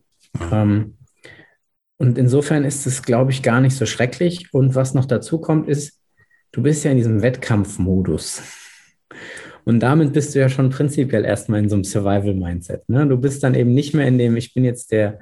Ähm, 0.53 0.95
und 1.97 2.19
insofern 2.19 2.65
ist 2.65 2.87
es, 2.87 3.03
glaube 3.03 3.31
ich, 3.31 3.43
gar 3.43 3.61
nicht 3.61 3.77
so 3.77 3.87
schrecklich. 3.87 4.53
Und 4.53 4.75
was 4.75 4.95
noch 4.95 5.05
dazu 5.05 5.41
kommt, 5.41 5.69
ist, 5.69 6.01
du 6.53 6.63
bist 6.63 6.85
ja 6.85 6.91
in 6.91 6.97
diesem 6.97 7.23
Wettkampfmodus. 7.23 8.43
Und 9.65 9.81
damit 9.81 10.13
bist 10.13 10.35
du 10.35 10.41
ja 10.41 10.49
schon 10.49 10.71
prinzipiell 10.71 11.25
erstmal 11.25 11.61
in 11.61 11.69
so 11.69 11.77
einem 11.77 11.85
Survival-Mindset. 11.85 12.89
Ne? 12.89 13.07
Du 13.07 13.17
bist 13.17 13.43
dann 13.43 13.55
eben 13.55 13.73
nicht 13.73 13.95
mehr 13.95 14.07
in 14.07 14.19
dem, 14.19 14.37
ich 14.37 14.53
bin 14.53 14.65
jetzt 14.65 14.93
der, 14.93 15.21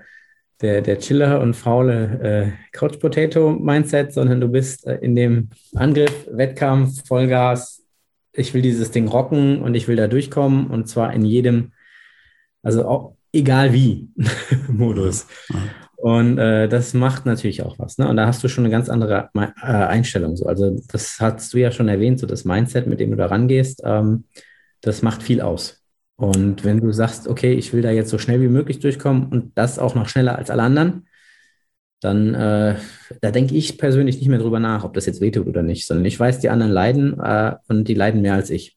der, 0.60 0.82
der 0.82 0.98
Chiller 0.98 1.40
und 1.40 1.54
faule 1.54 2.20
äh, 2.22 2.52
Couch 2.72 2.98
Potato 2.98 3.52
Mindset, 3.52 4.12
sondern 4.12 4.40
du 4.40 4.48
bist 4.48 4.86
äh, 4.86 4.96
in 4.96 5.14
dem 5.14 5.50
Angriff, 5.74 6.26
Wettkampf, 6.30 7.06
Vollgas. 7.06 7.81
Ich 8.32 8.54
will 8.54 8.62
dieses 8.62 8.90
Ding 8.90 9.08
rocken 9.08 9.62
und 9.62 9.74
ich 9.74 9.88
will 9.88 9.96
da 9.96 10.08
durchkommen 10.08 10.68
und 10.68 10.88
zwar 10.88 11.12
in 11.12 11.24
jedem, 11.24 11.72
also 12.62 12.86
auch, 12.86 13.16
egal 13.32 13.72
wie 13.72 14.08
Modus. 14.68 15.26
Und 15.96 16.38
äh, 16.38 16.68
das 16.68 16.94
macht 16.94 17.26
natürlich 17.26 17.62
auch 17.62 17.78
was. 17.78 17.96
Ne? 17.98 18.08
Und 18.08 18.16
da 18.16 18.26
hast 18.26 18.42
du 18.42 18.48
schon 18.48 18.64
eine 18.64 18.72
ganz 18.72 18.88
andere 18.88 19.30
äh, 19.34 19.66
Einstellung. 19.66 20.36
So. 20.36 20.46
Also 20.46 20.80
das 20.90 21.20
hast 21.20 21.54
du 21.54 21.58
ja 21.58 21.70
schon 21.70 21.88
erwähnt, 21.88 22.18
so 22.18 22.26
das 22.26 22.44
Mindset, 22.44 22.88
mit 22.88 22.98
dem 22.98 23.10
du 23.10 23.16
da 23.16 23.26
rangehst, 23.26 23.82
ähm, 23.84 24.24
das 24.80 25.02
macht 25.02 25.22
viel 25.22 25.40
aus. 25.40 25.80
Und 26.16 26.64
wenn 26.64 26.80
du 26.80 26.92
sagst, 26.92 27.28
okay, 27.28 27.52
ich 27.52 27.72
will 27.72 27.82
da 27.82 27.90
jetzt 27.90 28.10
so 28.10 28.18
schnell 28.18 28.40
wie 28.40 28.48
möglich 28.48 28.80
durchkommen 28.80 29.26
und 29.26 29.52
das 29.56 29.78
auch 29.78 29.94
noch 29.94 30.08
schneller 30.08 30.36
als 30.36 30.50
alle 30.50 30.62
anderen, 30.62 31.06
dann 32.02 32.34
äh, 32.34 32.76
da 33.20 33.30
denke 33.30 33.54
ich 33.54 33.78
persönlich 33.78 34.16
nicht 34.16 34.28
mehr 34.28 34.38
drüber 34.38 34.60
nach, 34.60 34.84
ob 34.84 34.94
das 34.94 35.06
jetzt 35.06 35.20
wehtut 35.20 35.46
oder 35.46 35.62
nicht, 35.62 35.86
sondern 35.86 36.04
ich 36.04 36.18
weiß, 36.18 36.40
die 36.40 36.48
anderen 36.48 36.72
leiden 36.72 37.18
äh, 37.20 37.54
und 37.68 37.86
die 37.86 37.94
leiden 37.94 38.22
mehr 38.22 38.34
als 38.34 38.50
ich. 38.50 38.76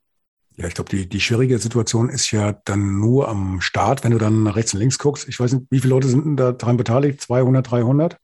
Ja, 0.57 0.67
ich 0.67 0.73
glaube, 0.73 0.89
die, 0.89 1.09
die 1.09 1.19
schwierige 1.19 1.57
Situation 1.57 2.09
ist 2.09 2.31
ja 2.31 2.53
dann 2.65 2.99
nur 2.99 3.27
am 3.27 3.59
Start, 3.61 4.03
wenn 4.03 4.11
du 4.11 4.17
dann 4.17 4.43
nach 4.43 4.55
rechts 4.55 4.73
und 4.73 4.79
links 4.79 4.99
guckst. 4.99 5.27
Ich 5.27 5.39
weiß 5.39 5.53
nicht, 5.53 5.65
wie 5.69 5.79
viele 5.79 5.93
Leute 5.93 6.07
sind 6.07 6.38
da 6.38 6.53
daran 6.53 6.77
beteiligt? 6.77 7.19
200, 7.19 7.69
300? 7.69 8.17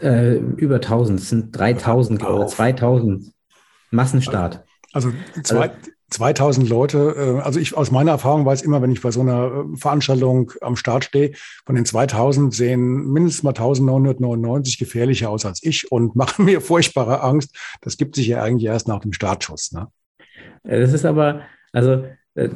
Äh, 0.00 0.34
über 0.36 0.76
1000, 0.76 1.20
es 1.20 1.28
sind 1.30 1.58
3000 1.58 2.22
oder 2.22 2.46
2000. 2.46 3.32
Massenstart. 3.90 4.64
Also, 4.92 5.12
zwei, 5.42 5.70
also 5.70 5.80
2000 6.14 6.68
Leute, 6.68 7.14
äh, 7.16 7.42
also 7.42 7.58
ich 7.58 7.76
aus 7.76 7.90
meiner 7.90 8.12
Erfahrung 8.12 8.46
weiß 8.46 8.62
immer, 8.62 8.80
wenn 8.80 8.92
ich 8.92 9.02
bei 9.02 9.10
so 9.10 9.20
einer 9.20 9.66
äh, 9.72 9.76
Veranstaltung 9.76 10.52
am 10.60 10.76
Start 10.76 11.04
stehe, 11.04 11.32
von 11.66 11.74
den 11.74 11.84
2000 11.84 12.54
sehen 12.54 13.12
mindestens 13.12 13.42
mal 13.42 13.50
1999 13.50 14.78
gefährlicher 14.78 15.30
aus 15.30 15.44
als 15.44 15.62
ich 15.62 15.90
und 15.90 16.14
machen 16.16 16.44
mir 16.44 16.60
furchtbare 16.60 17.20
Angst. 17.20 17.56
Das 17.80 17.96
gibt 17.96 18.14
sich 18.14 18.28
ja 18.28 18.42
eigentlich 18.42 18.66
erst 18.68 18.86
nach 18.86 19.00
dem 19.00 19.12
Startschuss. 19.12 19.72
Ne? 19.72 19.88
Das 20.62 20.92
ist 20.92 21.04
aber, 21.04 21.42
also 21.72 22.04
äh, 22.34 22.48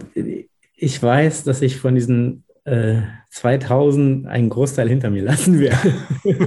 ich 0.75 1.03
weiß, 1.03 1.42
dass 1.42 1.61
ich 1.61 1.79
von 1.79 1.97
diesen 1.97 2.44
äh, 2.64 3.03
2000 3.31 4.27
einen 4.27 4.51
Großteil 4.51 4.88
hinter 4.88 5.11
mir 5.11 5.25
lassen 5.25 5.59
werde. 5.59 5.94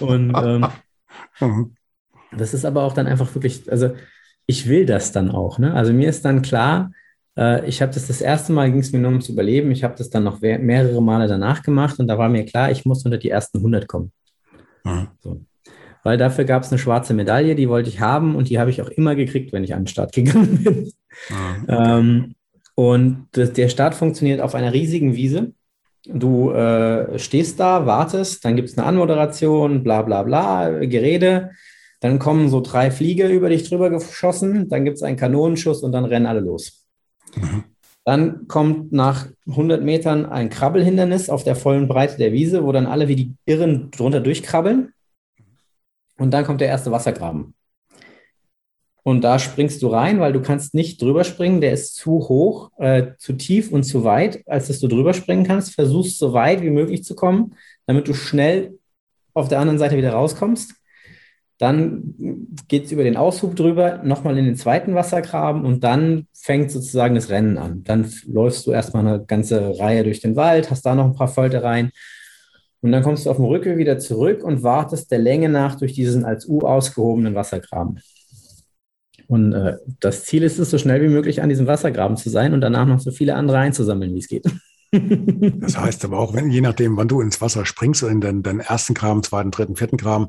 Und 0.00 0.34
ähm, 0.34 0.66
mhm. 1.40 1.74
das 2.32 2.54
ist 2.54 2.64
aber 2.64 2.82
auch 2.82 2.94
dann 2.94 3.06
einfach 3.06 3.34
wirklich, 3.34 3.70
also 3.70 3.94
ich 4.46 4.68
will 4.68 4.86
das 4.86 5.12
dann 5.12 5.30
auch. 5.30 5.58
Ne? 5.58 5.74
Also 5.74 5.92
mir 5.92 6.08
ist 6.08 6.24
dann 6.24 6.42
klar, 6.42 6.92
äh, 7.36 7.66
ich 7.68 7.82
habe 7.82 7.92
das 7.92 8.06
das 8.06 8.20
erste 8.20 8.52
Mal, 8.52 8.70
ging 8.70 8.80
es 8.80 8.92
mir 8.92 8.98
nur 8.98 9.10
ums 9.10 9.28
Überleben. 9.28 9.70
Ich 9.70 9.84
habe 9.84 9.94
das 9.96 10.10
dann 10.10 10.24
noch 10.24 10.40
mehrere 10.40 11.02
Male 11.02 11.28
danach 11.28 11.62
gemacht 11.62 11.98
und 11.98 12.06
da 12.08 12.18
war 12.18 12.28
mir 12.28 12.44
klar, 12.44 12.70
ich 12.70 12.84
muss 12.84 13.04
unter 13.04 13.18
die 13.18 13.30
ersten 13.30 13.58
100 13.58 13.86
kommen. 13.86 14.12
Mhm. 14.84 15.08
So. 15.20 15.40
Weil 16.02 16.18
dafür 16.18 16.44
gab 16.44 16.62
es 16.62 16.70
eine 16.70 16.78
schwarze 16.78 17.14
Medaille, 17.14 17.54
die 17.54 17.68
wollte 17.68 17.88
ich 17.88 18.00
haben 18.00 18.36
und 18.36 18.50
die 18.50 18.58
habe 18.58 18.70
ich 18.70 18.82
auch 18.82 18.90
immer 18.90 19.14
gekriegt, 19.14 19.52
wenn 19.52 19.64
ich 19.64 19.74
an 19.74 19.82
den 19.82 19.86
Start 19.88 20.12
gegangen 20.12 20.58
bin. 20.64 20.92
Okay. 21.30 21.64
Ähm, 21.68 22.34
und 22.74 23.28
das, 23.32 23.52
der 23.52 23.68
Start 23.68 23.94
funktioniert 23.94 24.40
auf 24.40 24.54
einer 24.54 24.72
riesigen 24.72 25.14
Wiese. 25.14 25.52
Du 26.06 26.50
äh, 26.50 27.18
stehst 27.18 27.58
da, 27.58 27.86
wartest, 27.86 28.44
dann 28.44 28.56
gibt 28.56 28.68
es 28.68 28.76
eine 28.76 28.86
Anmoderation, 28.86 29.82
bla 29.82 30.02
bla 30.02 30.22
bla, 30.22 30.68
Gerede. 30.80 31.52
Dann 32.04 32.18
kommen 32.18 32.50
so 32.50 32.60
drei 32.60 32.90
Flieger 32.90 33.30
über 33.30 33.48
dich 33.48 33.66
drüber 33.66 33.88
geschossen, 33.88 34.68
dann 34.68 34.84
gibt 34.84 34.98
es 34.98 35.02
einen 35.02 35.16
Kanonenschuss 35.16 35.82
und 35.82 35.92
dann 35.92 36.04
rennen 36.04 36.26
alle 36.26 36.40
los. 36.40 36.84
Mhm. 37.34 37.64
Dann 38.04 38.46
kommt 38.46 38.92
nach 38.92 39.28
100 39.48 39.82
Metern 39.82 40.26
ein 40.26 40.50
Krabbelhindernis 40.50 41.30
auf 41.30 41.44
der 41.44 41.56
vollen 41.56 41.88
Breite 41.88 42.18
der 42.18 42.32
Wiese, 42.32 42.62
wo 42.62 42.72
dann 42.72 42.84
alle 42.84 43.08
wie 43.08 43.16
die 43.16 43.34
Irren 43.46 43.90
drunter 43.90 44.20
durchkrabbeln. 44.20 44.92
Und 46.18 46.30
dann 46.32 46.44
kommt 46.44 46.60
der 46.60 46.68
erste 46.68 46.90
Wassergraben. 46.90 47.54
Und 49.02 49.22
da 49.22 49.38
springst 49.38 49.80
du 49.80 49.88
rein, 49.88 50.20
weil 50.20 50.34
du 50.34 50.42
kannst 50.42 50.74
nicht 50.74 51.00
drüber 51.00 51.24
springen. 51.24 51.62
Der 51.62 51.72
ist 51.72 51.94
zu 51.94 52.28
hoch, 52.28 52.70
äh, 52.76 53.12
zu 53.16 53.32
tief 53.32 53.72
und 53.72 53.84
zu 53.84 54.04
weit, 54.04 54.46
als 54.46 54.68
dass 54.68 54.78
du 54.78 54.88
drüber 54.88 55.14
springen 55.14 55.46
kannst. 55.46 55.72
Versuchst 55.72 56.18
so 56.18 56.34
weit 56.34 56.60
wie 56.60 56.68
möglich 56.68 57.02
zu 57.02 57.14
kommen, 57.14 57.54
damit 57.86 58.08
du 58.08 58.12
schnell 58.12 58.78
auf 59.32 59.48
der 59.48 59.58
anderen 59.58 59.78
Seite 59.78 59.96
wieder 59.96 60.12
rauskommst. 60.12 60.74
Dann 61.58 62.14
geht 62.68 62.86
es 62.86 62.92
über 62.92 63.04
den 63.04 63.16
Aushub 63.16 63.54
drüber, 63.54 64.00
nochmal 64.02 64.36
in 64.38 64.44
den 64.44 64.56
zweiten 64.56 64.94
Wassergraben 64.94 65.64
und 65.64 65.84
dann 65.84 66.26
fängt 66.32 66.70
sozusagen 66.70 67.14
das 67.14 67.30
Rennen 67.30 67.58
an. 67.58 67.84
Dann 67.84 68.10
läufst 68.26 68.66
du 68.66 68.72
erstmal 68.72 69.06
eine 69.06 69.24
ganze 69.24 69.78
Reihe 69.78 70.02
durch 70.02 70.20
den 70.20 70.34
Wald, 70.34 70.70
hast 70.70 70.84
da 70.84 70.94
noch 70.94 71.06
ein 71.06 71.14
paar 71.14 71.28
Fölte 71.28 71.62
rein 71.62 71.92
und 72.84 72.92
dann 72.92 73.02
kommst 73.02 73.24
du 73.24 73.30
auf 73.30 73.36
dem 73.36 73.46
Rückweg 73.46 73.78
wieder 73.78 73.98
zurück 73.98 74.44
und 74.44 74.62
wartest 74.62 75.10
der 75.10 75.18
Länge 75.18 75.48
nach 75.48 75.76
durch 75.76 75.94
diesen 75.94 76.26
als 76.26 76.46
U 76.46 76.60
ausgehobenen 76.60 77.34
Wassergraben. 77.34 77.98
Und 79.26 79.54
äh, 79.54 79.78
das 80.00 80.24
Ziel 80.24 80.42
ist 80.42 80.58
es, 80.58 80.68
so 80.68 80.76
schnell 80.76 81.00
wie 81.00 81.08
möglich 81.08 81.40
an 81.40 81.48
diesem 81.48 81.66
Wassergraben 81.66 82.18
zu 82.18 82.28
sein 82.28 82.52
und 82.52 82.60
danach 82.60 82.86
noch 82.86 83.00
so 83.00 83.10
viele 83.10 83.36
andere 83.36 83.56
einzusammeln, 83.56 84.12
wie 84.12 84.18
es 84.18 84.28
geht. 84.28 84.44
das 85.62 85.78
heißt 85.78 86.04
aber 86.04 86.18
auch, 86.18 86.34
wenn, 86.34 86.50
je 86.50 86.60
nachdem, 86.60 86.98
wann 86.98 87.08
du 87.08 87.22
ins 87.22 87.40
Wasser 87.40 87.64
springst, 87.64 88.02
in 88.02 88.20
den, 88.20 88.42
den 88.42 88.60
ersten 88.60 88.92
Graben, 88.92 89.22
zweiten, 89.22 89.50
dritten, 89.50 89.76
vierten 89.76 89.96
Graben, 89.96 90.28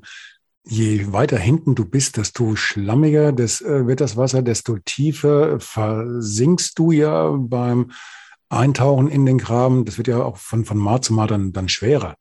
je 0.68 1.12
weiter 1.14 1.38
hinten 1.38 1.76
du 1.76 1.86
bist, 1.86 2.18
desto 2.18 2.56
schlammiger 2.56 3.32
das, 3.32 3.62
äh, 3.62 3.88
wird 3.88 4.02
das 4.02 4.18
Wasser, 4.18 4.42
desto 4.42 4.78
tiefer 4.78 5.60
versinkst 5.60 6.78
du 6.78 6.92
ja 6.92 7.30
beim 7.38 7.92
Eintauchen 8.50 9.08
in 9.08 9.26
den 9.26 9.38
Graben. 9.38 9.86
Das 9.86 9.98
wird 9.98 10.08
ja 10.08 10.24
auch 10.24 10.38
von, 10.38 10.66
von 10.66 10.78
Mal 10.78 11.02
zu 11.02 11.14
Mal 11.14 11.28
dann, 11.28 11.54
dann 11.54 11.70
schwerer. 11.70 12.16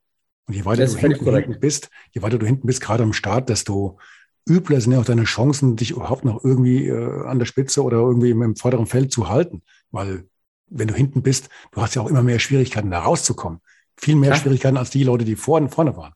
Und 0.46 0.54
je 0.54 0.64
weiter 0.64 0.86
du 0.86 0.96
hinten, 0.96 1.24
hinten, 1.24 1.60
bist, 1.60 1.90
je 2.12 2.22
weiter 2.22 2.38
du 2.38 2.46
hinten 2.46 2.66
bist, 2.66 2.82
gerade 2.82 3.02
am 3.02 3.14
Start, 3.14 3.48
desto 3.48 3.98
übler 4.46 4.80
sind 4.80 4.92
ja 4.92 5.00
auch 5.00 5.06
deine 5.06 5.24
Chancen, 5.24 5.76
dich 5.76 5.92
überhaupt 5.92 6.24
noch 6.26 6.44
irgendwie 6.44 6.88
äh, 6.88 7.26
an 7.26 7.38
der 7.38 7.46
Spitze 7.46 7.82
oder 7.82 7.96
irgendwie 7.96 8.30
im, 8.30 8.42
im 8.42 8.56
vorderen 8.56 8.86
Feld 8.86 9.10
zu 9.10 9.30
halten. 9.30 9.62
Weil 9.90 10.24
wenn 10.68 10.88
du 10.88 10.94
hinten 10.94 11.22
bist, 11.22 11.48
du 11.72 11.80
hast 11.80 11.94
ja 11.94 12.02
auch 12.02 12.10
immer 12.10 12.22
mehr 12.22 12.38
Schwierigkeiten, 12.38 12.90
da 12.90 13.00
rauszukommen. 13.00 13.60
Viel 13.96 14.16
mehr 14.16 14.30
ja. 14.30 14.36
Schwierigkeiten 14.36 14.76
als 14.76 14.90
die 14.90 15.04
Leute, 15.04 15.24
die 15.24 15.36
vorne, 15.36 15.70
vorne 15.70 15.96
waren. 15.96 16.12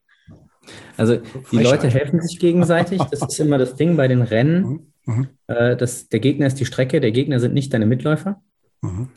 Also 0.96 1.18
die 1.52 1.58
Leute 1.58 1.88
helfen 1.88 2.20
sich 2.20 2.38
gegenseitig. 2.38 3.00
Das 3.10 3.22
ist 3.22 3.40
immer 3.40 3.58
das 3.58 3.76
Ding 3.76 3.96
bei 3.96 4.08
den 4.08 4.22
Rennen. 4.22 4.62
Mhm. 5.04 5.14
mhm. 5.14 5.28
Äh, 5.46 5.76
das, 5.76 6.08
der 6.08 6.20
Gegner 6.20 6.46
ist 6.46 6.60
die 6.60 6.66
Strecke, 6.66 7.00
der 7.00 7.12
Gegner 7.12 7.40
sind 7.40 7.54
nicht 7.54 7.72
deine 7.72 7.86
Mitläufer. 7.86 8.42
Mhm. 8.82 9.08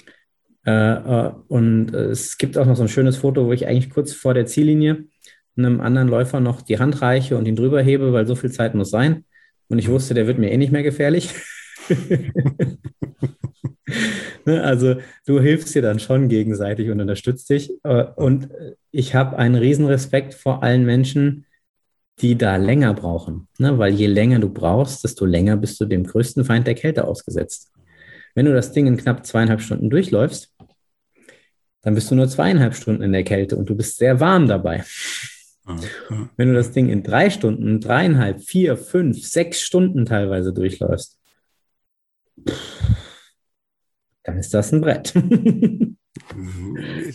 Äh, 0.66 0.72
äh, 0.72 1.32
und 1.48 1.94
es 1.94 2.38
gibt 2.38 2.58
auch 2.58 2.66
noch 2.66 2.76
so 2.76 2.84
ein 2.84 2.90
schönes 2.90 3.18
Foto, 3.18 3.46
wo 3.46 3.54
ich 3.54 3.68
eigentlich 3.68 3.90
kurz 3.90 4.14
vor 4.14 4.34
der 4.34 4.46
Ziellinie 4.46 5.06
einem 5.58 5.82
anderen 5.82 6.08
Läufer 6.08 6.40
noch 6.40 6.62
die 6.62 6.80
Hand 6.80 7.02
reiche 7.02 7.38
und 7.38 7.48
ihn 7.48 7.56
drüber 7.56 7.82
hebe, 7.82 8.14
weil 8.14 8.26
so 8.26 8.36
viel 8.36 8.52
Zeit 8.52 8.74
muss 8.74 8.90
sein. 8.90 9.26
Und 9.68 9.80
ich 9.80 9.90
wusste, 9.90 10.14
der 10.14 10.28
wird 10.28 10.38
mir 10.38 10.52
eh 10.52 10.58
nicht 10.58 10.72
mehr 10.72 10.84
gefährlich. 10.84 11.30
Ne, 14.46 14.64
also 14.64 14.96
du 15.28 15.40
hilfst 15.40 15.76
dir 15.76 15.84
dann 15.84 16.00
schon 16.00 16.28
gegenseitig 16.28 16.90
und 16.90 17.00
unterstützt 17.00 17.48
dich. 17.52 17.72
Äh, 17.84 18.06
und 18.16 18.50
ich 18.90 19.14
habe 19.14 19.38
einen 19.38 19.54
riesen 19.54 19.86
Respekt 19.86 20.34
vor 20.34 20.64
allen 20.64 20.84
Menschen, 20.84 21.46
die 22.22 22.38
da 22.38 22.56
länger 22.56 22.96
brauchen. 22.96 23.48
Ne? 23.60 23.78
Weil 23.78 23.94
je 23.94 24.08
länger 24.08 24.40
du 24.40 24.50
brauchst, 24.50 25.04
desto 25.04 25.26
länger 25.26 25.58
bist 25.58 25.80
du 25.80 25.86
dem 25.86 26.06
größten 26.06 26.44
Feind 26.44 26.66
der 26.66 26.74
Kälte 26.74 27.06
ausgesetzt. 27.06 27.72
Wenn 28.34 28.46
du 28.46 28.54
das 28.54 28.72
Ding 28.72 28.88
in 28.88 28.98
knapp 28.98 29.26
zweieinhalb 29.26 29.62
Stunden 29.62 29.90
durchläufst, 29.90 30.54
dann 31.82 31.96
bist 31.96 32.10
du 32.12 32.16
nur 32.16 32.28
zweieinhalb 32.28 32.76
Stunden 32.76 33.02
in 33.02 33.12
der 33.12 33.24
Kälte 33.24 33.58
und 33.58 33.70
du 33.70 33.76
bist 33.76 33.98
sehr 33.98 34.20
warm 34.20 34.48
dabei. 34.48 34.84
Wenn 36.38 36.50
du 36.50 36.54
das 36.54 36.72
Ding 36.72 36.90
in 36.90 37.04
drei 37.04 37.30
Stunden, 37.30 37.80
dreieinhalb, 37.80 38.42
vier, 38.42 38.78
fünf, 38.78 39.26
sechs 39.26 39.62
Stunden 39.62 40.06
teilweise 40.06 40.54
durchläufst, 40.54 41.20
dann 44.24 44.38
ist 44.38 44.54
das 44.54 44.72
ein 44.72 44.82
Brett. 44.82 45.16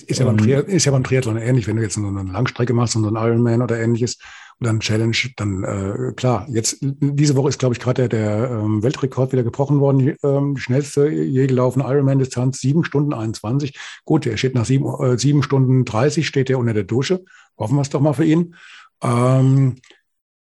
ist, 0.07 0.19
ja 0.19 0.25
beim 0.25 0.39
ist 0.39 0.85
ja 0.85 0.93
beim 0.93 1.05
Triathlon 1.05 1.37
ähnlich, 1.37 1.67
wenn 1.67 1.77
du 1.77 1.83
jetzt 1.83 1.97
eine 1.99 2.23
Langstrecke 2.23 2.73
machst 2.73 2.97
und 2.97 3.03
so 3.03 3.09
einen 3.09 3.17
Ironman 3.17 3.63
oder 3.63 3.79
ähnliches 3.79 4.19
oder 4.61 4.71
einen 4.71 4.81
Challenge, 4.81 5.17
dann 5.37 5.65
äh, 5.65 6.13
klar, 6.15 6.47
jetzt 6.49 6.79
diese 6.81 7.37
Woche 7.37 7.51
ist, 7.51 7.59
glaube 7.59 7.75
ich, 7.75 7.81
gerade 7.81 8.09
der, 8.09 8.49
der 8.49 8.51
ähm, 8.51 8.83
Weltrekord 8.83 9.33
wieder 9.33 9.43
gebrochen 9.43 9.81
worden, 9.81 9.99
die, 9.99 10.17
ähm, 10.23 10.57
schnellste 10.57 11.09
je 11.09 11.47
gelaufene 11.47 11.85
Ironman-Distanz, 11.85 12.61
sieben 12.61 12.85
Stunden 12.85 13.13
21. 13.13 13.79
Gut, 14.05 14.25
der 14.25 14.37
steht 14.39 14.55
nach 14.55 14.65
sieben, 14.65 14.87
äh, 15.03 15.19
sieben 15.19 15.43
Stunden 15.43 15.85
30, 15.85 16.27
steht 16.27 16.49
der 16.49 16.59
unter 16.59 16.73
der 16.73 16.85
Dusche. 16.85 17.23
Hoffen 17.59 17.77
wir 17.77 17.83
es 17.83 17.91
doch 17.91 18.01
mal 18.01 18.15
für 18.15 18.25
ihn. 18.25 18.55
Ähm, 19.03 19.77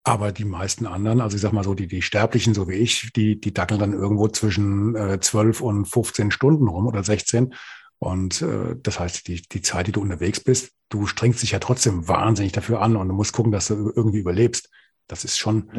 aber 0.06 0.30
die 0.30 0.44
meisten 0.44 0.86
anderen, 0.86 1.20
also 1.20 1.34
ich 1.34 1.42
sag 1.42 1.52
mal 1.52 1.64
so, 1.64 1.74
die, 1.74 1.88
die 1.88 2.00
Sterblichen, 2.00 2.54
so 2.54 2.68
wie 2.68 2.74
ich, 2.74 3.12
die, 3.16 3.40
die 3.40 3.52
dackeln 3.52 3.80
dann 3.80 3.92
irgendwo 3.92 4.28
zwischen 4.28 4.94
äh, 4.94 5.18
12 5.18 5.60
und 5.60 5.84
15 5.84 6.30
Stunden 6.30 6.68
rum 6.68 6.86
oder 6.86 7.02
16. 7.02 7.52
Und 7.98 8.40
äh, 8.40 8.76
das 8.80 9.00
heißt, 9.00 9.26
die, 9.26 9.42
die 9.42 9.62
Zeit, 9.62 9.88
die 9.88 9.92
du 9.92 10.00
unterwegs 10.00 10.38
bist, 10.38 10.74
du 10.90 11.06
strengst 11.06 11.42
dich 11.42 11.50
ja 11.50 11.58
trotzdem 11.58 12.06
wahnsinnig 12.06 12.52
dafür 12.52 12.82
an 12.82 12.94
und 12.94 13.08
du 13.08 13.14
musst 13.14 13.32
gucken, 13.32 13.50
dass 13.50 13.66
du 13.66 13.92
irgendwie 13.96 14.20
überlebst. 14.20 14.70
Das 15.08 15.24
ist 15.24 15.38
schon, 15.38 15.72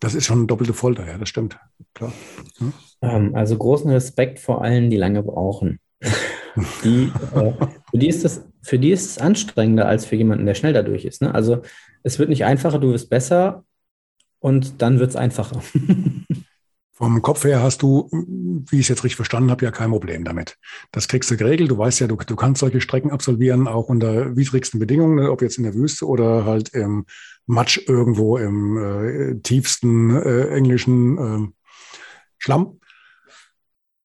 das 0.00 0.14
ist 0.14 0.24
schon 0.24 0.46
doppelte 0.46 0.72
Folter, 0.72 1.06
ja, 1.06 1.18
das 1.18 1.28
stimmt. 1.28 1.58
Klar. 1.92 2.14
Hm? 2.56 2.72
Ähm, 3.02 3.34
also 3.34 3.58
großen 3.58 3.90
Respekt 3.90 4.38
vor 4.38 4.62
allen, 4.62 4.88
die 4.88 4.96
lange 4.96 5.22
brauchen. 5.22 5.80
die, 6.82 7.12
äh, 7.34 7.52
für, 7.90 7.98
die 7.98 8.08
ist 8.08 8.24
das, 8.24 8.42
für 8.66 8.78
die 8.80 8.90
ist 8.90 9.10
es 9.10 9.18
anstrengender 9.18 9.86
als 9.86 10.06
für 10.06 10.16
jemanden, 10.16 10.44
der 10.44 10.54
schnell 10.54 10.72
dadurch 10.72 11.04
ist. 11.04 11.22
Ne? 11.22 11.32
Also 11.32 11.62
es 12.02 12.18
wird 12.18 12.28
nicht 12.28 12.44
einfacher, 12.44 12.80
du 12.80 12.92
wirst 12.92 13.08
besser 13.08 13.64
und 14.40 14.82
dann 14.82 14.98
wird 14.98 15.10
es 15.10 15.16
einfacher. 15.16 15.62
Vom 16.92 17.20
Kopf 17.22 17.44
her 17.44 17.62
hast 17.62 17.82
du, 17.82 18.08
wie 18.10 18.76
ich 18.76 18.86
es 18.86 18.88
jetzt 18.88 19.04
richtig 19.04 19.16
verstanden 19.16 19.50
habe, 19.50 19.64
ja 19.64 19.70
kein 19.70 19.90
Problem 19.90 20.24
damit. 20.24 20.56
Das 20.92 21.08
kriegst 21.08 21.30
du 21.30 21.36
geregelt. 21.36 21.70
Du 21.70 21.76
weißt 21.76 22.00
ja, 22.00 22.06
du, 22.06 22.16
du 22.16 22.36
kannst 22.36 22.60
solche 22.60 22.80
Strecken 22.80 23.10
absolvieren, 23.10 23.68
auch 23.68 23.88
unter 23.88 24.34
widrigsten 24.34 24.80
Bedingungen, 24.80 25.28
ob 25.28 25.42
jetzt 25.42 25.58
in 25.58 25.64
der 25.64 25.74
Wüste 25.74 26.06
oder 26.06 26.46
halt 26.46 26.70
im 26.70 27.04
Matsch 27.44 27.78
irgendwo 27.86 28.38
im 28.38 28.78
äh, 28.78 29.40
tiefsten 29.42 30.16
äh, 30.16 30.48
englischen 30.48 31.18
äh, 31.18 31.48
Schlamm. 32.38 32.80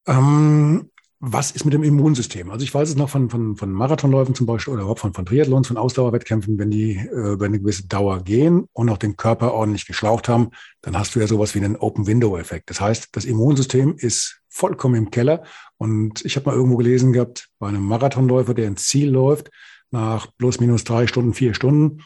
Ähm, 0.05 0.90
was 1.23 1.51
ist 1.51 1.65
mit 1.65 1.73
dem 1.75 1.83
Immunsystem? 1.83 2.49
Also 2.49 2.63
ich 2.63 2.73
weiß 2.73 2.89
es 2.89 2.95
noch 2.95 3.09
von, 3.09 3.29
von, 3.29 3.55
von 3.55 3.71
Marathonläufen 3.71 4.33
zum 4.33 4.47
Beispiel 4.47 4.73
oder 4.73 4.81
überhaupt 4.81 5.01
von, 5.01 5.13
von 5.13 5.23
Triathlons, 5.23 5.67
von 5.67 5.77
Ausdauerwettkämpfen, 5.77 6.57
wenn 6.57 6.71
die 6.71 6.95
äh, 6.97 7.33
über 7.33 7.45
eine 7.45 7.59
gewisse 7.59 7.87
Dauer 7.87 8.23
gehen 8.23 8.67
und 8.73 8.89
auch 8.89 8.97
den 8.97 9.17
Körper 9.17 9.53
ordentlich 9.53 9.85
geschlaucht 9.85 10.27
haben, 10.27 10.49
dann 10.81 10.97
hast 10.97 11.13
du 11.13 11.19
ja 11.19 11.27
sowas 11.27 11.53
wie 11.53 11.59
einen 11.59 11.75
Open-Window-Effekt. 11.75 12.71
Das 12.71 12.81
heißt, 12.81 13.09
das 13.11 13.25
Immunsystem 13.25 13.95
ist 13.97 14.41
vollkommen 14.49 14.95
im 14.95 15.11
Keller. 15.11 15.43
Und 15.77 16.25
ich 16.25 16.35
habe 16.37 16.49
mal 16.49 16.55
irgendwo 16.55 16.77
gelesen 16.77 17.13
gehabt, 17.13 17.49
bei 17.59 17.67
einem 17.67 17.83
Marathonläufer, 17.83 18.55
der 18.55 18.65
ins 18.65 18.87
Ziel 18.87 19.11
läuft, 19.11 19.51
nach 19.91 20.27
plus 20.39 20.59
minus 20.59 20.85
drei 20.85 21.05
Stunden, 21.05 21.35
vier 21.35 21.53
Stunden, 21.53 22.01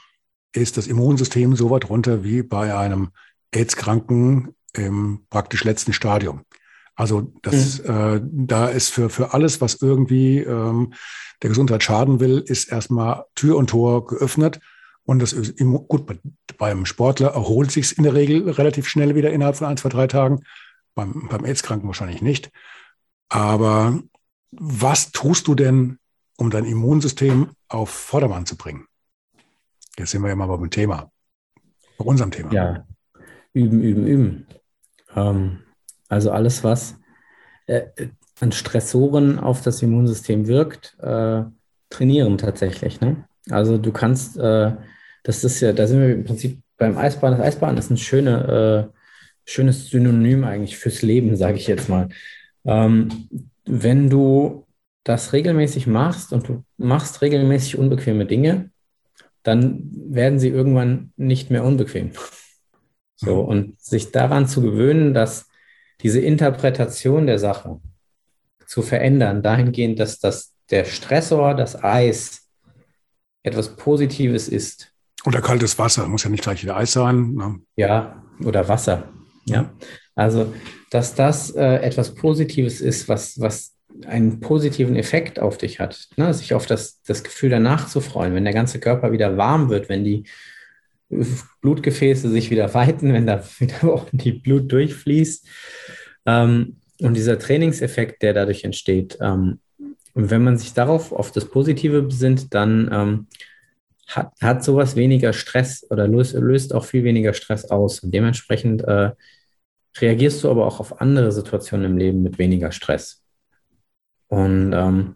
ist 0.54 0.76
das 0.76 0.88
Immunsystem 0.88 1.56
so 1.56 1.70
weit 1.70 1.90
runter 1.90 2.26
wie 2.26 2.44
bei 2.44 2.76
einem 2.76 3.10
AIDS-Kranken 3.52 4.56
im 4.74 5.26
praktisch 5.30 5.64
letzten 5.64 5.94
Stadium. 5.94 6.42
Also 6.96 7.34
das, 7.42 7.84
mhm. 7.84 7.90
äh, 7.90 8.22
da 8.24 8.68
ist 8.68 8.90
für, 8.90 9.10
für 9.10 9.34
alles, 9.34 9.62
was 9.62 9.82
irgendwie 9.82 10.40
ähm, 10.40 10.94
der 11.42 11.50
Gesundheit 11.50 11.84
schaden 11.84 12.20
will, 12.20 12.44
ist 12.46 12.72
erstmal 12.72 13.26
Tür 13.36 13.58
und 13.58 13.70
Tor 13.70 14.06
geöffnet. 14.08 14.60
Und 15.04 15.20
das 15.22 15.34
ist 15.34 15.58
gut, 15.88 16.20
beim 16.58 16.86
Sportler 16.86 17.30
erholt 17.30 17.72
sich 17.72 17.98
in 17.98 18.04
der 18.04 18.14
Regel 18.14 18.50
relativ 18.50 18.88
schnell 18.88 19.14
wieder 19.14 19.32
innerhalb 19.32 19.58
von 19.58 19.68
ein, 19.68 19.78
zwei, 19.78 19.90
drei 19.90 20.08
Tagen. 20.08 20.44
Beim, 20.96 21.28
beim 21.30 21.44
AIDS-Kranken 21.44 21.88
wahrscheinlich 21.88 22.22
nicht. 22.22 22.52
Aber 23.28 24.00
was 24.52 25.12
tust 25.12 25.48
du 25.48 25.56
denn, 25.56 26.00
um 26.38 26.50
dein 26.50 26.66
Immunsystem 26.66 27.50
auf 27.68 27.90
Vordermann 27.90 28.46
zu 28.46 28.56
bringen? 28.56 28.88
Jetzt 29.98 30.12
sind 30.12 30.22
wir 30.22 30.30
ja 30.30 30.36
mal 30.36 30.48
beim 30.48 30.70
Thema, 30.70 31.12
bei 31.98 32.06
unserem 32.06 32.32
Thema. 32.32 32.54
Ja, 32.54 32.88
üben, 33.54 33.82
üben, 33.82 34.08
üben. 34.08 34.48
Ähm, 35.16 35.65
also 36.10 36.32
alles, 36.32 36.64
was 36.64 36.96
äh, 37.68 37.84
an 38.40 38.52
Stressoren 38.52 39.40
auf 39.40 39.62
das 39.62 39.82
Immunsystem 39.82 40.48
wirkt, 40.48 40.98
äh, 41.00 41.44
trainieren 41.90 42.38
tatsächlich. 42.38 43.02
Ne? 43.02 43.26
Also 43.50 43.78
du 43.78 43.92
kannst, 43.92 44.38
äh, 44.38 44.74
das 45.24 45.44
ist 45.44 45.62
ja, 45.62 45.74
da 45.74 45.88
sind 45.88 46.02
wir 46.02 46.14
im 46.14 46.26
Prinzip 46.26 46.60
beim 46.78 46.98
Eisbahn. 46.98 47.32
Das 47.38 47.42
Eisbahn 47.42 47.78
ist 47.78 47.90
ein 47.90 47.98
schöne, 47.98 48.92
äh, 48.92 48.98
schönes 49.46 49.90
Synonym 49.90 50.44
eigentlich 50.44 50.78
fürs 50.78 51.02
Leben, 51.02 51.36
sage 51.36 51.58
ich 51.58 51.68
jetzt 51.68 51.90
mal. 51.90 52.10
Ähm, 52.66 53.30
wenn 53.66 54.10
du 54.10 54.66
das 55.04 55.34
regelmäßig 55.34 55.88
machst 55.88 56.34
und 56.34 56.48
du 56.48 56.64
machst 56.78 57.22
regelmäßig 57.22 57.78
unbequeme 57.78 58.26
Dinge, 58.26 58.72
dann 59.44 59.92
werden 60.10 60.40
sie 60.40 60.50
irgendwann 60.50 61.14
nicht 61.16 61.52
mehr 61.52 61.64
unbequem. 61.64 62.12
So, 63.16 63.44
mhm. 63.44 63.50
und 63.50 63.82
sich 63.82 64.12
daran 64.12 64.48
zu 64.48 64.62
gewöhnen, 64.62 65.14
dass 65.14 65.48
diese 66.02 66.20
Interpretation 66.20 67.28
der 67.28 67.40
Sache 67.40 67.80
zu 68.68 68.82
verändern, 68.82 69.44
dahingehend, 69.44 70.00
dass 70.00 70.20
das, 70.20 70.54
der 70.70 70.86
Stressor, 70.86 71.54
das 71.54 71.82
Eis, 71.84 72.50
etwas 73.44 73.76
Positives 73.76 74.48
ist. 74.48 74.92
Oder 75.26 75.42
kaltes 75.42 75.78
Wasser, 75.78 76.08
muss 76.08 76.24
ja 76.24 76.30
nicht 76.30 76.44
gleich 76.44 76.64
wieder 76.64 76.76
Eis 76.76 76.94
sein. 76.94 77.34
Ne? 77.34 77.60
Ja, 77.76 78.24
oder 78.44 78.68
Wasser. 78.68 79.10
Ja, 79.46 79.72
also, 80.16 80.54
dass 80.90 81.14
das 81.14 81.52
äh, 81.52 81.76
etwas 81.78 82.16
Positives 82.16 82.82
ist, 82.82 83.08
was, 83.08 83.40
was 83.40 83.76
einen 84.08 84.40
positiven 84.40 84.96
Effekt 84.96 85.40
auf 85.40 85.58
dich 85.58 85.80
hat, 85.80 86.08
ne? 86.18 86.34
sich 86.34 86.54
auf 86.54 86.66
das, 86.66 87.02
das 87.04 87.24
Gefühl 87.24 87.50
danach 87.50 87.88
zu 87.88 88.02
freuen, 88.02 88.34
wenn 88.34 88.44
der 88.44 88.54
ganze 88.54 88.80
Körper 88.80 89.12
wieder 89.12 89.38
warm 89.38 89.70
wird, 89.70 89.88
wenn 89.88 90.04
die 90.04 90.26
Blutgefäße 91.62 92.30
sich 92.30 92.50
wieder 92.50 92.74
weiten, 92.74 93.14
wenn 93.14 93.28
da 93.28 93.44
wieder 93.60 93.84
ordentlich 93.84 94.42
Blut 94.44 94.72
durchfließt. 94.72 95.48
Ähm, 96.26 96.78
und 97.02 97.16
dieser 97.16 97.38
Trainingseffekt, 97.38 98.22
der 98.22 98.34
dadurch 98.34 98.64
entsteht, 98.64 99.18
ähm, 99.22 99.60
wenn 100.14 100.44
man 100.44 100.58
sich 100.58 100.74
darauf 100.74 101.12
auf 101.12 101.32
das 101.32 101.46
Positive 101.46 102.02
besinnt, 102.02 102.54
dann 102.54 102.90
ähm, 102.92 103.28
hat, 104.08 104.32
hat 104.42 104.64
sowas 104.64 104.96
weniger 104.96 105.34
Stress 105.34 105.86
oder 105.90 106.08
löst, 106.08 106.34
löst 106.34 106.74
auch 106.74 106.86
viel 106.86 107.04
weniger 107.04 107.34
Stress 107.34 107.66
aus. 107.66 108.00
Und 108.00 108.14
dementsprechend 108.14 108.84
äh, 108.84 109.12
reagierst 109.98 110.44
du 110.44 110.50
aber 110.50 110.66
auch 110.66 110.80
auf 110.80 111.02
andere 111.02 111.32
Situationen 111.32 111.92
im 111.92 111.98
Leben 111.98 112.24
mit 112.24 112.38
weniger 112.38 112.72
Stress. 112.72 113.24
Und 114.28 114.74
ähm, 114.74 115.16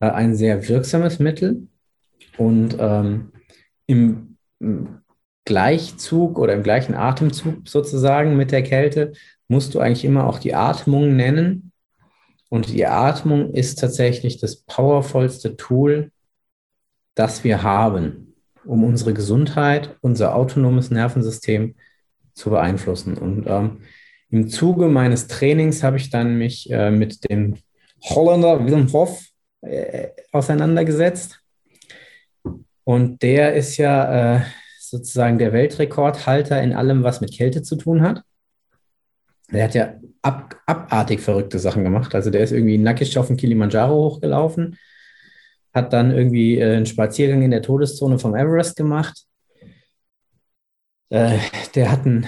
äh, 0.00 0.10
ein 0.10 0.34
sehr 0.34 0.68
wirksames 0.68 1.20
Mittel. 1.20 1.68
Und 2.36 2.76
ähm, 2.80 3.32
im, 3.86 4.36
im 4.58 5.03
Gleichzug 5.44 6.38
oder 6.38 6.54
im 6.54 6.62
gleichen 6.62 6.94
Atemzug 6.94 7.68
sozusagen 7.68 8.36
mit 8.36 8.50
der 8.50 8.62
Kälte 8.62 9.12
musst 9.48 9.74
du 9.74 9.80
eigentlich 9.80 10.04
immer 10.04 10.26
auch 10.26 10.38
die 10.38 10.54
Atmung 10.54 11.16
nennen. 11.16 11.72
Und 12.48 12.68
die 12.68 12.86
Atmung 12.86 13.52
ist 13.52 13.78
tatsächlich 13.78 14.38
das 14.38 14.56
powervollste 14.56 15.56
Tool, 15.56 16.12
das 17.14 17.44
wir 17.44 17.62
haben, 17.62 18.34
um 18.64 18.84
unsere 18.84 19.12
Gesundheit, 19.12 19.96
unser 20.00 20.34
autonomes 20.34 20.90
Nervensystem 20.90 21.74
zu 22.32 22.50
beeinflussen. 22.50 23.18
Und 23.18 23.46
ähm, 23.46 23.82
im 24.30 24.48
Zuge 24.48 24.88
meines 24.88 25.26
Trainings 25.26 25.82
habe 25.82 25.96
ich 25.96 26.10
dann 26.10 26.38
mich 26.38 26.70
äh, 26.70 26.90
mit 26.90 27.28
dem 27.30 27.56
Holländer 28.02 28.64
Willem 28.64 28.92
Hof 28.92 29.24
äh, 29.60 30.08
auseinandergesetzt. 30.32 31.40
Und 32.84 33.22
der 33.22 33.54
ist 33.54 33.76
ja 33.76 34.36
äh, 34.36 34.40
sozusagen 34.94 35.38
der 35.38 35.52
Weltrekordhalter 35.52 36.62
in 36.62 36.72
allem, 36.72 37.02
was 37.02 37.20
mit 37.20 37.32
Kälte 37.32 37.62
zu 37.62 37.74
tun 37.74 38.02
hat. 38.02 38.22
Der 39.50 39.64
hat 39.64 39.74
ja 39.74 39.94
ab, 40.22 40.54
abartig 40.66 41.20
verrückte 41.20 41.58
Sachen 41.58 41.82
gemacht. 41.82 42.14
Also 42.14 42.30
der 42.30 42.42
ist 42.42 42.52
irgendwie 42.52 42.78
nackig 42.78 43.18
auf 43.18 43.26
den 43.26 43.36
Kilimanjaro 43.36 43.94
hochgelaufen, 43.94 44.78
hat 45.72 45.92
dann 45.92 46.12
irgendwie 46.12 46.58
äh, 46.58 46.76
einen 46.76 46.86
Spaziergang 46.86 47.42
in 47.42 47.50
der 47.50 47.62
Todeszone 47.62 48.20
vom 48.20 48.36
Everest 48.36 48.76
gemacht. 48.76 49.24
Äh, 51.10 51.38
der 51.74 51.90
hat 51.90 52.06
einen 52.06 52.26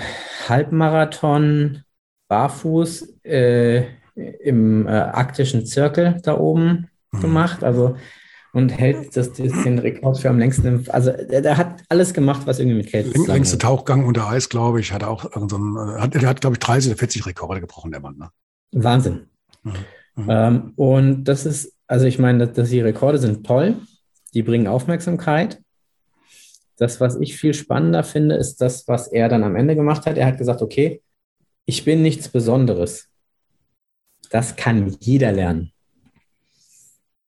Halbmarathon 0.49 1.85
barfuß 2.29 3.21
äh, 3.23 3.85
im 4.15 4.89
äh, 4.89 4.91
arktischen 4.91 5.67
Zirkel 5.67 6.21
da 6.25 6.37
oben 6.37 6.89
mhm. 7.13 7.21
gemacht. 7.21 7.63
Also 7.63 7.97
und 8.57 8.71
hält 8.71 9.15
das, 9.19 9.35
das 9.35 9.53
den 9.65 9.79
Rekord 9.79 10.19
für 10.19 10.31
am 10.31 10.39
längsten. 10.39 10.89
Also 10.89 11.13
der, 11.13 11.59
hat 11.59 11.83
alles 11.91 12.15
gemacht, 12.15 12.47
was 12.47 12.59
irgendwie 12.59 12.79
mit 12.79 12.87
Kälte 12.87 13.11
Läng, 13.11 13.27
Längste 13.27 13.59
Tauchgang 13.59 14.07
unter 14.07 14.31
Eis, 14.31 14.49
glaube 14.49 14.81
ich, 14.81 14.95
hat 14.95 15.05
auch 15.05 15.31
so 15.31 15.57
einen, 15.57 16.01
hat, 16.01 16.15
der 16.15 16.27
hat, 16.27 16.41
glaube 16.41 16.55
ich, 16.55 16.61
30 16.61 16.91
oder 16.91 16.99
40 16.99 17.27
Rekorde 17.27 17.61
gebrochen, 17.61 17.91
der 17.91 18.01
Mann. 18.01 18.17
Ne? 18.17 18.31
Wahnsinn. 18.73 19.27
Mhm. 19.63 19.73
Mhm. 20.15 20.27
Ähm, 20.31 20.73
und 20.77 21.25
das 21.25 21.45
ist, 21.45 21.75
also 21.87 22.07
ich 22.07 22.19
meine, 22.19 22.47
dass, 22.47 22.57
dass 22.57 22.71
die 22.71 22.81
Rekorde 22.81 23.19
sind 23.19 23.47
toll, 23.47 23.77
die 24.33 24.43
bringen 24.43 24.69
Aufmerksamkeit. 24.69 25.61
Das, 26.79 26.99
was 26.99 27.21
ich 27.21 27.37
viel 27.37 27.53
spannender 27.53 28.05
finde, 28.05 28.37
ist 28.37 28.63
das, 28.63 28.89
was 28.89 29.09
er 29.09 29.29
dann 29.29 29.45
am 29.45 29.55
Ende 29.55 29.77
gemacht 29.77 30.07
hat. 30.07 30.17
Er 30.17 30.27
hat 30.27 30.39
gesagt, 30.39 30.63
okay, 30.63 31.03
ich 31.67 31.85
bin 31.85 32.01
nichts 32.01 32.31
Besonderes. 32.31 33.11
Das 34.31 34.57
kann 34.57 34.97
jeder 35.01 35.33
lernen. 35.33 35.73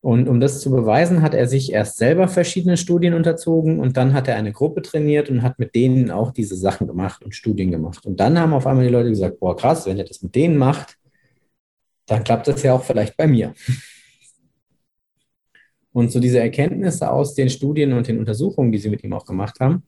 Und 0.01 0.29
um 0.29 0.39
das 0.39 0.61
zu 0.61 0.71
beweisen, 0.71 1.23
hat 1.23 1.35
er 1.35 1.49
sich 1.49 1.73
erst 1.73 1.99
selber 1.99 2.29
verschiedene 2.29 2.77
Studien 2.77 3.15
unterzogen 3.15 3.81
und 3.81 3.97
dann 3.97 4.13
hat 4.13 4.29
er 4.29 4.37
eine 4.37 4.53
Gruppe 4.53 4.83
trainiert 4.83 5.29
und 5.29 5.43
hat 5.43 5.59
mit 5.59 5.75
denen 5.75 6.11
auch 6.13 6.31
diese 6.31 6.57
Sachen 6.57 6.87
gemacht 6.87 7.25
und 7.25 7.35
Studien 7.35 7.73
gemacht. 7.73 8.07
Und 8.07 8.21
dann 8.21 8.39
haben 8.39 8.53
auf 8.53 8.67
einmal 8.67 8.85
die 8.85 8.93
Leute 8.93 9.11
gesagt, 9.11 9.41
boah, 9.41 9.57
krass, 9.57 9.87
wenn 9.87 9.99
er 9.99 10.05
das 10.05 10.23
mit 10.23 10.37
denen 10.37 10.57
macht, 10.57 10.97
dann 12.07 12.23
klappt 12.23 12.47
das 12.47 12.63
ja 12.63 12.75
auch 12.75 12.85
vielleicht 12.85 13.17
bei 13.17 13.27
mir. 13.27 13.55
Und 15.93 16.13
so 16.13 16.21
diese 16.21 16.39
Erkenntnisse 16.39 17.11
aus 17.11 17.35
den 17.35 17.51
Studien 17.51 17.93
und 17.93 18.07
den 18.07 18.21
Untersuchungen, 18.21 18.71
die 18.71 18.79
sie 18.79 18.91
mit 18.91 19.03
ihm 19.03 19.13
auch 19.13 19.27
gemacht 19.27 19.59
haben, 19.59 19.83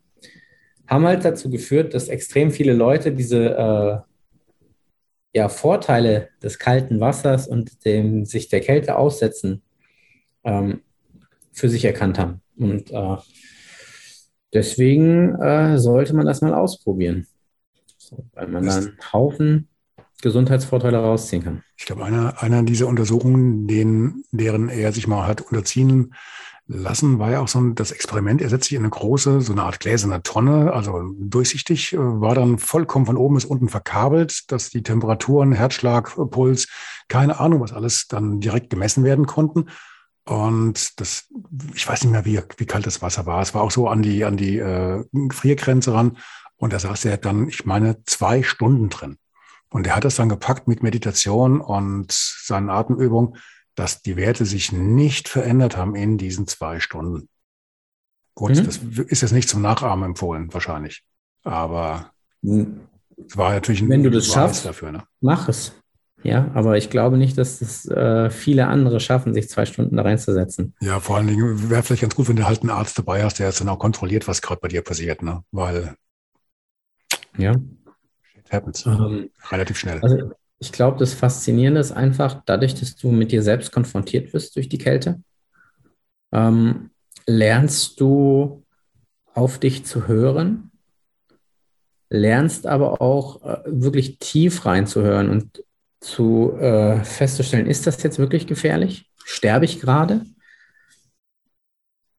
haben 0.89 1.07
halt 1.07 1.25
dazu 1.25 1.49
geführt, 1.49 1.95
dass 1.95 2.09
extrem 2.09 2.51
viele 2.51 2.73
Leute 2.73 3.13
diese 3.13 3.55
äh, 3.55 5.39
ja, 5.39 5.49
Vorteile 5.49 6.31
des 6.43 6.59
kalten 6.59 6.99
Wassers 6.99 7.47
und 7.47 7.85
dem 7.85 8.25
sich 8.25 8.49
der 8.49 8.61
Kälte 8.61 8.97
aussetzen 8.97 9.63
ähm, 10.45 10.81
für 11.53 11.69
sich 11.69 11.85
erkannt 11.85 12.19
haben. 12.19 12.41
Und 12.57 12.91
äh, 12.91 13.17
deswegen 14.53 15.35
äh, 15.41 15.79
sollte 15.79 16.15
man 16.15 16.27
das 16.27 16.41
mal 16.41 16.55
ausprobieren, 16.55 17.27
so, 17.97 18.25
weil 18.35 18.49
man 18.49 18.67
dann 18.67 18.85
einen 18.85 19.13
Haufen 19.13 19.69
Gesundheitsvorteile 20.23 20.99
rausziehen 20.99 21.43
kann. 21.43 21.63
Ich 21.77 21.87
glaube, 21.87 22.05
einer, 22.05 22.43
einer 22.43 22.63
dieser 22.63 22.87
Untersuchungen, 22.87 23.67
denen, 23.67 24.25
deren 24.33 24.69
er 24.69 24.93
sich 24.93 25.07
mal 25.07 25.27
hat 25.27 25.41
unterziehen 25.41 26.15
lassen, 26.67 27.19
war 27.19 27.33
ja 27.33 27.41
auch 27.41 27.49
so 27.49 27.61
ein, 27.61 27.75
das 27.75 27.91
Experiment. 27.91 28.41
Er 28.41 28.49
setzt 28.49 28.69
sich 28.69 28.77
in 28.77 28.83
eine 28.83 28.91
große, 28.91 29.41
so 29.41 29.53
eine 29.53 29.63
Art 29.63 29.81
gläserne 29.81 30.23
Tonne, 30.23 30.73
also 30.73 31.03
durchsichtig, 31.19 31.95
äh, 31.95 31.99
war 31.99 32.35
dann 32.35 32.59
vollkommen 32.59 33.07
von 33.07 33.17
oben 33.17 33.35
bis 33.35 33.45
unten 33.45 33.69
verkabelt, 33.69 34.51
dass 34.53 34.71
die 34.71 34.83
Temperaturen, 34.83 35.53
Herzschlag, 35.53 36.15
Puls, 36.31 36.69
keine 37.09 37.41
Ahnung, 37.41 37.61
was 37.61 37.73
alles 37.73 38.07
dann 38.07 38.41
direkt 38.41 38.71
gemessen 38.71 39.05
werden 39.05 39.27
konnten. 39.27 39.67
Und 40.25 41.01
das, 41.01 41.29
ich 41.75 41.89
weiß 41.89 42.05
nicht 42.05 42.13
mehr, 42.13 42.25
wie, 42.25 42.41
wie 42.57 42.67
kalt 42.67 42.87
das 42.87 43.03
Wasser 43.03 43.27
war. 43.27 43.41
Es 43.43 43.55
war 43.55 43.63
auch 43.63 43.71
so 43.71 43.89
an 43.89 44.03
die, 44.03 44.25
an 44.25 44.37
die 44.37 44.59
äh, 44.59 45.05
Friergrenze 45.33 45.95
ran. 45.95 46.19
Und 46.57 46.73
da 46.73 46.79
saß 46.79 47.07
er 47.07 47.17
dann, 47.17 47.49
ich 47.49 47.65
meine, 47.65 48.05
zwei 48.05 48.43
Stunden 48.43 48.91
drin. 48.91 49.17
Und 49.71 49.87
er 49.87 49.97
hat 49.97 50.05
das 50.05 50.17
dann 50.17 50.29
gepackt 50.29 50.69
mit 50.69 50.83
Meditation 50.83 51.61
und 51.61 52.13
seinen 52.13 52.71
Atemübungen, 52.71 53.37
dass 53.75 54.03
die 54.03 54.17
Werte 54.17 54.45
sich 54.45 54.73
nicht 54.73 55.29
verändert 55.29 55.77
haben 55.77 55.95
in 55.95 56.19
diesen 56.19 56.47
zwei 56.47 56.81
Stunden. 56.81 57.29
Gut, 58.35 58.57
mhm. 58.57 58.65
das 58.65 58.77
ist 58.77 59.23
jetzt 59.23 59.33
nicht 59.33 59.49
zum 59.49 59.63
Nachahmen 59.63 60.05
empfohlen, 60.05 60.53
wahrscheinlich. 60.53 61.05
Aber 61.45 62.11
mhm. 62.43 62.81
es 63.27 63.37
war 63.37 63.53
natürlich 63.53 63.81
ein 63.81 63.89
Wenn 63.89 64.03
du 64.03 64.11
das 64.11 64.27
schaffst, 64.27 64.67
dafür. 64.67 64.93
Ne? 64.93 65.05
Mach 65.21 65.49
es. 65.49 65.73
Ja, 66.23 66.51
aber 66.55 66.77
ich 66.77 66.91
glaube 66.91 67.17
nicht, 67.17 67.39
dass 67.39 67.61
das 67.61 67.87
äh, 67.87 68.29
viele 68.31 68.67
andere 68.67 69.01
schaffen, 69.01 69.33
sich 69.33 69.49
zwei 69.49 69.65
Stunden 69.65 69.97
da 69.97 70.03
reinzusetzen. 70.03 70.75
Ja, 70.81 71.01
vor 71.01 71.17
allen 71.17 71.29
Dingen 71.29 71.71
wäre 71.71 71.83
vielleicht 71.83 72.03
ganz 72.03 72.15
gut, 72.15 72.29
wenn 72.29 72.37
du 72.37 72.47
halt 72.47 72.61
einen 72.61 72.71
Arzt 72.71 72.99
dabei 72.99 73.25
hast, 73.25 73.39
der 73.39 73.47
jetzt 73.47 73.61
dann 73.61 73.69
auch 73.71 73.79
kontrolliert, 73.79 74.29
was 74.29 74.43
gerade 74.43 74.61
bei 74.61 74.69
dir 74.69 74.83
passiert, 74.83 75.23
ne? 75.23 75.43
Weil 75.51 75.97
ja. 77.39 77.55
Shit 78.23 78.53
happens. 78.53 78.85
Ähm, 78.87 79.31
Relativ 79.51 79.79
schnell. 79.79 80.01
Also 80.03 80.33
ich 80.59 80.73
glaube, 80.73 80.99
das 80.99 81.15
Faszinierende 81.15 81.81
ist 81.81 81.93
einfach, 81.93 82.43
dadurch, 82.45 82.75
dass 82.75 82.97
du 82.97 83.11
mit 83.11 83.33
dir 83.33 83.43
selbst 83.43 83.73
konfrontiert 83.73 84.33
wirst 84.35 84.57
durch 84.57 84.69
die 84.69 84.79
Kälte, 84.79 85.23
ähm, 86.33 86.91
lernst 87.27 88.01
du 88.01 88.65
auf 89.33 89.59
dich 89.59 89.87
zu 89.87 90.07
hören, 90.07 90.71
lernst 92.11 92.67
aber 92.67 93.01
auch 93.01 93.43
äh, 93.43 93.63
wirklich 93.67 94.19
tief 94.19 94.67
reinzuhören 94.67 95.31
und 95.31 95.65
zu 96.01 96.53
äh, 96.59 97.05
festzustellen, 97.05 97.67
ist 97.67 97.87
das 97.87 98.03
jetzt 98.03 98.19
wirklich 98.19 98.47
gefährlich? 98.47 99.11
Sterbe 99.25 99.65
ich 99.65 99.81
gerade? 99.81 100.25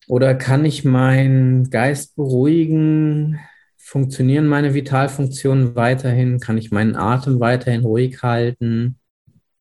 Oder 0.07 0.35
kann 0.35 0.65
ich 0.65 0.85
meinen 0.85 1.69
Geist 1.69 2.15
beruhigen? 2.15 3.39
Funktionieren 3.77 4.47
meine 4.47 4.73
Vitalfunktionen 4.73 5.75
weiterhin? 5.75 6.39
Kann 6.39 6.57
ich 6.57 6.71
meinen 6.71 6.95
Atem 6.95 7.39
weiterhin 7.39 7.81
ruhig 7.81 8.21
halten? 8.21 8.97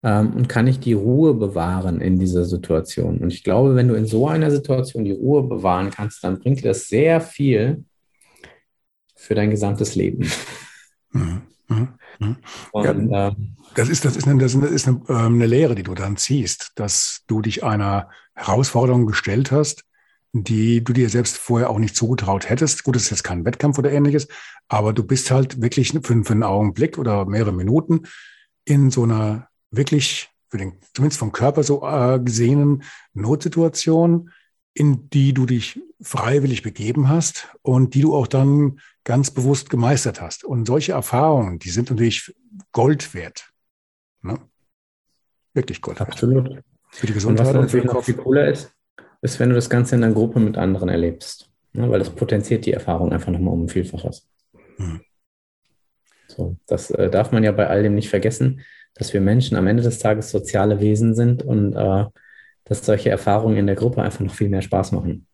Ähm, 0.03 0.33
und 0.35 0.49
kann 0.49 0.67
ich 0.67 0.81
die 0.81 0.93
Ruhe 0.93 1.35
bewahren 1.35 2.01
in 2.01 2.19
dieser 2.19 2.45
Situation? 2.45 3.19
Und 3.19 3.33
ich 3.33 3.45
glaube, 3.45 3.75
wenn 3.75 3.89
du 3.89 3.95
in 3.95 4.07
so 4.07 4.29
einer 4.29 4.51
Situation 4.51 5.05
die 5.05 5.13
Ruhe 5.13 5.43
bewahren 5.43 5.91
kannst, 5.91 6.25
dann 6.25 6.39
bringt 6.39 6.61
dir 6.61 6.69
das 6.69 6.89
sehr 6.89 7.21
viel 7.21 7.85
für 9.17 9.35
dein 9.35 9.51
gesamtes 9.51 9.95
Leben. 9.95 10.31
Mhm. 11.13 11.43
Mhm. 11.69 11.89
mhm. 12.19 12.37
Und, 12.73 13.11
ja, 13.11 13.29
ähm, 13.29 13.57
das 13.81 13.89
ist, 13.89 14.05
das 14.05 14.15
ist, 14.15 14.29
eine, 14.29 14.39
das 14.39 14.55
ist 14.55 14.89
eine, 14.89 15.01
ähm, 15.09 15.35
eine 15.35 15.47
Lehre, 15.47 15.75
die 15.75 15.83
du 15.83 15.95
dann 15.95 16.19
ziehst, 16.19 16.73
dass 16.75 17.23
du 17.27 17.41
dich 17.41 17.65
einer 17.65 18.11
Herausforderung 18.35 19.07
gestellt 19.07 19.51
hast, 19.53 19.85
die 20.33 20.85
du 20.85 20.93
dir 20.93 21.09
selbst 21.09 21.39
vorher 21.39 21.71
auch 21.71 21.79
nicht 21.79 21.97
zugetraut 21.97 22.51
hättest. 22.51 22.85
Gut, 22.85 22.97
es 22.97 23.05
ist 23.05 23.11
jetzt 23.11 23.25
kein 23.25 23.47
Wettkampf 23.47 23.79
oder 23.79 23.91
ähnliches, 23.91 24.29
aber 24.69 24.93
du 24.93 25.03
bist 25.03 25.31
halt 25.31 25.63
wirklich 25.63 25.93
für, 25.93 26.25
für 26.25 26.33
einen 26.33 26.43
Augenblick 26.43 26.99
oder 26.99 27.25
mehrere 27.25 27.55
Minuten 27.55 28.03
in 28.67 28.91
so 28.91 29.05
einer 29.05 29.49
wirklich, 29.71 30.29
für 30.49 30.59
den, 30.59 30.75
zumindest 30.93 31.19
vom 31.19 31.33
Körper 31.33 31.63
so 31.63 31.83
äh, 31.83 32.21
gesehenen 32.21 32.83
Notsituation, 33.15 34.31
in 34.75 35.09
die 35.09 35.33
du 35.33 35.47
dich 35.47 35.81
freiwillig 36.03 36.63
begeben 36.63 37.09
hast 37.09 37.49
und 37.63 37.95
die 37.95 38.03
du 38.03 38.15
auch 38.15 38.27
dann 38.27 38.79
ganz 39.05 39.31
bewusst 39.31 39.71
gemeistert 39.71 40.21
hast. 40.21 40.45
Und 40.45 40.67
solche 40.67 40.93
Erfahrungen, 40.93 41.59
die 41.59 41.71
sind 41.71 41.89
natürlich 41.89 42.35
Gold 42.73 43.15
wert. 43.15 43.50
Ne? 44.23 44.39
Wirklich 45.55 45.85
wert. 45.87 46.01
Absolut. 46.01 46.63
Für 46.91 47.07
die 47.07 47.13
Gesundheit 47.13 47.47
und 47.47 47.55
was 47.55 47.63
natürlich 47.63 47.87
noch 47.87 48.05
viel 48.05 48.15
cooler 48.15 48.49
ist, 48.49 48.73
ist, 49.23 49.39
wenn 49.39 49.51
du 49.51 49.55
das 49.55 49.71
Ganze 49.71 49.95
in 49.95 50.05
einer 50.05 50.15
Gruppe 50.15 50.41
mit 50.41 50.57
anderen 50.57 50.89
erlebst. 50.89 51.51
Ne? 51.73 51.89
Weil 51.91 51.99
das 51.99 52.11
potenziert 52.11 52.67
die 52.67 52.73
Erfahrung 52.73 53.13
einfach 53.13 53.31
nochmal 53.31 53.55
um 53.55 53.65
ein 53.65 53.69
Vielfaches. 53.69 54.29
Hm. 54.77 55.01
So, 56.27 56.57
das 56.67 56.91
äh, 56.91 57.11
darf 57.11 57.33
man 57.33 57.45
ja 57.45 57.53
bei 57.53 57.67
all 57.67 57.83
dem 57.83 57.95
nicht 57.95 58.09
vergessen, 58.09 58.63
dass 58.95 59.13
wir 59.13 59.21
Menschen 59.21 59.57
am 59.57 59.67
Ende 59.67 59.83
des 59.83 59.99
Tages 59.99 60.31
soziale 60.31 60.81
Wesen 60.81 61.15
sind 61.15 61.43
und 61.43 61.75
äh, 61.75 62.07
dass 62.65 62.87
solche 62.87 63.11
Erfahrungen 63.11 63.57
in 63.57 63.67
der 63.67 63.77
Gruppe 63.77 64.03
einfach 64.03 64.21
noch 64.21 64.35
viel 64.35 64.49
mehr 64.49 64.63
Spaß 64.63 64.93
machen. 64.93 65.27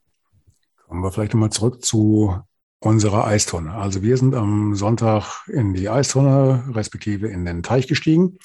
Kommen 0.86 1.02
wir 1.02 1.10
vielleicht 1.10 1.34
nochmal 1.34 1.50
zurück 1.50 1.84
zu 1.84 2.38
unserer 2.80 3.26
Eistonne. 3.26 3.72
Also 3.74 4.02
wir 4.02 4.16
sind 4.16 4.34
am 4.34 4.74
Sonntag 4.74 5.46
in 5.48 5.74
die 5.74 5.88
Eistonne, 5.88 6.64
respektive 6.74 7.28
in 7.28 7.44
den 7.44 7.62
Teich 7.62 7.88
gestiegen. 7.88 8.38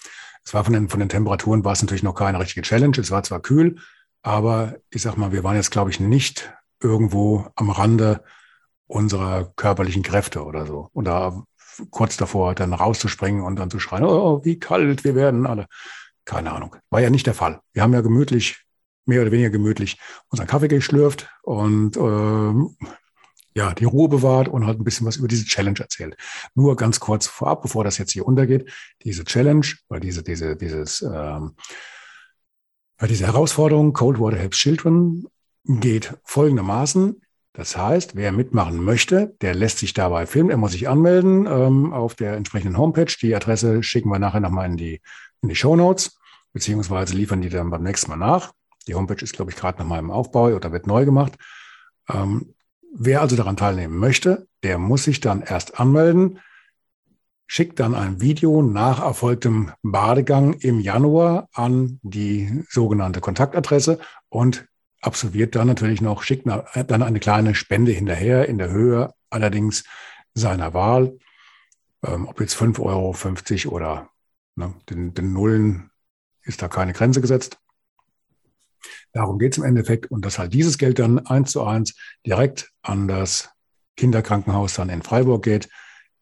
Es 0.44 0.54
war 0.54 0.64
von 0.64 0.74
den, 0.74 0.90
von 0.90 1.00
den 1.00 1.10
Temperaturen 1.10 1.64
war 1.64 1.74
es 1.74 1.82
natürlich 1.82 2.04
noch 2.04 2.16
keine 2.16 2.40
richtige 2.40 2.62
Challenge. 2.62 2.98
Es 2.98 3.12
war 3.12 3.24
zwar 3.24 3.42
kühl, 3.42 3.78
aber 4.22 4.76
ich 4.90 5.02
sag 5.02 5.18
mal, 5.18 5.32
wir 5.32 5.44
waren 5.44 5.56
jetzt, 5.56 5.72
glaube 5.72 5.92
ich, 5.92 6.00
nicht 6.00 6.54
irgendwo 6.82 7.48
am 7.56 7.70
Rande 7.70 8.24
unserer 8.88 9.52
körperlichen 9.56 10.04
Kräfte 10.04 10.44
oder 10.44 10.66
so. 10.66 10.90
Und 10.94 11.06
da 11.06 11.44
kurz 11.90 12.18
davor, 12.18 12.54
dann 12.56 12.74
rauszuspringen 12.74 13.44
und 13.44 13.56
dann 13.58 13.70
zu 13.70 13.80
schreien, 13.80 14.04
oh, 14.04 14.44
wie 14.44 14.60
kalt 14.60 15.04
wir 15.04 15.16
werden 15.16 15.46
alle. 15.48 15.68
Keine 16.26 16.52
Ahnung. 16.52 16.76
War 16.90 17.02
ja 17.02 17.10
nicht 17.10 17.26
der 17.26 17.34
Fall. 17.34 17.62
Wir 17.74 17.82
haben 17.82 17.94
ja 17.94 18.02
gemütlich, 18.02 18.64
mehr 19.06 19.22
oder 19.22 19.32
weniger 19.32 19.50
gemütlich, 19.50 19.98
unseren 20.30 20.48
Kaffee 20.48 20.68
geschlürft 20.68 21.30
und 21.42 21.98
ähm, 21.98 22.76
ja, 23.54 23.74
die 23.74 23.86
Ruhe 23.86 24.08
bewahrt 24.08 24.48
und 24.48 24.66
halt 24.66 24.80
ein 24.80 24.84
bisschen 24.84 25.08
was 25.08 25.18
über 25.18 25.28
diese 25.28 25.46
Challenge 25.46 25.80
erzählt. 25.80 26.16
Nur 26.56 26.76
ganz 26.76 27.00
kurz 27.00 27.28
vorab, 27.28 27.62
bevor 27.62 27.84
das 27.84 27.98
jetzt 27.98 28.12
hier 28.12 28.26
untergeht, 28.26 28.72
diese 29.04 29.26
Challenge, 29.26 29.66
weil 29.90 30.00
diese, 30.00 30.24
diese, 30.24 30.56
dieses 30.56 31.02
ähm, 31.02 31.56
diese 33.08 33.26
Herausforderung 33.26 33.94
Cold 33.94 34.20
Water 34.20 34.38
Helps 34.38 34.58
Children 34.58 35.26
geht 35.66 36.18
folgendermaßen. 36.24 37.22
Das 37.54 37.76
heißt, 37.76 38.16
wer 38.16 38.32
mitmachen 38.32 38.84
möchte, 38.84 39.36
der 39.42 39.56
lässt 39.56 39.80
sich 39.80 39.94
dabei 39.94 40.26
filmen. 40.26 40.52
Er 40.52 40.58
muss 40.58 40.72
sich 40.72 40.88
anmelden 40.88 41.48
ähm, 41.48 41.94
auf 41.94 42.16
der 42.16 42.34
entsprechenden 42.34 42.78
Homepage. 42.78 43.12
Die 43.22 43.36
Adresse 43.36 43.84
schicken 43.84 44.10
wir 44.10 44.20
nachher 44.20 44.40
nochmal 44.40 44.70
in 44.70 44.78
die, 44.78 45.02
in 45.42 45.50
die 45.50 45.56
Show 45.56 45.76
Notes, 45.76 46.18
beziehungsweise 46.54 47.16
liefern 47.16 47.42
die 47.42 47.50
dann 47.50 47.70
beim 47.70 47.84
nächsten 47.84 48.10
Mal 48.10 48.18
nach. 48.18 48.54
Die 48.88 48.96
Homepage 48.96 49.22
ist, 49.22 49.34
glaube 49.34 49.52
ich, 49.52 49.58
gerade 49.58 49.80
nochmal 49.80 50.00
im 50.00 50.12
Aufbau 50.12 50.46
oder 50.46 50.72
wird 50.72 50.88
neu 50.88 51.04
gemacht. 51.04 51.34
Ähm, 52.10 52.54
wer 52.94 53.22
also 53.22 53.36
daran 53.36 53.58
teilnehmen 53.58 53.98
möchte, 53.98 54.48
der 54.64 54.78
muss 54.78 55.04
sich 55.04 55.20
dann 55.20 55.42
erst 55.42 55.80
anmelden 55.80 56.40
schickt 57.54 57.82
dann 57.82 57.96
ein 57.96 58.22
Video 58.22 58.62
nach 58.62 59.02
erfolgtem 59.02 59.74
Badegang 59.84 60.54
im 60.54 60.80
Januar 60.80 61.50
an 61.52 62.00
die 62.02 62.64
sogenannte 62.70 63.20
Kontaktadresse 63.20 64.00
und 64.30 64.70
absolviert 65.02 65.54
dann 65.56 65.68
natürlich 65.68 66.00
noch, 66.00 66.24
schickt 66.24 66.48
dann 66.48 67.04
eine 67.04 67.20
kleine 67.20 67.54
Spende 67.54 67.92
hinterher 67.92 68.48
in 68.48 68.58
der 68.58 68.72
Höhe 68.72 69.14
allerdings 69.30 69.84
seiner 70.34 70.74
Wahl. 70.74 71.18
Ähm, 72.06 72.26
ob 72.26 72.40
jetzt 72.40 72.54
5 72.54 72.80
Euro, 72.80 73.12
50 73.12 73.68
oder 73.68 74.08
ne, 74.56 74.74
den, 74.90 75.14
den 75.14 75.34
Nullen 75.34 75.92
ist 76.44 76.62
da 76.62 76.70
keine 76.70 76.94
Grenze 76.94 77.20
gesetzt. 77.20 77.60
Darum 79.12 79.40
geht 79.40 79.52
es 79.52 79.58
im 79.58 79.66
Endeffekt 79.66 80.10
und 80.10 80.24
dass 80.24 80.40
halt 80.40 80.54
dieses 80.54 80.78
Geld 80.78 81.00
dann 81.00 81.20
eins 81.26 81.52
zu 81.52 81.66
eins 81.66 81.96
direkt 82.26 82.71
an 82.82 83.08
das 83.08 83.50
Kinderkrankenhaus 83.98 84.74
dann 84.74 84.90
in 84.90 85.02
Freiburg 85.02 85.44
geht 85.44 85.70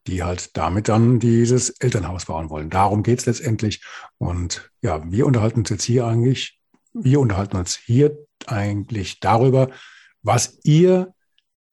die 0.10 0.24
halt 0.24 0.58
damit 0.58 0.88
dann 0.90 1.20
dieses 1.20 1.70
Elternhaus 1.70 2.26
bauen 2.26 2.50
wollen. 2.50 2.70
Darum 2.70 3.04
geht 3.04 3.20
es 3.20 3.26
letztendlich. 3.26 3.84
Und 4.18 4.70
ja, 4.82 5.02
wir 5.10 5.26
unterhalten 5.26 5.60
uns 5.60 5.70
jetzt 5.70 5.84
hier 5.84 6.06
eigentlich, 6.06 6.60
wir 6.94 7.20
unterhalten 7.20 7.58
uns 7.58 7.76
hier 7.76 8.18
eigentlich 8.48 9.20
darüber, 9.20 9.70
was 10.22 10.60
ihr 10.64 11.14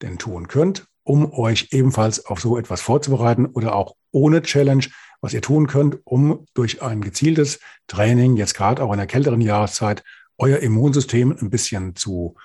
denn 0.01 0.19
tun 0.19 0.47
könnt, 0.47 0.85
um 1.03 1.33
euch 1.33 1.69
ebenfalls 1.71 2.25
auf 2.25 2.39
so 2.39 2.57
etwas 2.57 2.81
vorzubereiten 2.81 3.45
oder 3.45 3.75
auch 3.75 3.95
ohne 4.11 4.41
Challenge, 4.41 4.85
was 5.21 5.33
ihr 5.33 5.41
tun 5.41 5.67
könnt, 5.67 5.99
um 6.05 6.45
durch 6.53 6.81
ein 6.81 7.01
gezieltes 7.01 7.59
Training, 7.87 8.37
jetzt 8.37 8.53
gerade 8.53 8.83
auch 8.83 8.91
in 8.91 8.99
der 8.99 9.07
kälteren 9.07 9.41
Jahreszeit, 9.41 10.03
euer 10.37 10.59
Immunsystem 10.59 11.35
ein 11.41 11.49
bisschen 11.49 11.95
zu 11.95 12.35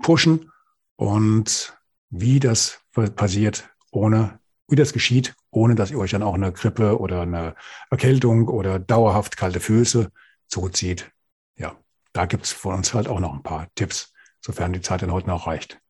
pushen 0.00 0.52
und 0.94 1.76
wie 2.10 2.40
das 2.40 2.80
passiert, 3.16 3.68
ohne 3.90 4.40
wie 4.68 4.76
das 4.76 4.92
geschieht, 4.92 5.34
ohne 5.50 5.74
dass 5.74 5.90
ihr 5.90 5.98
euch 5.98 6.12
dann 6.12 6.22
auch 6.22 6.34
eine 6.34 6.52
Grippe 6.52 6.98
oder 6.98 7.22
eine 7.22 7.54
Erkältung 7.90 8.48
oder 8.48 8.78
dauerhaft 8.78 9.36
kalte 9.36 9.60
Füße 9.60 10.10
zuzieht. 10.46 11.10
Ja, 11.56 11.76
da 12.12 12.26
gibt 12.26 12.44
es 12.44 12.52
von 12.52 12.74
uns 12.74 12.94
halt 12.94 13.08
auch 13.08 13.20
noch 13.20 13.34
ein 13.34 13.42
paar 13.42 13.68
Tipps, 13.74 14.12
sofern 14.40 14.72
die 14.72 14.80
Zeit 14.80 15.02
dann 15.02 15.12
heute 15.12 15.28
noch 15.28 15.46
reicht. 15.46 15.80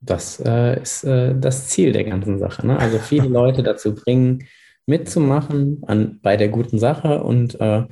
Das 0.00 0.40
äh, 0.40 0.80
ist 0.80 1.04
äh, 1.04 1.34
das 1.38 1.68
Ziel 1.68 1.92
der 1.92 2.04
ganzen 2.04 2.38
Sache. 2.38 2.66
Ne? 2.66 2.78
Also 2.78 2.98
viele 2.98 3.28
Leute 3.28 3.62
dazu 3.62 3.94
bringen, 3.94 4.46
mitzumachen 4.84 5.82
an, 5.86 6.20
bei 6.22 6.36
der 6.36 6.48
guten 6.48 6.78
Sache 6.78 7.22
und 7.22 7.58
äh, 7.60 7.86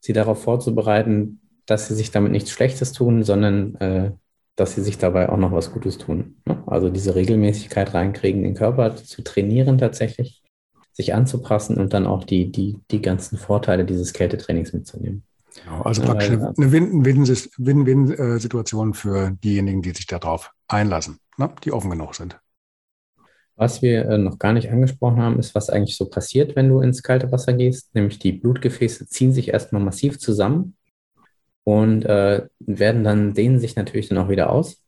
sie 0.00 0.12
darauf 0.12 0.42
vorzubereiten, 0.42 1.40
dass 1.66 1.88
sie 1.88 1.94
sich 1.94 2.10
damit 2.10 2.32
nichts 2.32 2.50
Schlechtes 2.50 2.92
tun, 2.92 3.22
sondern 3.22 3.74
äh, 3.76 4.12
dass 4.56 4.74
sie 4.74 4.82
sich 4.82 4.98
dabei 4.98 5.28
auch 5.28 5.36
noch 5.36 5.52
was 5.52 5.72
Gutes 5.72 5.98
tun. 5.98 6.40
Ne? 6.44 6.62
Also 6.66 6.90
diese 6.90 7.14
Regelmäßigkeit 7.14 7.94
reinkriegen, 7.94 8.42
den 8.42 8.54
Körper 8.54 8.96
zu 8.96 9.22
trainieren 9.22 9.78
tatsächlich, 9.78 10.42
sich 10.92 11.14
anzupassen 11.14 11.78
und 11.78 11.94
dann 11.94 12.06
auch 12.06 12.24
die, 12.24 12.52
die, 12.52 12.78
die 12.90 13.00
ganzen 13.00 13.38
Vorteile 13.38 13.84
dieses 13.84 14.12
Kältetrainings 14.12 14.72
mitzunehmen. 14.72 15.22
Genau, 15.64 15.82
also 15.82 16.02
praktisch 16.02 16.30
eine 16.30 16.72
Win-Win-Situation 16.72 18.94
für 18.94 19.32
diejenigen, 19.42 19.82
die 19.82 19.90
sich 19.90 20.06
darauf 20.06 20.52
einlassen, 20.68 21.18
ne? 21.38 21.50
die 21.64 21.72
offen 21.72 21.90
genug 21.90 22.14
sind. 22.14 22.38
Was 23.56 23.82
wir 23.82 24.08
äh, 24.08 24.16
noch 24.16 24.38
gar 24.38 24.54
nicht 24.54 24.70
angesprochen 24.70 25.20
haben, 25.20 25.38
ist, 25.38 25.54
was 25.54 25.68
eigentlich 25.68 25.96
so 25.96 26.08
passiert, 26.08 26.56
wenn 26.56 26.68
du 26.68 26.80
ins 26.80 27.02
kalte 27.02 27.30
Wasser 27.30 27.52
gehst. 27.52 27.94
Nämlich 27.94 28.18
die 28.18 28.32
Blutgefäße 28.32 29.06
ziehen 29.06 29.34
sich 29.34 29.48
erstmal 29.48 29.82
massiv 29.82 30.18
zusammen 30.18 30.76
und 31.70 32.04
äh, 32.04 32.48
werden 32.58 33.04
dann, 33.04 33.32
dehnen 33.34 33.60
sich 33.60 33.76
natürlich 33.76 34.08
dann 34.08 34.18
auch 34.18 34.28
wieder 34.28 34.50
aus. 34.50 34.82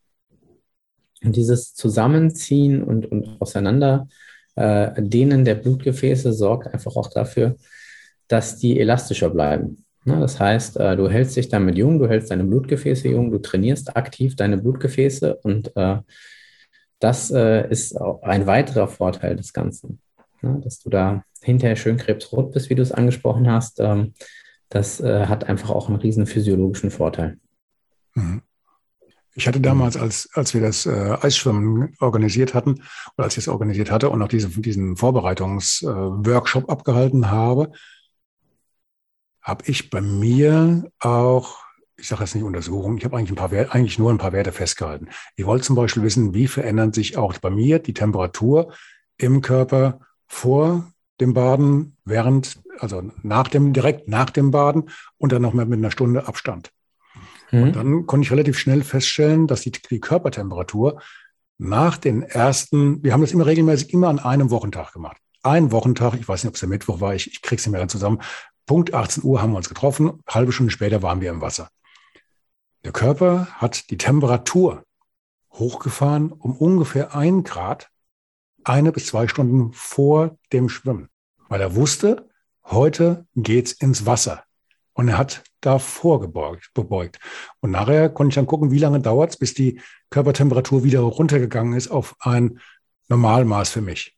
Und 1.23 1.37
dieses 1.37 1.75
Zusammenziehen 1.75 2.83
und, 2.83 3.07
und 3.07 3.41
auseinander 3.41 4.09
äh, 4.57 4.91
dehnen 5.01 5.45
der 5.45 5.55
Blutgefäße 5.55 6.33
sorgt 6.33 6.67
einfach 6.67 6.97
auch 6.97 7.09
dafür, 7.09 7.57
dass 8.27 8.59
die 8.59 8.81
elastischer 8.81 9.31
bleiben. 9.31 9.85
Ja, 10.05 10.19
das 10.19 10.41
heißt, 10.41 10.79
äh, 10.79 10.97
du 10.97 11.09
hältst 11.09 11.37
dich 11.37 11.49
damit 11.49 11.79
jung, 11.79 12.01
du 12.01 12.09
hältst 12.09 12.33
deine 12.33 12.45
Blutgefäße 12.45 13.09
jung, 13.09 13.31
du 13.31 13.39
trainierst 13.39 13.97
aktiv 13.97 14.35
deine 14.35 14.59
Blutgefäße 14.59 15.37
und 15.37 15.77
äh, 15.77 15.99
das 16.99 17.31
äh, 17.31 17.71
ist 17.71 18.01
auch 18.01 18.23
ein 18.23 18.47
weiterer 18.47 18.89
Vorteil 18.89 19.37
des 19.37 19.53
Ganzen, 19.53 20.01
ja, 20.43 20.57
dass 20.65 20.81
du 20.81 20.91
da 20.91 21.23
hinterher 21.41 21.77
schön 21.77 21.97
krebsrot 21.97 22.51
bist, 22.51 22.71
wie 22.71 22.75
du 22.75 22.83
es 22.83 22.91
angesprochen 22.91 23.49
hast. 23.49 23.79
Ähm, 23.79 24.15
das 24.73 25.01
äh, 25.01 25.27
hat 25.27 25.45
einfach 25.45 25.71
auch 25.71 25.89
einen 25.89 25.99
riesen 25.99 26.27
physiologischen 26.27 26.91
Vorteil. 26.91 27.39
Mhm. 28.15 28.43
Ich 29.35 29.47
hatte 29.47 29.61
damals, 29.61 29.97
als, 29.97 30.29
als 30.35 30.53
wir 30.53 30.61
das 30.61 30.85
äh, 30.85 31.17
Eisschwimmen 31.21 31.95
organisiert 32.01 32.55
hatten, 32.55 32.83
oder 33.17 33.25
als 33.25 33.35
ich 33.35 33.45
es 33.45 33.49
organisiert 33.49 33.91
hatte 33.91 34.11
und 34.11 34.23
auch 34.23 34.29
diese, 34.29 34.49
diesen 34.49 34.97
Vorbereitungsworkshop 34.97 36.69
äh, 36.69 36.73
abgehalten 36.73 37.31
habe, 37.31 37.73
habe 39.41 39.65
ich 39.67 39.91
bei 39.91 40.01
mir 40.01 40.91
auch, 41.01 41.59
ich 41.97 42.09
sage 42.09 42.23
jetzt 42.23 42.35
nicht 42.35 42.45
Untersuchung, 42.45 42.99
ich 42.99 43.05
habe 43.05 43.17
eigentlich, 43.17 43.39
eigentlich 43.71 43.99
nur 43.99 44.11
ein 44.11 44.19
paar 44.19 44.33
Werte 44.33 44.53
festgehalten. 44.53 45.09
Ich 45.37 45.47
wollte 45.47 45.65
zum 45.65 45.77
Beispiel 45.77 46.03
wissen, 46.03 46.35
wie 46.35 46.47
verändert 46.47 46.95
sich 46.95 47.17
auch 47.17 47.37
bei 47.39 47.51
mir 47.51 47.79
die 47.79 47.95
Temperatur 47.95 48.73
im 49.17 49.41
Körper 49.41 50.01
vor 50.27 50.93
dem 51.23 51.35
Baden, 51.35 51.97
während, 52.05 52.61
also 52.79 53.03
nach 53.23 53.49
dem, 53.49 53.73
direkt 53.73 54.09
nach 54.09 54.31
dem 54.31 54.51
Baden 54.51 54.91
und 55.19 55.33
dann 55.33 55.43
noch 55.43 55.55
mal 55.55 55.67
mit 55.67 55.79
einer 55.79 55.91
Stunde 55.91 56.27
Abstand. 56.27 56.71
Mhm. 57.51 57.63
Und 57.63 57.77
dann 57.77 58.07
konnte 58.07 58.25
ich 58.27 58.33
relativ 58.33 58.59
schnell 58.59 58.83
feststellen, 58.83 59.47
dass 59.47 59.63
die, 59.63 59.73
die 59.73 60.01
Körpertemperatur 60.01 61.01
nach 61.59 61.97
den 61.97 62.23
ersten, 62.23 63.03
wir 63.05 63.13
haben 63.13 63.21
das 63.21 63.33
immer 63.33 63.47
regelmäßig 63.47 63.93
immer 63.93 64.09
an 64.09 64.19
einem 64.19 64.51
Wochentag 64.51 64.93
gemacht. 64.93 65.19
Ein 65.43 65.71
Wochentag, 65.73 66.15
ich 66.15 66.29
weiß 66.29 66.43
nicht, 66.43 66.49
ob 66.49 66.55
es 66.55 66.61
der 66.61 66.69
Mittwoch 66.69 67.01
war, 67.01 67.15
ich, 67.15 67.29
ich 67.33 67.43
krieg's 67.43 67.65
nicht 67.65 67.73
mehr 67.73 67.81
ganz 67.81 67.93
zusammen. 67.93 68.21
Punkt 68.67 68.95
18 68.95 69.23
Uhr 69.25 69.41
haben 69.41 69.53
wir 69.53 69.59
uns 69.59 69.69
getroffen, 69.69 70.23
halbe 70.29 70.53
Stunde 70.53 70.73
später 70.73 71.03
waren 71.03 71.21
wir 71.21 71.31
im 71.31 71.41
Wasser. 71.41 71.69
Der 72.85 72.93
Körper 72.93 73.47
hat 73.53 73.91
die 73.91 73.97
Temperatur 73.97 74.83
hochgefahren 75.53 76.33
um 76.33 76.57
ungefähr 76.57 77.15
ein 77.15 77.45
Grad, 77.45 77.91
eine 78.65 78.93
bis 78.93 79.07
zwei 79.07 79.29
Stunden 79.29 79.73
vor 79.73 80.39
dem 80.53 80.69
Schwimmen, 80.69 81.09
weil 81.53 81.61
er 81.61 81.77
wusste, 81.77 82.31
heute 82.65 83.27
geht's 83.37 83.73
ins 83.73 84.07
Wasser. 84.07 84.43
Und 84.95 85.09
er 85.09 85.19
hat 85.19 85.45
da 85.61 85.79
vorgebeugt. 85.79 86.71
Und 87.61 87.71
nachher 87.71 88.09
konnte 88.09 88.31
ich 88.31 88.37
dann 88.37 88.47
gucken, 88.47 88.71
wie 88.71 88.79
lange 88.79 89.01
dauert 89.01 89.33
es, 89.33 89.37
bis 89.37 89.53
die 89.53 89.79
Körpertemperatur 90.09 90.83
wieder 90.83 91.01
runtergegangen 91.01 91.75
ist 91.75 91.91
auf 91.91 92.17
ein 92.21 92.59
Normalmaß 93.09 93.69
für 93.69 93.83
mich. 93.83 94.17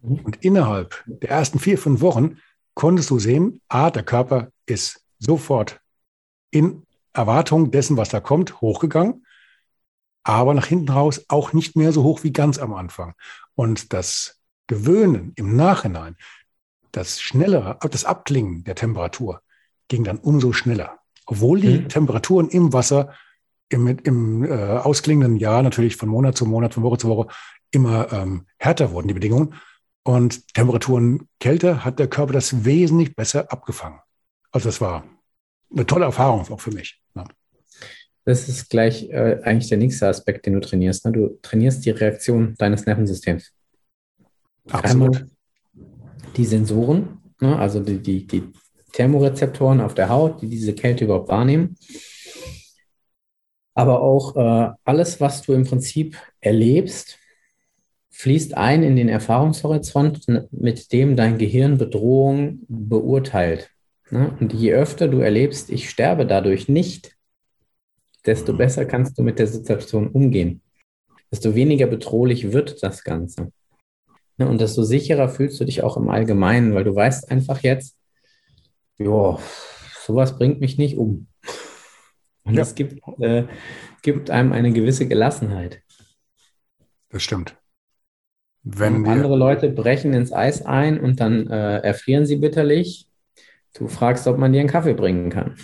Mhm. 0.00 0.20
Und 0.20 0.42
innerhalb 0.42 1.04
der 1.04 1.28
ersten 1.28 1.58
vier, 1.58 1.76
fünf 1.76 2.00
Wochen 2.00 2.38
konntest 2.72 3.10
du 3.10 3.18
sehen, 3.18 3.60
ah, 3.68 3.90
der 3.90 4.02
Körper 4.02 4.48
ist 4.64 5.04
sofort 5.18 5.82
in 6.50 6.86
Erwartung 7.12 7.70
dessen, 7.70 7.98
was 7.98 8.08
da 8.08 8.20
kommt, 8.20 8.62
hochgegangen, 8.62 9.26
aber 10.22 10.54
nach 10.54 10.66
hinten 10.66 10.88
raus 10.88 11.22
auch 11.28 11.52
nicht 11.52 11.76
mehr 11.76 11.92
so 11.92 12.02
hoch 12.02 12.24
wie 12.24 12.32
ganz 12.32 12.56
am 12.58 12.72
Anfang. 12.72 13.12
Und 13.54 13.92
das 13.92 14.40
Gewöhnen 14.68 15.32
im 15.36 15.54
Nachhinein, 15.54 16.16
das 16.96 17.20
schnellere, 17.20 17.78
das 17.90 18.04
Abklingen 18.04 18.64
der 18.64 18.74
Temperatur 18.74 19.42
ging 19.88 20.04
dann 20.04 20.18
umso 20.18 20.52
schneller. 20.52 20.98
Obwohl 21.26 21.60
die 21.60 21.80
mhm. 21.80 21.88
Temperaturen 21.88 22.48
im 22.48 22.72
Wasser 22.72 23.14
im, 23.68 23.86
im 23.86 24.44
äh, 24.44 24.52
ausklingenden 24.52 25.36
Jahr 25.36 25.62
natürlich 25.62 25.96
von 25.96 26.08
Monat 26.08 26.36
zu 26.36 26.46
Monat, 26.46 26.74
von 26.74 26.82
Woche 26.82 26.98
zu 26.98 27.08
Woche 27.08 27.28
immer 27.72 28.12
ähm, 28.12 28.46
härter 28.58 28.92
wurden, 28.92 29.08
die 29.08 29.14
Bedingungen. 29.14 29.54
Und 30.04 30.54
Temperaturen 30.54 31.28
kälter 31.40 31.84
hat 31.84 31.98
der 31.98 32.08
Körper 32.08 32.32
das 32.32 32.64
wesentlich 32.64 33.16
besser 33.16 33.50
abgefangen. 33.50 33.98
Also 34.52 34.68
das 34.68 34.80
war 34.80 35.04
eine 35.72 35.84
tolle 35.84 36.04
Erfahrung 36.04 36.48
auch 36.48 36.60
für 36.60 36.70
mich. 36.70 37.02
Ja. 37.16 37.24
Das 38.24 38.48
ist 38.48 38.70
gleich 38.70 39.10
äh, 39.10 39.40
eigentlich 39.42 39.68
der 39.68 39.78
nächste 39.78 40.08
Aspekt, 40.08 40.46
den 40.46 40.54
du 40.54 40.60
trainierst. 40.60 41.04
Ne? 41.04 41.12
Du 41.12 41.38
trainierst 41.42 41.84
die 41.84 41.90
Reaktion 41.90 42.54
deines 42.56 42.86
Nervensystems. 42.86 43.52
Absolut. 44.70 45.16
Einmal 45.16 45.35
die 46.36 46.44
Sensoren, 46.44 47.18
ne? 47.40 47.58
also 47.58 47.80
die, 47.80 47.98
die, 47.98 48.26
die 48.26 48.52
Thermorezeptoren 48.92 49.80
auf 49.80 49.94
der 49.94 50.08
Haut, 50.08 50.42
die 50.42 50.48
diese 50.48 50.74
Kälte 50.74 51.04
überhaupt 51.04 51.28
wahrnehmen. 51.28 51.76
Aber 53.74 54.00
auch 54.00 54.36
äh, 54.36 54.72
alles, 54.84 55.20
was 55.20 55.42
du 55.42 55.52
im 55.52 55.64
Prinzip 55.64 56.16
erlebst, 56.40 57.18
fließt 58.10 58.56
ein 58.56 58.82
in 58.82 58.96
den 58.96 59.10
Erfahrungshorizont, 59.10 60.26
mit 60.50 60.92
dem 60.92 61.16
dein 61.16 61.36
Gehirn 61.36 61.76
Bedrohung 61.76 62.60
beurteilt. 62.68 63.70
Ne? 64.10 64.34
Und 64.40 64.54
je 64.54 64.72
öfter 64.72 65.08
du 65.08 65.18
erlebst, 65.18 65.68
ich 65.68 65.90
sterbe 65.90 66.26
dadurch 66.26 66.68
nicht, 66.68 67.14
desto 68.24 68.56
besser 68.56 68.86
kannst 68.86 69.18
du 69.18 69.22
mit 69.22 69.38
der 69.38 69.46
Situation 69.46 70.08
umgehen. 70.08 70.62
Desto 71.30 71.54
weniger 71.54 71.86
bedrohlich 71.86 72.52
wird 72.52 72.82
das 72.82 73.04
Ganze. 73.04 73.52
Ne? 74.36 74.48
Und 74.48 74.60
desto 74.60 74.82
sicherer 74.82 75.28
fühlst 75.28 75.60
du 75.60 75.64
dich 75.64 75.82
auch 75.82 75.96
im 75.96 76.08
Allgemeinen, 76.08 76.74
weil 76.74 76.84
du 76.84 76.94
weißt 76.94 77.30
einfach 77.30 77.62
jetzt, 77.62 77.96
ja, 78.98 79.38
sowas 80.04 80.38
bringt 80.38 80.60
mich 80.60 80.78
nicht 80.78 80.96
um. 80.96 81.28
Und 82.44 82.54
ja. 82.54 82.60
das 82.60 82.74
gibt, 82.74 83.02
äh, 83.20 83.44
gibt 84.02 84.30
einem 84.30 84.52
eine 84.52 84.72
gewisse 84.72 85.08
Gelassenheit. 85.08 85.82
Das 87.08 87.22
stimmt. 87.22 87.56
Wenn 88.62 89.06
andere 89.06 89.36
Leute 89.36 89.70
brechen 89.70 90.12
ins 90.12 90.32
Eis 90.32 90.64
ein 90.66 90.98
und 90.98 91.20
dann 91.20 91.46
äh, 91.48 91.78
erfrieren 91.78 92.26
sie 92.26 92.36
bitterlich. 92.36 93.08
Du 93.74 93.86
fragst, 93.86 94.26
ob 94.26 94.38
man 94.38 94.52
dir 94.52 94.60
einen 94.60 94.68
Kaffee 94.68 94.94
bringen 94.94 95.30
kann. 95.30 95.56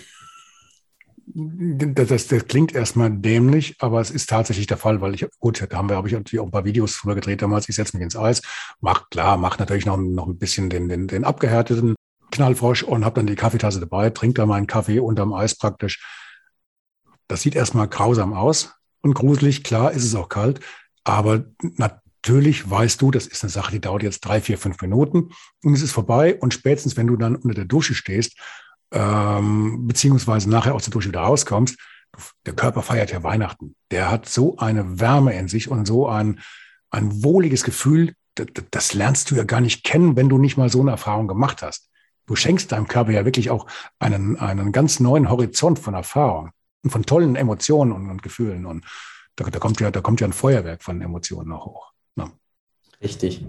Das, 1.25 2.09
das, 2.09 2.27
das, 2.27 2.47
klingt 2.47 2.75
erstmal 2.75 3.09
dämlich, 3.09 3.75
aber 3.79 4.01
es 4.01 4.11
ist 4.11 4.29
tatsächlich 4.29 4.67
der 4.67 4.77
Fall, 4.77 4.99
weil 4.99 5.15
ich, 5.15 5.25
gut, 5.39 5.65
da 5.69 5.77
haben 5.77 5.89
wir, 5.89 5.95
habe 5.95 6.07
ich 6.07 6.13
natürlich 6.13 6.41
auch 6.41 6.47
ein 6.47 6.51
paar 6.51 6.65
Videos 6.65 6.99
drüber 6.99 7.15
gedreht 7.15 7.41
damals. 7.41 7.69
Ich 7.69 7.75
setze 7.75 7.95
mich 7.95 8.03
ins 8.03 8.17
Eis, 8.17 8.41
mach 8.81 9.09
klar, 9.09 9.37
mach 9.37 9.57
natürlich 9.57 9.85
noch, 9.85 9.97
noch 9.97 10.27
ein 10.27 10.37
bisschen 10.37 10.69
den, 10.69 10.89
den, 10.89 11.07
den 11.07 11.23
abgehärteten 11.23 11.95
Knallfrosch 12.31 12.83
und 12.83 13.05
habe 13.05 13.15
dann 13.15 13.27
die 13.27 13.35
Kaffeetasse 13.35 13.79
dabei, 13.79 14.09
trinke 14.09 14.41
da 14.41 14.45
meinen 14.45 14.67
Kaffee 14.67 14.99
unterm 14.99 15.33
Eis 15.33 15.55
praktisch. 15.55 16.03
Das 17.27 17.41
sieht 17.41 17.55
erstmal 17.55 17.87
grausam 17.87 18.33
aus 18.33 18.73
und 19.01 19.13
gruselig. 19.13 19.63
Klar 19.63 19.91
ist 19.91 20.03
es 20.03 20.15
auch 20.15 20.29
kalt, 20.29 20.59
aber 21.03 21.45
natürlich 21.77 22.69
weißt 22.69 23.01
du, 23.01 23.11
das 23.11 23.27
ist 23.27 23.43
eine 23.43 23.49
Sache, 23.49 23.71
die 23.71 23.81
dauert 23.81 24.03
jetzt 24.03 24.21
drei, 24.21 24.41
vier, 24.41 24.57
fünf 24.57 24.81
Minuten 24.81 25.29
und 25.63 25.73
es 25.73 25.81
ist 25.81 25.91
vorbei. 25.93 26.37
Und 26.39 26.53
spätestens, 26.53 26.97
wenn 26.97 27.07
du 27.07 27.15
dann 27.15 27.35
unter 27.35 27.55
der 27.55 27.65
Dusche 27.65 27.95
stehst, 27.95 28.37
ähm, 28.93 29.87
beziehungsweise 29.87 30.49
nachher 30.49 30.75
aus 30.75 30.83
der 30.83 30.91
Dusche 30.91 31.09
wieder 31.09 31.21
rauskommst, 31.21 31.77
der 32.45 32.53
Körper 32.53 32.81
feiert 32.81 33.11
ja 33.11 33.23
Weihnachten. 33.23 33.75
Der 33.91 34.09
hat 34.09 34.29
so 34.29 34.57
eine 34.57 34.99
Wärme 34.99 35.33
in 35.37 35.47
sich 35.47 35.69
und 35.69 35.85
so 35.85 36.07
ein, 36.07 36.39
ein 36.91 37.23
wohliges 37.23 37.63
Gefühl, 37.63 38.13
das, 38.35 38.47
das 38.71 38.93
lernst 38.93 39.31
du 39.31 39.35
ja 39.35 39.43
gar 39.43 39.61
nicht 39.61 39.83
kennen, 39.83 40.15
wenn 40.15 40.29
du 40.29 40.37
nicht 40.37 40.57
mal 40.57 40.69
so 40.69 40.81
eine 40.81 40.91
Erfahrung 40.91 41.27
gemacht 41.27 41.61
hast 41.61 41.89
du 42.25 42.35
schenkst 42.35 42.71
deinem 42.71 42.87
Körper 42.87 43.11
ja 43.11 43.25
wirklich 43.25 43.49
auch 43.49 43.67
einen, 43.99 44.37
einen 44.37 44.71
ganz 44.71 44.99
neuen 44.99 45.29
Horizont 45.29 45.79
von 45.79 45.93
Erfahrung 45.93 46.51
und 46.83 46.89
von 46.89 47.05
tollen 47.05 47.35
Emotionen 47.35 47.91
und, 47.91 48.09
und 48.09 48.23
Gefühlen. 48.23 48.65
Und 48.65 48.85
da, 49.35 49.45
da, 49.45 49.59
kommt 49.59 49.79
ja, 49.79 49.91
da 49.91 50.01
kommt 50.01 50.21
ja 50.21 50.27
ein 50.27 50.33
Feuerwerk 50.33 50.83
von 50.83 51.01
Emotionen 51.01 51.49
noch 51.49 51.65
hoch. 51.65 51.91
Ja. 52.15 52.31
Richtig. 53.01 53.45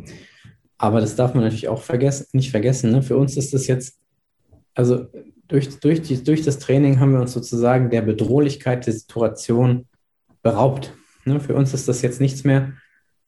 Aber 0.79 1.01
das 1.01 1.17
darf 1.17 1.35
man 1.35 1.45
natürlich 1.45 1.69
auch 1.69 1.83
vergessen, 1.83 2.27
nicht 2.33 2.51
vergessen. 2.51 2.91
Ne? 2.91 3.03
Für 3.03 3.17
uns 3.17 3.37
ist 3.37 3.55
das 3.55 3.67
jetzt, 3.67 3.99
also 4.75 5.07
durch, 5.55 5.79
durch, 5.79 6.03
die, 6.03 6.25
durch 6.25 6.43
das 6.43 6.59
Training 6.59 6.99
haben 6.99 7.13
wir 7.13 7.21
uns 7.21 7.33
sozusagen 7.33 7.89
der 7.89 8.03
Bedrohlichkeit 8.03 8.87
der 8.87 8.93
Situation 8.93 9.87
beraubt. 10.43 10.93
Ne? 11.25 11.39
Für 11.39 11.55
uns 11.55 11.73
ist 11.73 11.87
das 11.87 12.03
jetzt 12.03 12.21
nichts 12.21 12.43
mehr, 12.43 12.73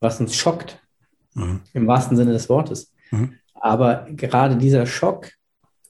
was 0.00 0.18
uns 0.18 0.34
schockt, 0.34 0.82
mhm. 1.34 1.60
im 1.72 1.86
wahrsten 1.86 2.16
Sinne 2.16 2.32
des 2.32 2.48
Wortes. 2.48 2.92
Mhm. 3.12 3.34
Aber 3.54 4.08
gerade 4.10 4.56
dieser 4.56 4.86
Schock 4.86 5.30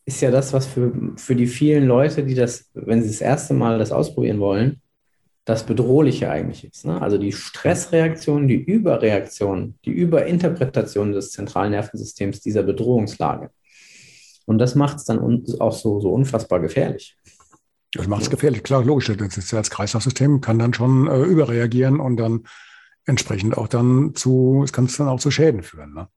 ist 0.05 0.21
ja 0.21 0.31
das, 0.31 0.53
was 0.53 0.67
für, 0.67 0.93
für 1.17 1.35
die 1.35 1.47
vielen 1.47 1.87
Leute, 1.87 2.23
die 2.23 2.35
das, 2.35 2.71
wenn 2.75 3.03
sie 3.03 3.09
das 3.09 3.23
erste 3.23 3.55
Mal 3.55 3.79
das 3.79 3.91
ausprobieren 3.91 4.39
wollen, 4.39 4.83
das 5.47 5.65
Bedrohliche 5.65 6.29
eigentlich 6.31 6.65
ist. 6.65 6.85
Ne? 6.85 7.01
Also 7.01 7.17
die 7.17 7.33
Stressreaktion, 7.33 8.47
die 8.47 8.63
Überreaktion, 8.63 9.77
die 9.87 9.93
Überinterpretation 9.93 11.13
des 11.13 11.31
zentralen 11.31 11.71
Nervensystems 11.71 12.41
dieser 12.41 12.63
Bedrohungslage. 12.63 13.51
Und 14.47 14.59
das 14.59 14.75
macht 14.75 14.97
es 14.97 15.05
dann 15.05 15.45
auch 15.59 15.73
so, 15.73 16.01
so 16.01 16.13
unfassbar 16.13 16.61
gefährlich. 16.61 17.17
Das 17.93 18.07
macht 18.07 18.23
es 18.23 18.31
gefährlich, 18.31 18.63
klar, 18.63 18.85
logisch. 18.85 19.11
Das 19.17 19.71
Kreislaufsystem 19.71 20.41
kann 20.41 20.59
dann 20.59 20.75
schon 20.75 21.07
äh, 21.07 21.23
überreagieren 21.23 22.01
und 22.01 22.17
dann 22.17 22.45
entsprechend 23.07 23.57
auch 23.57 23.69
dann 23.69 24.15
zu, 24.15 24.63
es 24.65 24.73
kann 24.73 24.87
es 24.87 24.97
dann 24.97 25.09
auch 25.09 25.21
zu 25.21 25.31
Schäden 25.31 25.63
führen. 25.63 25.95
Ne? 25.95 26.09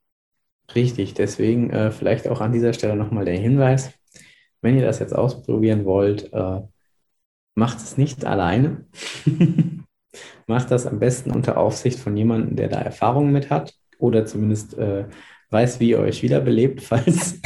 Richtig, 0.75 1.13
deswegen 1.13 1.69
äh, 1.69 1.91
vielleicht 1.91 2.27
auch 2.27 2.41
an 2.41 2.51
dieser 2.51 2.73
Stelle 2.73 2.95
nochmal 2.95 3.25
der 3.25 3.37
Hinweis, 3.37 3.91
wenn 4.61 4.75
ihr 4.75 4.85
das 4.85 4.99
jetzt 4.99 5.15
ausprobieren 5.15 5.85
wollt, 5.85 6.33
äh, 6.33 6.61
macht 7.55 7.77
es 7.77 7.97
nicht 7.97 8.25
alleine. 8.25 8.85
macht 10.47 10.71
das 10.71 10.87
am 10.87 10.99
besten 10.99 11.31
unter 11.31 11.57
Aufsicht 11.57 11.99
von 11.99 12.17
jemandem, 12.17 12.55
der 12.55 12.67
da 12.67 12.79
Erfahrungen 12.81 13.31
mit 13.31 13.49
hat 13.49 13.75
oder 13.99 14.25
zumindest 14.25 14.77
äh, 14.77 15.05
weiß, 15.49 15.79
wie 15.79 15.89
ihr 15.89 15.99
euch 15.99 16.23
wiederbelebt, 16.23 16.81
falls. 16.83 17.39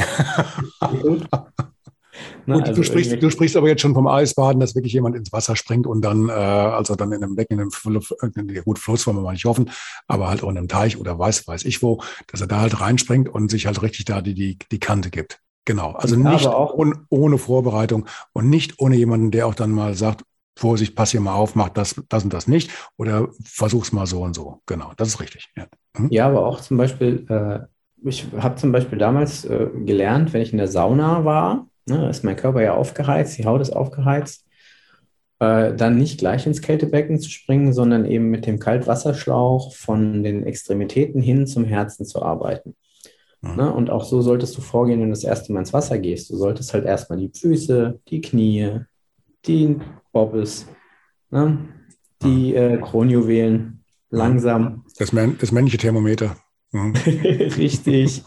Na, 2.46 2.56
Gut, 2.56 2.68
also 2.68 2.74
du, 2.74 2.82
sprichst, 2.84 3.22
du 3.22 3.30
sprichst 3.30 3.56
aber 3.56 3.68
jetzt 3.68 3.80
schon 3.80 3.94
vom 3.94 4.06
Eisbaden, 4.06 4.60
dass 4.60 4.74
wirklich 4.74 4.92
jemand 4.92 5.16
ins 5.16 5.32
Wasser 5.32 5.56
springt 5.56 5.86
und 5.86 6.02
dann, 6.02 6.28
äh, 6.28 6.32
also 6.32 6.94
dann 6.94 7.10
in 7.12 7.24
einem 7.24 7.34
Becken, 7.34 7.54
in 7.54 7.60
einem 7.62 7.70
Fluss, 7.70 8.14
gut, 8.64 8.78
Fluss 8.78 9.06
wollen 9.06 9.16
wir 9.16 9.22
mal 9.22 9.32
nicht 9.32 9.46
hoffen, 9.46 9.70
aber 10.06 10.28
halt 10.28 10.42
auch 10.42 10.50
in 10.50 10.58
einem 10.58 10.68
Teich 10.68 10.98
oder 10.98 11.18
weiß, 11.18 11.48
weiß 11.48 11.64
ich 11.64 11.82
wo, 11.82 12.02
dass 12.28 12.40
er 12.40 12.46
da 12.46 12.60
halt 12.60 12.80
reinspringt 12.80 13.28
und 13.28 13.50
sich 13.50 13.66
halt 13.66 13.82
richtig 13.82 14.04
da 14.04 14.20
die, 14.20 14.34
die, 14.34 14.58
die 14.70 14.78
Kante 14.78 15.10
gibt. 15.10 15.40
Genau. 15.64 15.92
Also 15.92 16.16
nicht 16.16 16.46
ohne, 16.46 17.06
ohne 17.08 17.38
Vorbereitung 17.38 18.06
und 18.32 18.50
nicht 18.50 18.78
ohne 18.78 18.96
jemanden, 18.96 19.30
der 19.30 19.46
auch 19.46 19.54
dann 19.54 19.70
mal 19.70 19.94
sagt, 19.94 20.24
Vorsicht, 20.56 20.94
pass 20.94 21.10
hier 21.10 21.20
mal 21.20 21.34
auf, 21.34 21.56
mach 21.56 21.70
das, 21.70 22.00
das 22.08 22.24
und 22.24 22.32
das 22.32 22.46
nicht 22.46 22.70
oder 22.96 23.28
versuch's 23.42 23.92
mal 23.92 24.06
so 24.06 24.22
und 24.22 24.34
so. 24.34 24.62
Genau, 24.66 24.92
das 24.96 25.08
ist 25.08 25.20
richtig. 25.20 25.50
Ja, 25.56 25.66
mhm. 25.98 26.08
ja 26.10 26.26
aber 26.26 26.46
auch 26.46 26.60
zum 26.60 26.76
Beispiel, 26.76 27.26
äh, 27.28 27.66
ich 28.04 28.26
habe 28.36 28.56
zum 28.56 28.72
Beispiel 28.72 28.98
damals 28.98 29.44
äh, 29.44 29.68
gelernt, 29.84 30.32
wenn 30.32 30.42
ich 30.42 30.52
in 30.52 30.58
der 30.58 30.68
Sauna 30.68 31.24
war, 31.24 31.66
ne, 31.86 32.08
ist 32.10 32.24
mein 32.24 32.36
Körper 32.36 32.62
ja 32.62 32.74
aufgeheizt, 32.74 33.38
die 33.38 33.46
Haut 33.46 33.60
ist 33.60 33.74
aufgeheizt, 33.74 34.46
äh, 35.40 35.74
dann 35.74 35.96
nicht 35.96 36.18
gleich 36.18 36.46
ins 36.46 36.62
Kältebecken 36.62 37.18
zu 37.18 37.30
springen, 37.30 37.72
sondern 37.72 38.04
eben 38.04 38.30
mit 38.30 38.46
dem 38.46 38.58
Kaltwasserschlauch 38.58 39.74
von 39.74 40.22
den 40.22 40.44
Extremitäten 40.44 41.20
hin 41.20 41.46
zum 41.46 41.64
Herzen 41.64 42.04
zu 42.04 42.22
arbeiten. 42.22 42.76
Mhm. 43.40 43.56
Ne? 43.56 43.72
Und 43.72 43.90
auch 43.90 44.04
so 44.04 44.22
solltest 44.22 44.56
du 44.56 44.60
vorgehen, 44.60 45.00
wenn 45.00 45.08
du 45.08 45.14
das 45.14 45.24
erste 45.24 45.52
Mal 45.52 45.60
ins 45.60 45.72
Wasser 45.72 45.98
gehst. 45.98 46.30
Du 46.30 46.36
solltest 46.36 46.72
halt 46.74 46.84
erstmal 46.84 47.18
die 47.18 47.30
Füße, 47.34 48.00
die 48.08 48.20
Knie, 48.20 48.80
die 49.46 49.76
Bobbes, 50.12 50.66
ne? 51.30 51.58
die 52.22 52.52
mhm. 52.52 52.56
äh, 52.56 52.76
Kronjuwelen 52.78 53.84
langsam. 54.10 54.84
Das, 54.98 55.10
das 55.10 55.52
männliche 55.52 55.78
Thermometer. 55.78 56.36
Mhm. 56.74 56.92
Richtig. 57.56 58.22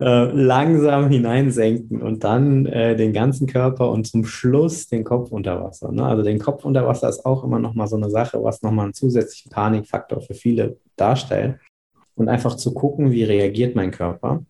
Äh, 0.00 0.24
langsam 0.32 1.08
hineinsenken 1.08 2.02
und 2.02 2.24
dann 2.24 2.66
äh, 2.66 2.96
den 2.96 3.12
ganzen 3.12 3.46
Körper 3.46 3.90
und 3.90 4.08
zum 4.08 4.24
Schluss 4.24 4.88
den 4.88 5.04
Kopf 5.04 5.30
unter 5.30 5.62
Wasser. 5.62 5.92
Ne? 5.92 6.04
Also 6.04 6.24
den 6.24 6.40
Kopf 6.40 6.64
unter 6.64 6.84
Wasser 6.84 7.08
ist 7.08 7.24
auch 7.24 7.44
immer 7.44 7.60
noch 7.60 7.74
mal 7.74 7.86
so 7.86 7.94
eine 7.94 8.10
Sache, 8.10 8.42
was 8.42 8.62
noch 8.62 8.72
mal 8.72 8.84
einen 8.84 8.94
zusätzlichen 8.94 9.52
Panikfaktor 9.52 10.20
für 10.20 10.34
viele 10.34 10.78
darstellt. 10.96 11.60
Und 12.16 12.28
einfach 12.28 12.56
zu 12.56 12.74
gucken, 12.74 13.12
wie 13.12 13.24
reagiert 13.24 13.76
mein 13.76 13.90
Körper 13.92 14.44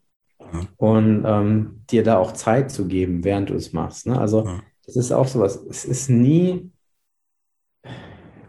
mhm. 0.53 0.69
und 0.77 1.25
ähm, 1.27 1.83
dir 1.91 2.03
da 2.03 2.19
auch 2.19 2.33
Zeit 2.33 2.71
zu 2.71 2.87
geben, 2.87 3.25
während 3.25 3.51
du 3.51 3.55
es 3.55 3.73
machst. 3.73 4.07
Ne? 4.07 4.19
Also 4.19 4.45
mhm. 4.45 4.63
das 4.87 4.97
ist 4.97 5.13
auch 5.13 5.27
sowas. 5.27 5.63
Es 5.69 5.85
ist 5.85 6.09
nie 6.09 6.71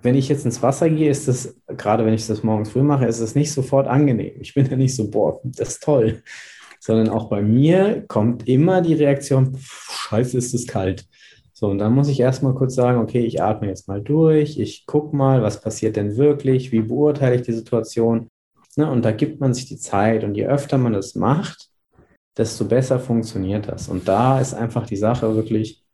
wenn 0.06 0.16
ich 0.16 0.30
jetzt 0.30 0.45
ins 0.45 0.62
Wasser 0.62 0.89
gehe, 0.89 1.10
ist 1.10 1.28
das, 1.28 1.56
gerade 1.68 2.06
wenn 2.06 2.14
ich 2.14 2.26
das 2.26 2.43
morgens 2.43 2.70
früh 2.70 2.84
mache, 2.84 3.06
ist 3.06 3.20
es 3.20 3.36
nicht 3.36 3.51
sofort 3.51 3.88
angenehm. 3.88 4.36
Ich 4.39 4.53
bin 4.53 4.66
ja 4.66 4.78
nicht 4.78 4.95
so, 4.95 5.12
boah, 5.12 5.41
das 5.43 5.70
ist 5.70 5.84
toll 5.84 6.22
sondern 6.86 7.10
auch 7.10 7.30
bei 7.30 7.41
mir 7.41 8.06
kommt 8.08 8.47
immer 8.47 8.80
die 8.82 8.93
Reaktion, 8.93 9.58
scheiße, 9.60 10.38
ist 10.38 10.53
es 10.53 10.68
kalt. 10.68 11.08
So, 11.51 11.68
und 11.68 11.80
dann 11.80 11.93
muss 11.93 12.10
ich 12.10 12.20
erstmal 12.20 12.53
kurz 12.53 12.76
sagen, 12.76 12.99
okay, 12.99 13.26
ich 13.26 13.41
atme 13.41 13.68
jetzt 13.68 13.88
mal 13.88 14.01
durch, 14.01 14.60
ich 14.60 14.86
gucke 14.86 15.16
mal, 15.16 15.41
was 15.41 15.62
passiert 15.62 15.95
denn 15.95 16.16
wirklich, 16.16 16.72
wie 16.72 16.82
beurteile 16.82 17.38
ich 17.38 17.41
die 17.41 17.53
Situation. 17.53 18.28
Ne, 18.76 18.91
und 18.91 19.03
da 19.03 19.12
gibt 19.12 19.39
man 19.39 19.53
sich 19.53 19.66
die 19.66 19.78
Zeit 19.78 20.24
und 20.24 20.36
je 20.36 20.45
öfter 20.45 20.78
man 20.78 20.93
das 20.93 21.16
macht, 21.16 21.70
desto 22.38 22.66
besser 22.66 22.99
funktioniert 22.99 23.68
das. 23.68 23.88
Und 23.88 24.08
da 24.08 24.39
ist 24.39 24.53
einfach 24.53 24.86
die 24.86 24.97
Sache 24.97 25.34
wirklich, 25.36 25.84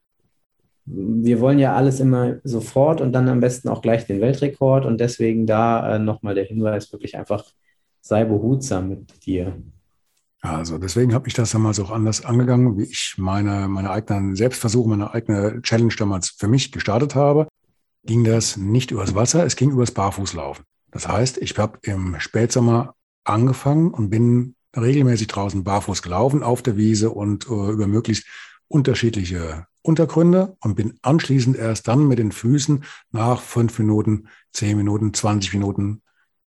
wir 0.84 1.40
wollen 1.40 1.58
ja 1.58 1.74
alles 1.74 2.00
immer 2.00 2.36
sofort 2.44 3.00
und 3.00 3.12
dann 3.12 3.28
am 3.28 3.40
besten 3.40 3.68
auch 3.68 3.82
gleich 3.82 4.06
den 4.06 4.20
Weltrekord. 4.20 4.84
Und 4.84 4.98
deswegen 5.00 5.46
da 5.46 5.96
äh, 5.96 5.98
nochmal 5.98 6.34
der 6.34 6.44
Hinweis, 6.44 6.92
wirklich 6.92 7.16
einfach 7.16 7.44
sei 8.00 8.24
behutsam 8.24 8.88
mit 8.88 9.24
dir. 9.26 9.56
Also 10.40 10.76
deswegen 10.76 11.14
habe 11.14 11.28
ich 11.28 11.34
das 11.34 11.52
damals 11.52 11.78
auch 11.78 11.92
anders 11.92 12.24
angegangen, 12.24 12.76
wie 12.76 12.84
ich 12.84 13.14
meine, 13.16 13.68
meine 13.68 13.90
eigenen 13.90 14.34
Selbstversuche, 14.34 14.88
meine 14.88 15.14
eigene 15.14 15.62
Challenge 15.62 15.94
damals 15.96 16.30
für 16.30 16.48
mich 16.48 16.72
gestartet 16.72 17.14
habe. 17.14 17.46
Ging 18.04 18.24
das 18.24 18.56
nicht 18.56 18.90
übers 18.90 19.14
Wasser, 19.14 19.46
es 19.46 19.54
ging 19.54 19.70
übers 19.70 19.92
Barfußlaufen. 19.92 20.64
Das 20.90 21.06
heißt, 21.06 21.38
ich 21.38 21.56
habe 21.58 21.78
im 21.82 22.18
Spätsommer 22.18 22.94
angefangen 23.22 23.94
und 23.94 24.10
bin 24.10 24.56
regelmäßig 24.76 25.28
draußen 25.28 25.62
barfuß 25.62 26.02
gelaufen 26.02 26.42
auf 26.42 26.60
der 26.62 26.76
Wiese 26.76 27.10
und 27.10 27.46
äh, 27.46 27.70
über 27.70 27.86
möglichst 27.86 28.26
unterschiedliche 28.72 29.66
Untergründe 29.82 30.56
und 30.60 30.74
bin 30.74 30.98
anschließend 31.02 31.56
erst 31.56 31.88
dann 31.88 32.06
mit 32.06 32.18
den 32.18 32.32
Füßen 32.32 32.84
nach 33.10 33.40
fünf 33.40 33.78
Minuten, 33.78 34.28
zehn 34.52 34.76
Minuten, 34.76 35.12
20 35.12 35.52
Minuten 35.54 36.02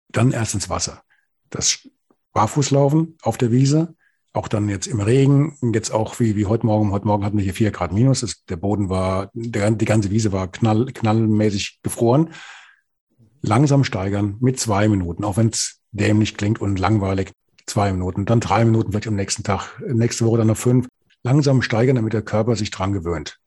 dann 0.09 0.31
erst 0.31 0.55
ins 0.55 0.68
Wasser. 0.68 1.03
Das 1.51 1.89
Barfußlaufen 2.33 3.16
auf 3.23 3.39
der 3.39 3.51
Wiese, 3.51 3.95
auch 4.33 4.49
dann 4.49 4.68
jetzt 4.68 4.87
im 4.87 5.01
Regen, 5.01 5.59
jetzt 5.75 5.91
auch 5.91 6.20
wie, 6.20 6.37
wie 6.37 6.47
heute 6.47 6.64
Morgen. 6.64 6.93
Heute 6.93 7.07
Morgen 7.07 7.25
hatten 7.25 7.37
wir 7.37 7.45
hier 7.45 7.55
vier 7.55 7.70
Grad 7.70 7.93
minus. 7.93 8.20
Das, 8.20 8.45
der 8.45 8.57
Boden 8.57 8.89
war, 8.89 9.31
der, 9.35 9.70
die 9.70 9.85
ganze 9.85 10.11
Wiese 10.11 10.33
war 10.33 10.49
knall, 10.49 10.87
knallmäßig 10.87 11.81
gefroren. 11.83 12.31
Langsam 13.43 13.85
steigern 13.85 14.37
mit 14.41 14.61
zwei 14.61 14.89
Minuten, 14.89 15.25
auch 15.25 15.37
wenn 15.37 15.49
es 15.49 15.81
dämlich 15.91 16.37
klingt 16.37 16.61
und 16.61 16.79
langweilig. 16.79 17.33
Zwei 17.66 17.93
Minuten, 17.93 18.25
dann 18.25 18.41
drei 18.41 18.64
Minuten, 18.64 18.91
vielleicht 18.91 19.09
am 19.09 19.14
nächsten 19.16 19.45
Tag, 19.45 19.81
nächste 19.87 20.25
Woche 20.25 20.39
dann 20.39 20.49
noch 20.49 20.57
fünf. 20.57 20.89
Langsam 21.23 21.62
steigern, 21.62 21.97
damit 21.97 22.12
der 22.12 22.23
Körper 22.23 22.57
sich 22.57 22.70
dran 22.70 22.93
gewöhnt. 22.93 23.39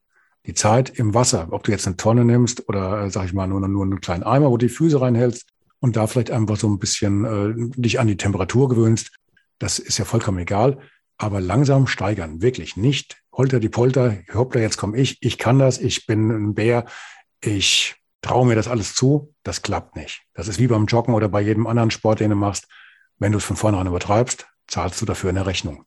Die 0.45 0.53
Zeit 0.53 0.91
im 0.91 1.13
Wasser, 1.13 1.47
ob 1.51 1.63
du 1.63 1.71
jetzt 1.71 1.87
eine 1.87 1.97
Tonne 1.97 2.23
nimmst 2.23 2.69
oder, 2.69 3.03
äh, 3.03 3.09
sag 3.09 3.25
ich 3.25 3.33
mal, 3.33 3.47
nur, 3.47 3.67
nur 3.67 3.83
einen 3.83 4.01
kleinen 4.01 4.23
Eimer, 4.23 4.51
wo 4.51 4.57
du 4.57 4.67
die 4.67 4.73
Füße 4.73 5.01
reinhältst, 5.01 5.47
und 5.79 5.95
da 5.95 6.07
vielleicht 6.07 6.31
einfach 6.31 6.57
so 6.57 6.67
ein 6.67 6.79
bisschen 6.79 7.25
äh, 7.25 7.79
dich 7.79 7.99
an 7.99 8.07
die 8.07 8.17
Temperatur 8.17 8.69
gewöhnst. 8.69 9.11
Das 9.59 9.77
ist 9.77 9.99
ja 9.99 10.05
vollkommen 10.05 10.39
egal. 10.39 10.79
Aber 11.17 11.39
langsam 11.39 11.85
steigern, 11.85 12.41
wirklich 12.41 12.75
nicht 12.75 13.17
holter 13.31 13.59
die 13.59 13.69
Polter, 13.69 14.17
hoppla, 14.33 14.61
jetzt 14.61 14.77
komme 14.77 14.97
ich, 14.97 15.17
ich 15.21 15.37
kann 15.37 15.59
das, 15.59 15.77
ich 15.77 16.07
bin 16.07 16.31
ein 16.31 16.55
Bär, 16.55 16.85
ich 17.39 17.95
traue 18.21 18.47
mir 18.47 18.55
das 18.55 18.67
alles 18.67 18.95
zu. 18.95 19.33
Das 19.43 19.61
klappt 19.61 19.95
nicht. 19.95 20.23
Das 20.33 20.47
ist 20.47 20.57
wie 20.57 20.67
beim 20.67 20.87
Joggen 20.87 21.13
oder 21.13 21.29
bei 21.29 21.41
jedem 21.41 21.67
anderen 21.67 21.91
Sport, 21.91 22.19
den 22.19 22.31
du 22.31 22.35
machst. 22.35 22.67
Wenn 23.19 23.31
du 23.31 23.37
es 23.37 23.45
von 23.45 23.55
vornherein 23.55 23.87
übertreibst, 23.87 24.47
zahlst 24.67 24.99
du 25.01 25.05
dafür 25.05 25.29
eine 25.29 25.45
Rechnung. 25.45 25.85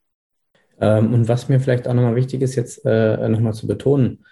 Ähm, 0.81 1.15
und 1.15 1.29
was 1.29 1.49
mir 1.49 1.61
vielleicht 1.61 1.89
auch 1.89 1.95
nochmal 1.95 2.17
wichtig 2.17 2.43
ist, 2.43 2.55
jetzt 2.55 2.85
äh, 2.85 3.29
nochmal 3.29 3.55
zu 3.55 3.67
betonen, 3.67 4.25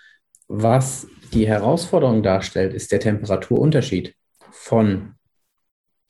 was 0.49 1.07
die 1.33 1.47
Herausforderung 1.47 2.23
darstellt, 2.23 2.73
ist 2.73 2.93
der 2.93 3.01
Temperaturunterschied 3.01 4.15
von 4.51 5.15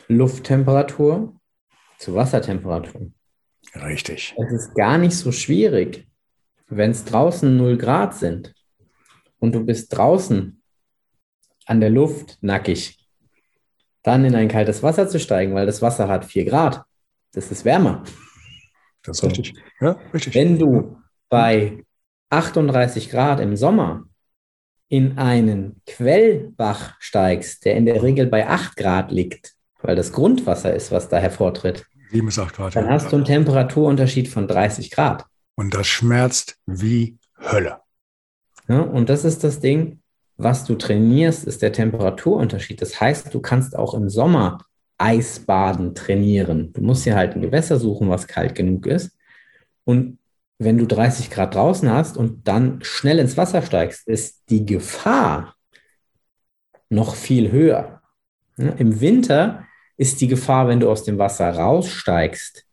Lufttemperatur 0.08 1.34
zu 1.98 2.14
Wassertemperatur. 2.14 3.10
Richtig. 3.74 4.34
Es 4.36 4.52
ist 4.52 4.74
gar 4.74 4.98
nicht 4.98 5.16
so 5.16 5.32
schwierig, 5.32 6.06
wenn 6.68 6.90
es 6.90 7.04
draußen 7.04 7.56
0 7.56 7.78
Grad 7.78 8.14
sind 8.14 8.54
und 9.38 9.54
du 9.54 9.64
bist 9.64 9.96
draußen 9.96 10.62
an 11.64 11.80
der 11.80 11.90
Luft 11.90 12.38
nackig, 12.42 13.08
dann 14.02 14.24
in 14.24 14.34
ein 14.34 14.48
kaltes 14.48 14.82
Wasser 14.82 15.08
zu 15.08 15.18
steigen, 15.18 15.54
weil 15.54 15.66
das 15.66 15.82
Wasser 15.82 16.08
hat 16.08 16.24
4 16.24 16.44
Grad. 16.44 16.84
Das 17.32 17.50
ist 17.50 17.64
wärmer. 17.64 18.04
Das 19.06 19.16
ist 19.16 19.20
so. 19.20 19.26
richtig. 19.28 19.54
Ja, 19.80 19.98
richtig. 20.12 20.34
Wenn 20.34 20.58
du 20.58 20.98
bei 21.28 21.84
38 22.30 23.10
Grad 23.10 23.40
im 23.40 23.56
Sommer 23.56 24.04
in 24.88 25.18
einen 25.18 25.80
Quellbach 25.86 26.94
steigst, 27.00 27.64
der 27.64 27.76
in 27.76 27.86
der 27.86 28.02
Regel 28.02 28.26
bei 28.26 28.46
8 28.46 28.76
Grad 28.76 29.10
liegt, 29.10 29.54
weil 29.82 29.96
das 29.96 30.12
Grundwasser 30.12 30.74
ist, 30.74 30.92
was 30.92 31.08
da 31.08 31.18
hervortritt. 31.18 31.86
7 32.10 32.26
bis 32.26 32.38
8 32.38 32.54
Grad. 32.54 32.76
Dann 32.76 32.88
hast 32.88 33.12
du 33.12 33.16
einen 33.16 33.24
Temperaturunterschied 33.24 34.28
von 34.28 34.46
30 34.46 34.90
Grad. 34.90 35.24
Und 35.56 35.74
das 35.74 35.86
schmerzt 35.86 36.58
wie 36.66 37.18
Hölle. 37.40 37.78
Ja, 38.68 38.80
und 38.80 39.08
das 39.08 39.24
ist 39.24 39.44
das 39.44 39.60
Ding, 39.60 40.00
was 40.36 40.64
du 40.64 40.74
trainierst, 40.74 41.44
ist 41.44 41.62
der 41.62 41.72
Temperaturunterschied. 41.72 42.80
Das 42.82 43.00
heißt, 43.00 43.32
du 43.32 43.40
kannst 43.40 43.76
auch 43.76 43.94
im 43.94 44.08
Sommer 44.08 44.58
Eisbaden 44.98 45.94
trainieren. 45.94 46.72
Du 46.72 46.80
musst 46.80 47.04
dir 47.04 47.16
halt 47.16 47.34
ein 47.34 47.42
Gewässer 47.42 47.78
suchen, 47.78 48.08
was 48.08 48.26
kalt 48.26 48.54
genug 48.54 48.86
ist. 48.86 49.16
Und 49.84 50.18
wenn 50.58 50.78
du 50.78 50.86
30 50.86 51.30
Grad 51.30 51.54
draußen 51.54 51.90
hast 51.90 52.16
und 52.16 52.48
dann 52.48 52.78
schnell 52.82 53.18
ins 53.18 53.36
Wasser 53.36 53.62
steigst, 53.62 54.08
ist 54.08 54.44
die 54.48 54.64
Gefahr 54.64 55.54
noch 56.88 57.14
viel 57.14 57.52
höher. 57.52 58.00
Ja, 58.56 58.70
Im 58.70 59.00
Winter 59.00 59.66
ist 59.96 60.20
die 60.20 60.28
Gefahr, 60.28 60.68
wenn 60.68 60.80
du 60.80 60.90
aus 60.90 61.04
dem 61.04 61.18
Wasser 61.18 61.50
raussteigst 61.50 62.64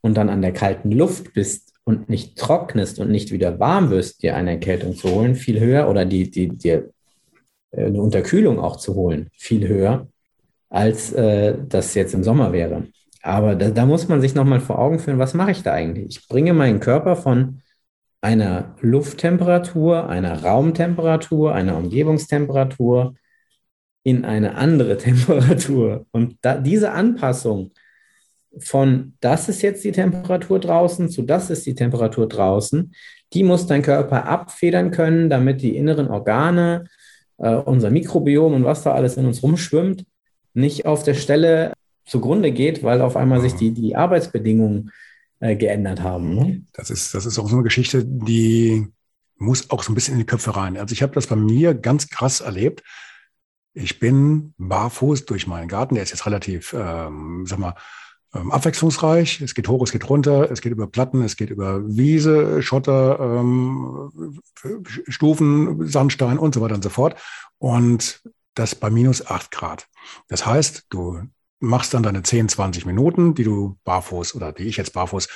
und 0.00 0.14
dann 0.16 0.28
an 0.28 0.42
der 0.42 0.52
kalten 0.52 0.92
Luft 0.92 1.32
bist 1.32 1.74
und 1.84 2.08
nicht 2.08 2.38
trocknest 2.38 2.98
und 3.00 3.10
nicht 3.10 3.32
wieder 3.32 3.58
warm 3.58 3.90
wirst, 3.90 4.22
dir 4.22 4.36
eine 4.36 4.52
Erkältung 4.52 4.94
zu 4.94 5.10
holen, 5.10 5.34
viel 5.34 5.58
höher 5.58 5.88
oder 5.88 6.04
die, 6.04 6.30
die, 6.30 6.48
dir 6.48 6.90
äh, 7.72 7.86
eine 7.86 8.00
Unterkühlung 8.00 8.60
auch 8.60 8.76
zu 8.76 8.94
holen, 8.94 9.30
viel 9.32 9.66
höher, 9.66 10.08
als 10.70 11.12
äh, 11.12 11.56
das 11.68 11.94
jetzt 11.94 12.14
im 12.14 12.24
Sommer 12.24 12.52
wäre. 12.52 12.84
Aber 13.22 13.54
da, 13.54 13.70
da 13.70 13.84
muss 13.84 14.08
man 14.08 14.20
sich 14.20 14.34
nochmal 14.34 14.60
vor 14.60 14.78
Augen 14.78 14.98
führen, 14.98 15.18
was 15.18 15.34
mache 15.34 15.50
ich 15.50 15.62
da 15.62 15.72
eigentlich? 15.74 16.06
Ich 16.16 16.28
bringe 16.28 16.54
meinen 16.54 16.80
Körper 16.80 17.16
von 17.16 17.60
einer 18.22 18.76
Lufttemperatur, 18.80 20.08
einer 20.08 20.42
Raumtemperatur, 20.42 21.54
einer 21.54 21.76
Umgebungstemperatur 21.76 23.14
in 24.02 24.24
eine 24.24 24.54
andere 24.54 24.96
Temperatur. 24.98 26.06
Und 26.12 26.36
da, 26.42 26.56
diese 26.56 26.92
Anpassung 26.92 27.72
von 28.58 29.14
das 29.20 29.48
ist 29.48 29.62
jetzt 29.62 29.84
die 29.84 29.92
Temperatur 29.92 30.58
draußen 30.58 31.08
zu 31.08 31.22
das 31.22 31.50
ist 31.50 31.66
die 31.66 31.74
Temperatur 31.76 32.28
draußen, 32.28 32.92
die 33.32 33.44
muss 33.44 33.66
dein 33.66 33.82
Körper 33.82 34.26
abfedern 34.26 34.90
können, 34.90 35.30
damit 35.30 35.62
die 35.62 35.76
inneren 35.76 36.08
Organe, 36.08 36.86
äh, 37.38 37.54
unser 37.54 37.90
Mikrobiom 37.90 38.54
und 38.54 38.64
was 38.64 38.82
da 38.82 38.92
alles 38.92 39.16
in 39.16 39.26
uns 39.26 39.42
rumschwimmt, 39.42 40.04
nicht 40.54 40.86
auf 40.86 41.02
der 41.02 41.14
Stelle 41.14 41.72
zugrunde 42.04 42.52
geht, 42.52 42.82
weil 42.82 43.00
auf 43.02 43.16
einmal 43.16 43.40
sich 43.40 43.54
die, 43.54 43.72
die 43.72 43.96
Arbeitsbedingungen 43.96 44.90
äh, 45.38 45.56
geändert 45.56 46.02
haben. 46.02 46.34
Ne? 46.34 46.62
Das, 46.72 46.90
ist, 46.90 47.14
das 47.14 47.26
ist 47.26 47.38
auch 47.38 47.48
so 47.48 47.56
eine 47.56 47.64
Geschichte, 47.64 48.04
die 48.04 48.88
muss 49.36 49.70
auch 49.70 49.82
so 49.82 49.92
ein 49.92 49.94
bisschen 49.94 50.14
in 50.14 50.20
die 50.20 50.26
Köpfe 50.26 50.54
rein. 50.56 50.76
Also 50.76 50.92
ich 50.92 51.02
habe 51.02 51.14
das 51.14 51.26
bei 51.26 51.36
mir 51.36 51.74
ganz 51.74 52.08
krass 52.08 52.40
erlebt. 52.40 52.82
Ich 53.72 53.98
bin 53.98 54.54
barfuß 54.58 55.24
durch 55.26 55.46
meinen 55.46 55.68
Garten, 55.68 55.94
der 55.94 56.02
ist 56.02 56.10
jetzt 56.10 56.26
relativ, 56.26 56.74
ähm, 56.76 57.44
sag 57.46 57.58
mal, 57.58 57.74
ähm, 58.34 58.50
abwechslungsreich. 58.50 59.40
Es 59.40 59.54
geht 59.54 59.68
hoch, 59.68 59.82
es 59.82 59.92
geht 59.92 60.08
runter, 60.08 60.50
es 60.50 60.60
geht 60.60 60.72
über 60.72 60.86
Platten, 60.86 61.22
es 61.22 61.36
geht 61.36 61.50
über 61.50 61.86
Wiese, 61.86 62.62
Schotter, 62.62 63.18
ähm, 63.20 64.40
Stufen, 65.08 65.86
Sandstein 65.86 66.38
und 66.38 66.54
so 66.54 66.60
weiter 66.60 66.74
und 66.74 66.84
so 66.84 66.90
fort. 66.90 67.16
Und 67.58 68.22
das 68.54 68.74
bei 68.74 68.90
minus 68.90 69.26
acht 69.26 69.50
Grad. 69.50 69.88
Das 70.28 70.46
heißt, 70.46 70.86
du 70.90 71.22
machst 71.60 71.94
dann 71.94 72.02
deine 72.02 72.22
10, 72.22 72.48
20 72.48 72.86
Minuten, 72.86 73.34
die 73.34 73.44
du 73.44 73.78
barfuß 73.84 74.34
oder 74.34 74.52
die 74.52 74.64
ich 74.64 74.76
jetzt 74.76 74.94
barfuß 74.94 75.28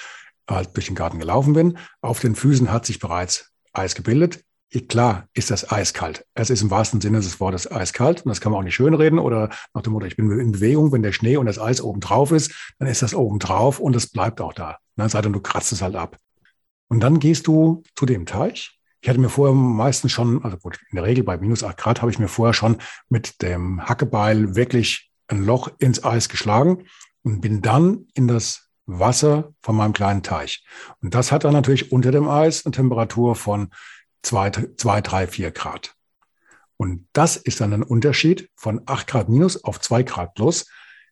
halt 0.49 0.75
durch 0.75 0.87
den 0.87 0.95
Garten 0.95 1.19
gelaufen 1.19 1.53
bin. 1.55 1.79
Auf 2.01 2.21
den 2.21 2.35
Füßen 2.35 2.73
hat 2.73 2.87
sich 2.87 2.99
bereits 2.99 3.53
Eis 3.73 3.95
gebildet. 3.95 4.45
Klar 4.89 5.29
ist 5.35 5.53
das 5.53 5.71
eiskalt. 5.71 6.27
Es 6.35 6.51
ist 6.51 6.63
im 6.63 6.71
wahrsten 6.71 7.01
Sinne 7.01 7.21
des 7.21 7.39
Wortes 7.39 7.71
eiskalt. 7.71 8.23
Und 8.23 8.31
das 8.31 8.41
kann 8.41 8.51
man 8.51 8.61
auch 8.61 8.65
nicht 8.65 8.75
schönreden 8.75 9.21
oder 9.21 9.51
nach 9.73 9.83
dem 9.83 9.93
Motto, 9.93 10.07
ich 10.07 10.17
bin 10.17 10.31
in 10.33 10.53
Bewegung. 10.53 10.91
Wenn 10.91 11.03
der 11.03 11.13
Schnee 11.13 11.37
und 11.37 11.47
das 11.47 11.61
Eis 11.61 11.81
oben 11.81 12.01
drauf 12.01 12.33
ist, 12.33 12.75
dann 12.79 12.89
ist 12.89 13.03
das 13.03 13.15
oben 13.15 13.39
drauf 13.39 13.79
und 13.79 13.95
es 13.95 14.09
bleibt 14.09 14.41
auch 14.41 14.53
da. 14.53 14.79
Ne? 14.97 15.09
Sei 15.09 15.21
denn, 15.21 15.33
du 15.33 15.41
kratzt 15.41 15.71
es 15.73 15.81
halt 15.81 15.95
ab. 15.95 16.17
Und 16.89 17.01
dann 17.01 17.21
gehst 17.21 17.47
du 17.47 17.83
zu 17.95 18.05
dem 18.05 18.27
Teich. 18.27 18.79
Ich 19.05 19.11
hatte 19.11 19.21
mir 19.21 19.29
vorher 19.29 19.55
meistens 19.55 20.13
schon, 20.13 20.43
also 20.43 20.57
gut, 20.57 20.81
in 20.89 20.97
der 20.97 21.05
Regel 21.05 21.25
bei 21.25 21.37
minus 21.37 21.63
acht 21.63 21.77
Grad 21.77 22.01
habe 22.01 22.11
ich 22.11 22.19
mir 22.19 22.27
vorher 22.27 22.55
schon 22.55 22.79
mit 23.11 23.43
dem 23.43 23.87
Hackebeil 23.87 24.57
wirklich 24.57 25.13
ein 25.29 25.45
Loch 25.45 25.71
ins 25.79 26.03
Eis 26.03 26.31
geschlagen 26.31 26.87
und 27.23 27.43
bin 27.43 27.61
dann 27.61 28.07
in 28.15 28.29
das 28.29 28.71
Wasser 28.87 29.53
von 29.61 29.77
meinem 29.77 29.93
kleinen 29.93 30.23
Teich. 30.23 30.65
Und 31.03 31.15
das 31.15 31.33
hat 31.33 31.45
dann 31.45 31.53
natürlich 31.53 31.93
unter 31.93 32.13
dem 32.13 32.27
Eis 32.27 32.65
eine 32.65 32.73
Temperatur 32.73 33.37
von 33.37 33.69
zwei, 34.23 34.51
zwei, 34.51 35.03
drei, 35.03 35.27
vier 35.27 35.51
Grad. 35.51 35.95
Und 36.79 37.07
das 37.13 37.37
ist 37.37 37.61
dann 37.61 37.75
ein 37.75 37.83
Unterschied 37.83 38.49
von 38.57 38.81
acht 38.87 39.07
Grad 39.07 39.29
minus 39.29 39.65
auf 39.65 39.83
zwei 39.83 40.03
Grad 40.03 40.33
plus. 40.33 40.65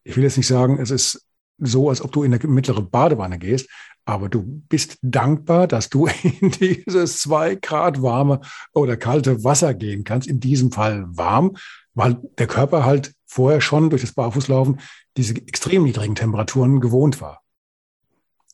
Ich 0.03 0.17
will 0.17 0.25
jetzt 0.25 0.39
nicht 0.39 0.47
sagen, 0.47 0.79
es 0.81 0.91
ist 0.91 1.27
so, 1.59 1.91
als 1.91 2.01
ob 2.01 2.11
du 2.11 2.23
in 2.23 2.33
eine 2.33 2.47
mittlere 2.47 2.81
Badewanne 2.81 3.39
gehst, 3.39 3.69
aber 4.05 4.29
du 4.29 4.43
bist 4.69 4.99
dankbar, 5.03 5.67
dass 5.67 5.89
du 5.89 6.07
in 6.41 6.51
dieses 6.51 7.21
zwei 7.21 7.55
Grad 7.55 8.03
warme 8.03 8.41
oder 8.73 8.97
kalte 8.97 9.45
Wasser 9.45 9.75
gehen 9.75 10.05
kannst, 10.05 10.29
in 10.29 10.41
diesem 10.41 10.73
Fall 10.73 11.05
warm, 11.09 11.57
weil 11.95 12.21
der 12.39 12.47
Körper 12.47 12.85
halt 12.85 13.15
vorher 13.27 13.61
schon 13.61 13.91
durch 13.91 14.03
das 14.03 14.13
Barfußlaufen 14.13 14.81
diese 15.17 15.35
extrem 15.37 15.85
niedrigen 15.85 16.15
Temperaturen 16.15 16.81
gewohnt 16.81 17.21
war. 17.21 17.41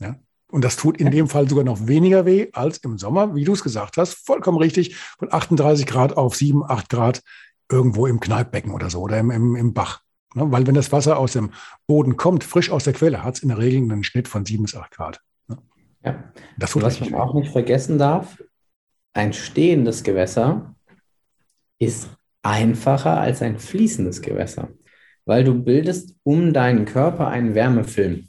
Ja? 0.00 0.16
Und 0.50 0.64
das 0.64 0.76
tut 0.76 0.98
in 0.98 1.10
dem 1.10 1.28
Fall 1.28 1.48
sogar 1.48 1.64
noch 1.64 1.86
weniger 1.86 2.24
weh 2.24 2.48
als 2.52 2.78
im 2.78 2.98
Sommer, 2.98 3.34
wie 3.34 3.44
du 3.44 3.52
es 3.52 3.62
gesagt 3.62 3.96
hast. 3.96 4.14
Vollkommen 4.14 4.58
richtig. 4.58 4.96
Von 5.18 5.32
38 5.32 5.86
Grad 5.86 6.16
auf 6.16 6.36
7, 6.36 6.64
8 6.64 6.88
Grad 6.88 7.22
irgendwo 7.70 8.06
im 8.06 8.18
Kneippbecken 8.18 8.72
oder 8.72 8.88
so 8.88 9.00
oder 9.00 9.18
im, 9.18 9.30
im, 9.30 9.56
im 9.56 9.74
Bach. 9.74 10.00
Ne? 10.34 10.50
Weil 10.50 10.66
wenn 10.66 10.74
das 10.74 10.90
Wasser 10.90 11.18
aus 11.18 11.32
dem 11.32 11.50
Boden 11.86 12.16
kommt, 12.16 12.44
frisch 12.44 12.70
aus 12.70 12.84
der 12.84 12.94
Quelle, 12.94 13.22
hat 13.22 13.36
es 13.36 13.42
in 13.42 13.50
der 13.50 13.58
Regel 13.58 13.82
einen 13.82 14.04
Schnitt 14.04 14.26
von 14.26 14.44
7 14.44 14.62
bis 14.62 14.74
8 14.74 14.90
Grad. 14.90 15.20
Ja. 16.08 16.32
Das 16.58 16.72
tut 16.72 16.82
was 16.82 17.00
man 17.00 17.14
auch 17.14 17.34
nicht 17.34 17.50
vergessen 17.50 17.98
darf, 17.98 18.42
ein 19.12 19.32
stehendes 19.32 20.02
Gewässer 20.02 20.74
ist 21.78 22.08
einfacher 22.42 23.20
als 23.20 23.42
ein 23.42 23.58
fließendes 23.58 24.22
Gewässer, 24.22 24.68
weil 25.24 25.44
du 25.44 25.54
bildest 25.62 26.16
um 26.22 26.52
deinen 26.52 26.84
Körper 26.84 27.28
einen 27.28 27.54
Wärmefilm. 27.54 28.28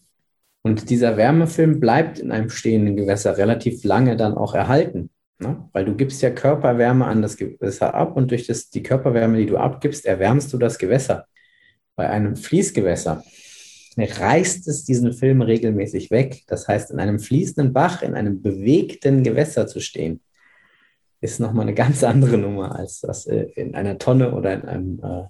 Und 0.61 0.89
dieser 0.89 1.15
Wärmefilm 1.15 1.80
bleibt 1.80 2.19
in 2.19 2.32
einem 2.32 2.49
stehenden 2.49 2.95
Gewässer 2.95 3.38
relativ 3.38 3.84
lange 3.84 4.17
dann 4.17 4.36
auch 4.36 4.53
erhalten. 4.53 5.09
Ne? 5.39 5.69
Weil 5.71 5.86
du 5.86 5.95
gibst 5.95 6.21
ja 6.21 6.32
Körperwärme 6.32 7.05
an 7.05 7.21
das 7.21 7.38
Gewässer 7.38 7.93
ab 7.93 8.17
und 8.17 8.32
durch 8.32 8.45
das, 8.47 8.69
die 8.69 8.84
Körperwärme, 8.84 9.38
die 9.38 9.45
du 9.45 9.57
abgibst, 9.57 10.05
erwärmst 10.05 10.51
du 10.51 10.57
das 10.57 10.77
Gewässer. 10.77 11.27
Bei 11.95 12.09
einem 12.09 12.36
Fließgewässer 12.36 13.23
reißt 14.04 14.68
es 14.68 14.86
diesen 14.86 15.14
Film 15.14 15.41
regelmäßig 15.41 16.12
weg. 16.12 16.43
Das 16.47 16.68
heißt, 16.68 16.91
in 16.91 17.00
einem 17.00 17.20
fließenden 17.20 17.74
Bach, 17.74 18.02
in 18.02 18.14
einem 18.14 18.41
bewegten 18.41 19.24
Gewässer 19.24 19.68
zu 19.68 19.80
stehen, 19.80 20.22
ist 21.22 21.39
nochmal 21.39 21.64
eine 21.64 21.74
ganz 21.74 22.04
andere 22.04 22.38
Nummer, 22.38 22.76
als 22.76 23.02
das 23.02 23.26
äh, 23.26 23.47
in 23.56 23.76
einer 23.76 23.97
Tonne 23.97 24.34
oder 24.34 24.54
in 24.54 24.62
einem, 24.64 25.00
äh, 25.04 25.24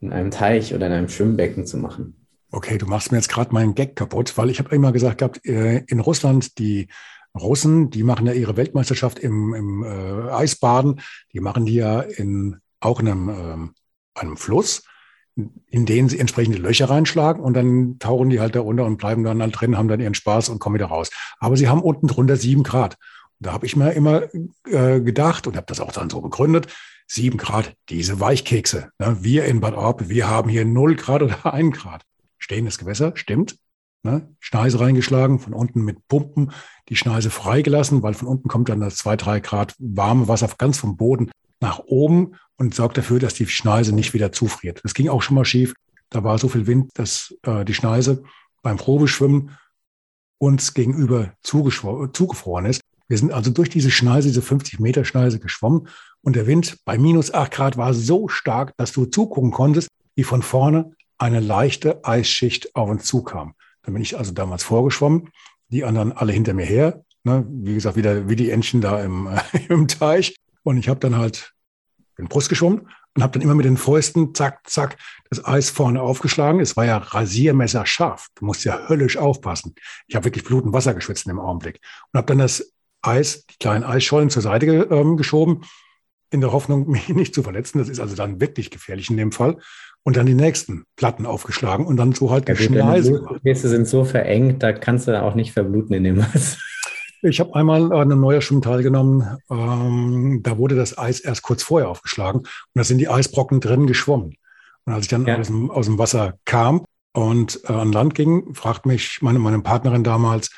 in 0.00 0.12
einem 0.12 0.30
Teich 0.30 0.74
oder 0.74 0.86
in 0.86 0.92
einem 0.92 1.08
Schwimmbecken 1.08 1.66
zu 1.66 1.78
machen. 1.78 2.26
Okay, 2.50 2.78
du 2.78 2.86
machst 2.86 3.12
mir 3.12 3.18
jetzt 3.18 3.28
gerade 3.28 3.52
meinen 3.52 3.74
Gag 3.74 3.96
kaputt, 3.96 4.36
weil 4.36 4.50
ich 4.50 4.58
habe 4.58 4.74
immer 4.74 4.92
gesagt 4.92 5.18
gehabt, 5.18 5.44
äh, 5.46 5.84
in 5.86 6.00
Russland, 6.00 6.58
die 6.58 6.88
Russen, 7.38 7.90
die 7.90 8.02
machen 8.02 8.26
ja 8.26 8.32
ihre 8.32 8.56
Weltmeisterschaft 8.56 9.18
im, 9.18 9.54
im 9.54 9.82
äh, 9.84 10.30
Eisbaden, 10.30 11.00
die 11.32 11.40
machen 11.40 11.66
die 11.66 11.74
ja 11.74 12.00
in, 12.00 12.56
auch 12.80 13.00
in 13.00 13.08
einem, 13.08 13.28
äh, 13.28 14.20
einem 14.20 14.36
Fluss, 14.36 14.82
in 15.66 15.86
den 15.86 16.08
sie 16.08 16.18
entsprechende 16.18 16.58
Löcher 16.58 16.90
reinschlagen 16.90 17.42
und 17.42 17.54
dann 17.54 17.98
tauchen 17.98 18.30
die 18.30 18.40
halt 18.40 18.54
da 18.54 18.60
runter 18.60 18.84
und 18.84 18.96
bleiben 18.96 19.24
dann 19.24 19.40
halt 19.40 19.58
drin, 19.58 19.78
haben 19.78 19.88
dann 19.88 20.00
ihren 20.00 20.14
Spaß 20.14 20.48
und 20.48 20.58
kommen 20.58 20.74
wieder 20.74 20.86
raus. 20.86 21.10
Aber 21.38 21.56
sie 21.56 21.68
haben 21.68 21.82
unten 21.82 22.06
drunter 22.06 22.36
sieben 22.36 22.62
Grad. 22.62 22.96
Und 23.38 23.46
da 23.46 23.52
habe 23.52 23.66
ich 23.66 23.76
mir 23.76 23.92
immer 23.92 24.22
äh, 24.66 25.00
gedacht 25.00 25.46
und 25.46 25.56
habe 25.56 25.66
das 25.66 25.80
auch 25.80 25.92
dann 25.92 26.10
so 26.10 26.20
begründet, 26.20 26.66
sieben 27.06 27.38
Grad, 27.38 27.74
diese 27.88 28.20
Weichkekse. 28.20 28.90
Ne? 28.98 29.16
Wir 29.20 29.44
in 29.44 29.60
Bad 29.60 29.74
Orb, 29.74 30.08
wir 30.08 30.28
haben 30.28 30.48
hier 30.48 30.64
null 30.64 30.96
Grad 30.96 31.22
oder 31.22 31.46
ein 31.52 31.70
Grad 31.70 32.02
stehendes 32.38 32.78
Gewässer, 32.78 33.12
stimmt. 33.14 33.58
Ne? 34.02 34.34
Schneise 34.38 34.80
reingeschlagen, 34.80 35.38
von 35.38 35.52
unten 35.52 35.84
mit 35.84 36.06
Pumpen 36.08 36.52
die 36.88 36.96
Schneise 36.96 37.30
freigelassen, 37.30 38.02
weil 38.02 38.14
von 38.14 38.28
unten 38.28 38.48
kommt 38.48 38.68
dann 38.68 38.80
das 38.80 38.96
zwei, 38.96 39.16
drei 39.16 39.40
Grad 39.40 39.74
warme 39.78 40.28
Wasser 40.28 40.48
ganz 40.56 40.78
vom 40.78 40.96
Boden 40.96 41.30
nach 41.60 41.80
oben 41.80 42.36
und 42.58 42.74
sorgt 42.74 42.98
dafür, 42.98 43.18
dass 43.18 43.34
die 43.34 43.46
Schneise 43.46 43.94
nicht 43.94 44.12
wieder 44.14 44.32
zufriert. 44.32 44.80
Das 44.82 44.94
ging 44.94 45.08
auch 45.08 45.22
schon 45.22 45.36
mal 45.36 45.44
schief. 45.44 45.74
Da 46.10 46.24
war 46.24 46.38
so 46.38 46.48
viel 46.48 46.66
Wind, 46.66 46.90
dass 46.94 47.34
äh, 47.42 47.64
die 47.64 47.74
Schneise 47.74 48.22
beim 48.62 48.76
Probeschwimmen 48.76 49.56
uns 50.38 50.74
gegenüber 50.74 51.32
zugefroren 51.42 52.66
ist. 52.66 52.80
Wir 53.08 53.18
sind 53.18 53.32
also 53.32 53.50
durch 53.50 53.70
diese 53.70 53.90
Schneise, 53.90 54.28
diese 54.28 54.42
50 54.42 54.80
Meter 54.80 55.04
Schneise 55.04 55.40
geschwommen 55.40 55.88
und 56.22 56.36
der 56.36 56.46
Wind 56.46 56.78
bei 56.84 56.98
minus 56.98 57.32
acht 57.32 57.52
Grad 57.52 57.76
war 57.76 57.94
so 57.94 58.28
stark, 58.28 58.76
dass 58.76 58.92
du 58.92 59.06
zugucken 59.06 59.50
konntest, 59.50 59.88
wie 60.14 60.24
von 60.24 60.42
vorne 60.42 60.92
eine 61.16 61.40
leichte 61.40 62.04
Eisschicht 62.04 62.74
auf 62.76 62.90
uns 62.90 63.04
zukam. 63.04 63.54
Dann 63.82 63.94
bin 63.94 64.02
ich 64.02 64.18
also 64.18 64.32
damals 64.32 64.62
vorgeschwommen, 64.62 65.30
die 65.68 65.84
anderen 65.84 66.12
alle 66.12 66.32
hinter 66.32 66.54
mir 66.54 66.66
her. 66.66 67.02
Ne? 67.24 67.46
Wie 67.48 67.74
gesagt, 67.74 67.96
wieder 67.96 68.28
wie 68.28 68.36
die 68.36 68.50
Entchen 68.50 68.80
da 68.80 69.02
im, 69.02 69.28
im 69.68 69.88
Teich. 69.88 70.36
Und 70.62 70.76
ich 70.76 70.88
habe 70.88 71.00
dann 71.00 71.16
halt 71.16 71.54
den 72.18 72.28
Brust 72.28 72.48
geschwommen 72.48 72.88
und 73.14 73.22
habe 73.22 73.32
dann 73.32 73.42
immer 73.42 73.54
mit 73.54 73.64
den 73.64 73.76
Fäusten, 73.76 74.34
zack, 74.34 74.68
zack, 74.68 74.96
das 75.30 75.44
Eis 75.44 75.70
vorne 75.70 76.02
aufgeschlagen. 76.02 76.60
Es 76.60 76.76
war 76.76 76.84
ja 76.84 76.98
rasiermesser 76.98 77.86
scharf. 77.86 78.28
Du 78.34 78.44
musst 78.44 78.64
ja 78.64 78.88
höllisch 78.88 79.16
aufpassen. 79.16 79.74
Ich 80.06 80.16
habe 80.16 80.26
wirklich 80.26 80.44
Blut 80.44 80.64
und 80.64 80.72
Wasser 80.72 80.94
geschwitzt 80.94 81.26
in 81.26 81.30
dem 81.30 81.40
Augenblick. 81.40 81.80
Und 82.12 82.18
habe 82.18 82.26
dann 82.26 82.38
das 82.38 82.72
Eis, 83.02 83.46
die 83.46 83.56
kleinen 83.58 83.84
Eisschollen 83.84 84.30
zur 84.30 84.42
Seite 84.42 84.88
ähm, 84.90 85.16
geschoben, 85.16 85.62
in 86.30 86.40
der 86.40 86.52
Hoffnung, 86.52 86.88
mich 86.90 87.08
nicht 87.08 87.34
zu 87.34 87.42
verletzen. 87.42 87.78
Das 87.78 87.88
ist 87.88 88.00
also 88.00 88.16
dann 88.16 88.40
wirklich 88.40 88.70
gefährlich 88.70 89.10
in 89.10 89.16
dem 89.16 89.32
Fall 89.32 89.58
und 90.02 90.16
dann 90.16 90.26
die 90.26 90.34
nächsten 90.34 90.84
Platten 90.96 91.26
aufgeschlagen 91.26 91.86
und 91.86 91.96
dann 91.96 92.12
so 92.12 92.30
halt 92.30 92.48
ja, 92.48 92.56
Schneise. 92.56 93.26
Die 93.44 93.54
sind 93.54 93.86
so 93.86 94.04
verengt, 94.04 94.62
da 94.62 94.72
kannst 94.72 95.06
du 95.06 95.22
auch 95.22 95.34
nicht 95.34 95.52
verbluten 95.52 95.94
in 95.94 96.04
dem 96.04 96.18
Wasser. 96.18 96.58
Ich 97.22 97.40
habe 97.40 97.54
einmal 97.54 97.92
an 97.92 98.12
einem 98.12 98.20
Neuerschwimmen 98.20 98.62
teilgenommen. 98.62 99.38
Ähm, 99.50 100.40
da 100.42 100.58
wurde 100.58 100.76
das 100.76 100.96
Eis 100.96 101.20
erst 101.20 101.42
kurz 101.42 101.62
vorher 101.62 101.88
aufgeschlagen 101.88 102.40
und 102.40 102.48
da 102.74 102.84
sind 102.84 102.98
die 102.98 103.08
Eisbrocken 103.08 103.60
drin 103.60 103.86
geschwommen. 103.86 104.36
Und 104.84 104.92
als 104.92 105.06
ich 105.06 105.08
dann 105.08 105.26
ja. 105.26 105.36
aus, 105.38 105.48
dem, 105.48 105.70
aus, 105.70 105.86
dem, 105.86 105.98
Wasser 105.98 106.38
kam 106.44 106.84
und 107.12 107.60
äh, 107.64 107.72
an 107.72 107.92
Land 107.92 108.14
ging, 108.14 108.54
fragt 108.54 108.86
mich 108.86 109.20
meine, 109.20 109.38
meine 109.38 109.60
Partnerin 109.60 110.04
damals, 110.04 110.50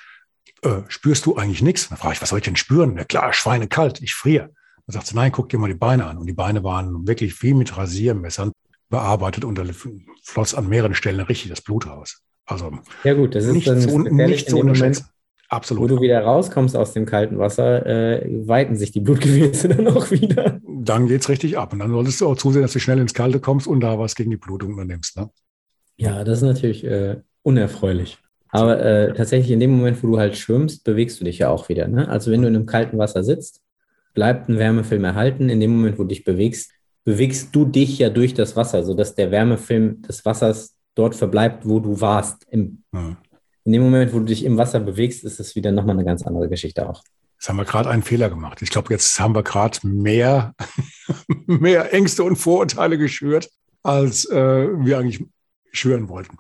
äh, 0.63 0.83
spürst 0.89 1.27
du 1.27 1.37
eigentlich 1.37 1.63
nichts? 1.63 1.89
Dann 1.89 1.99
frage 1.99 2.15
ich, 2.15 2.23
was 2.23 2.29
soll 2.29 2.39
ich 2.39 2.45
denn 2.45 2.57
spüren? 2.57 2.97
Ja 2.97 3.05
klar, 3.05 3.33
schweinekalt, 3.33 4.03
ich 4.03 4.15
friere. 4.15 4.51
Dann 4.87 4.95
sagt 4.95 5.07
sie, 5.07 5.17
nein, 5.17 5.33
guck 5.33 5.49
dir 5.49 5.59
mal 5.59 5.69
die 5.69 5.75
Beine 5.75 6.07
an. 6.07 6.19
Und 6.19 6.27
die 6.27 6.33
Beine 6.33 6.63
waren 6.63 7.07
wirklich 7.07 7.43
wie 7.43 7.55
mit 7.55 7.77
Rasiermessern 7.77 8.53
bearbeitet 8.91 9.45
und 9.45 9.57
da 9.57 9.65
floss 10.23 10.55
an 10.55 10.69
mehreren 10.69 10.95
Stellen 10.95 11.21
richtig 11.21 11.49
das 11.49 11.63
Blut 11.63 11.87
raus. 11.87 12.23
Also 12.45 12.73
ja 13.05 13.15
gut, 13.15 13.35
das 13.35 13.45
ist 13.45 13.53
nicht 13.53 13.67
so, 13.67 13.99
nicht 13.99 14.51
so 14.51 14.57
Moment, 14.59 15.05
Absolut. 15.51 15.83
Wo 15.83 15.97
du 15.97 16.01
wieder 16.01 16.21
rauskommst 16.21 16.77
aus 16.77 16.93
dem 16.93 17.07
kalten 17.07 17.39
Wasser, 17.39 17.85
äh, 17.85 18.25
weiten 18.47 18.77
sich 18.77 18.93
die 18.93 19.01
Blutgefäße 19.01 19.69
dann 19.77 19.89
auch 19.89 20.13
wieder. 20.13 20.61
Dann 20.65 21.09
geht 21.09 21.23
es 21.23 21.29
richtig 21.29 21.59
ab. 21.59 21.73
Und 21.73 21.81
dann 21.81 21.91
solltest 21.91 22.21
du 22.21 22.29
auch 22.29 22.37
zusehen, 22.37 22.63
dass 22.63 22.73
du 22.73 22.79
schnell 22.79 23.01
ins 23.01 23.15
Kalte 23.15 23.41
kommst 23.41 23.67
und 23.67 23.81
da 23.81 23.99
was 23.99 24.15
gegen 24.15 24.31
die 24.31 24.37
Blutung 24.37 24.75
unternimmst. 24.75 25.17
Ne? 25.17 25.29
Ja, 25.97 26.23
das 26.23 26.39
ist 26.39 26.45
natürlich 26.45 26.85
äh, 26.85 27.17
unerfreulich. 27.43 28.19
Aber 28.51 28.81
äh, 28.81 29.13
tatsächlich 29.13 29.51
in 29.51 29.59
dem 29.59 29.73
Moment, 29.73 30.01
wo 30.03 30.07
du 30.07 30.19
halt 30.19 30.37
schwimmst, 30.37 30.85
bewegst 30.85 31.21
du 31.21 31.25
dich 31.25 31.41
ja 31.41 31.49
auch 31.49 31.69
wieder. 31.69 31.89
Ne? 31.89 32.09
Also 32.09 32.31
wenn 32.31 32.43
du 32.43 32.49
in 32.49 32.55
einem 32.55 32.67
kalten 32.67 32.97
Wasser 32.99 33.25
sitzt, 33.25 33.61
bleibt 34.15 34.49
ein 34.49 34.57
Wärmefilm 34.57 35.03
erhalten. 35.03 35.49
In 35.49 35.59
dem 35.59 35.73
Moment, 35.73 35.99
wo 35.99 36.03
du 36.03 36.11
dich 36.11 36.23
bewegst, 36.23 36.71
bewegst 37.05 37.55
du 37.57 37.65
dich 37.65 37.99
ja 37.99 38.09
durch 38.09 38.35
das 38.35 38.55
Wasser, 38.55 38.85
sodass 38.85 39.17
der 39.17 39.33
Wärmefilm 39.33 40.03
des 40.03 40.25
Wassers 40.25 40.77
dort 40.95 41.17
verbleibt, 41.17 41.67
wo 41.67 41.81
du 41.81 42.01
warst. 42.01 42.47
Im, 42.51 42.85
mhm. 42.93 43.17
In 43.65 43.73
dem 43.73 43.83
Moment, 43.83 44.13
wo 44.13 44.19
du 44.19 44.25
dich 44.25 44.45
im 44.45 44.57
Wasser 44.57 44.81
bewegst, 44.81 45.25
ist 45.25 45.41
es 45.41 45.55
wieder 45.55 45.73
nochmal 45.73 45.97
eine 45.97 46.05
ganz 46.05 46.23
andere 46.23 46.49
Geschichte 46.49 46.89
auch. 46.89 47.03
Jetzt 47.37 47.49
haben 47.49 47.57
wir 47.57 47.65
gerade 47.65 47.89
einen 47.89 48.03
Fehler 48.03 48.29
gemacht. 48.29 48.61
Ich 48.63 48.71
glaube, 48.71 48.93
jetzt 48.93 49.19
haben 49.19 49.35
wir 49.35 49.43
gerade 49.43 49.79
mehr, 49.87 50.55
mehr 51.47 51.93
Ängste 51.93 52.23
und 52.25 52.37
Vorurteile 52.37 52.99
geschürt, 52.99 53.51
als 53.83 54.27
äh, 54.27 54.37
wir 54.37 54.99
eigentlich 54.99 55.25
schüren 55.73 56.09
wollten. 56.09 56.37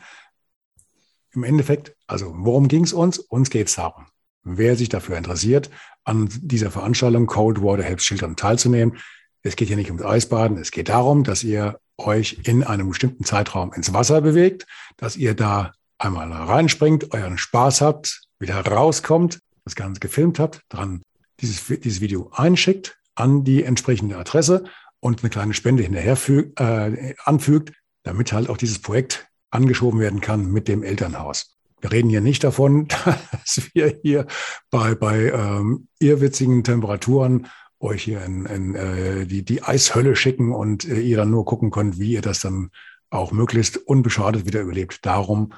Im 1.32 1.44
Endeffekt, 1.44 1.94
also 2.06 2.32
worum 2.36 2.68
ging 2.68 2.84
es 2.84 2.92
uns? 2.92 3.18
Uns 3.18 3.50
geht 3.50 3.68
es 3.68 3.76
darum, 3.76 4.06
wer 4.42 4.76
sich 4.76 4.88
dafür 4.88 5.16
interessiert, 5.16 5.70
an 6.04 6.28
dieser 6.42 6.70
Veranstaltung 6.70 7.26
Cold 7.26 7.62
Water 7.62 7.82
Helps 7.82 8.04
Children 8.04 8.36
teilzunehmen. 8.36 8.98
Es 9.42 9.56
geht 9.56 9.68
hier 9.68 9.76
nicht 9.76 9.90
ums 9.90 10.04
Eisbaden, 10.04 10.58
es 10.58 10.70
geht 10.70 10.88
darum, 10.88 11.24
dass 11.24 11.44
ihr 11.44 11.78
euch 11.96 12.40
in 12.44 12.64
einem 12.64 12.88
bestimmten 12.88 13.24
Zeitraum 13.24 13.72
ins 13.72 13.92
Wasser 13.92 14.20
bewegt, 14.20 14.66
dass 14.96 15.16
ihr 15.16 15.34
da 15.34 15.72
einmal 16.00 16.32
reinspringt, 16.32 17.12
euren 17.12 17.38
Spaß 17.38 17.80
habt, 17.80 18.22
wieder 18.38 18.58
rauskommt, 18.66 19.40
das 19.64 19.74
Ganze 19.74 20.00
gefilmt 20.00 20.38
habt, 20.38 20.62
dran 20.68 21.02
dieses, 21.40 21.66
dieses 21.66 22.00
Video 22.00 22.30
einschickt 22.32 22.98
an 23.14 23.44
die 23.44 23.64
entsprechende 23.64 24.16
Adresse 24.16 24.64
und 25.00 25.22
eine 25.22 25.30
kleine 25.30 25.54
Spende 25.54 25.82
hinterher 25.82 26.16
füg, 26.16 26.58
äh, 26.60 27.14
anfügt, 27.24 27.72
damit 28.02 28.32
halt 28.32 28.48
auch 28.48 28.56
dieses 28.56 28.80
Projekt 28.80 29.28
angeschoben 29.50 30.00
werden 30.00 30.20
kann 30.20 30.50
mit 30.50 30.68
dem 30.68 30.82
Elternhaus. 30.82 31.56
Wir 31.80 31.92
reden 31.92 32.10
hier 32.10 32.20
nicht 32.20 32.44
davon, 32.44 32.88
dass 33.32 33.62
wir 33.74 33.98
hier 34.02 34.26
bei, 34.70 34.94
bei 34.94 35.30
ähm, 35.30 35.88
irrwitzigen 35.98 36.64
Temperaturen 36.64 37.46
euch 37.78 38.04
hier 38.04 38.22
in, 38.24 38.46
in 38.46 38.74
äh, 38.74 39.26
die, 39.26 39.42
die 39.42 39.62
Eishölle 39.62 40.14
schicken 40.14 40.52
und 40.52 40.86
äh, 40.86 41.00
ihr 41.00 41.16
dann 41.16 41.30
nur 41.30 41.46
gucken 41.46 41.70
könnt, 41.70 41.98
wie 41.98 42.12
ihr 42.12 42.20
das 42.22 42.40
dann 42.40 42.70
auch 43.08 43.32
möglichst 43.32 43.76
unbeschadet 43.78 44.46
wieder 44.46 44.60
überlebt. 44.60 45.04
Darum 45.04 45.54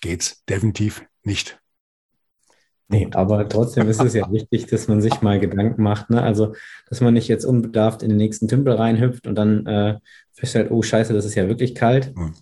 geht's 0.00 0.44
definitiv 0.44 1.04
nicht. 1.22 1.60
Nee, 2.90 3.08
aber 3.12 3.48
trotzdem 3.48 3.88
ist 3.88 4.00
es 4.00 4.14
ja 4.14 4.28
wichtig, 4.32 4.66
dass 4.66 4.88
man 4.88 5.00
sich 5.00 5.20
mal 5.20 5.38
Gedanken 5.38 5.82
macht. 5.82 6.10
Ne? 6.10 6.22
Also, 6.22 6.54
dass 6.88 7.00
man 7.00 7.14
nicht 7.14 7.28
jetzt 7.28 7.44
unbedarft 7.44 8.02
in 8.02 8.08
den 8.08 8.18
nächsten 8.18 8.48
Tümpel 8.48 8.74
reinhüpft 8.74 9.26
und 9.26 9.34
dann 9.34 9.66
äh, 9.66 9.98
feststellt, 10.32 10.70
oh 10.70 10.82
Scheiße, 10.82 11.12
das 11.12 11.26
ist 11.26 11.34
ja 11.34 11.48
wirklich 11.48 11.74
kalt. 11.74 12.16
Mhm. 12.16 12.34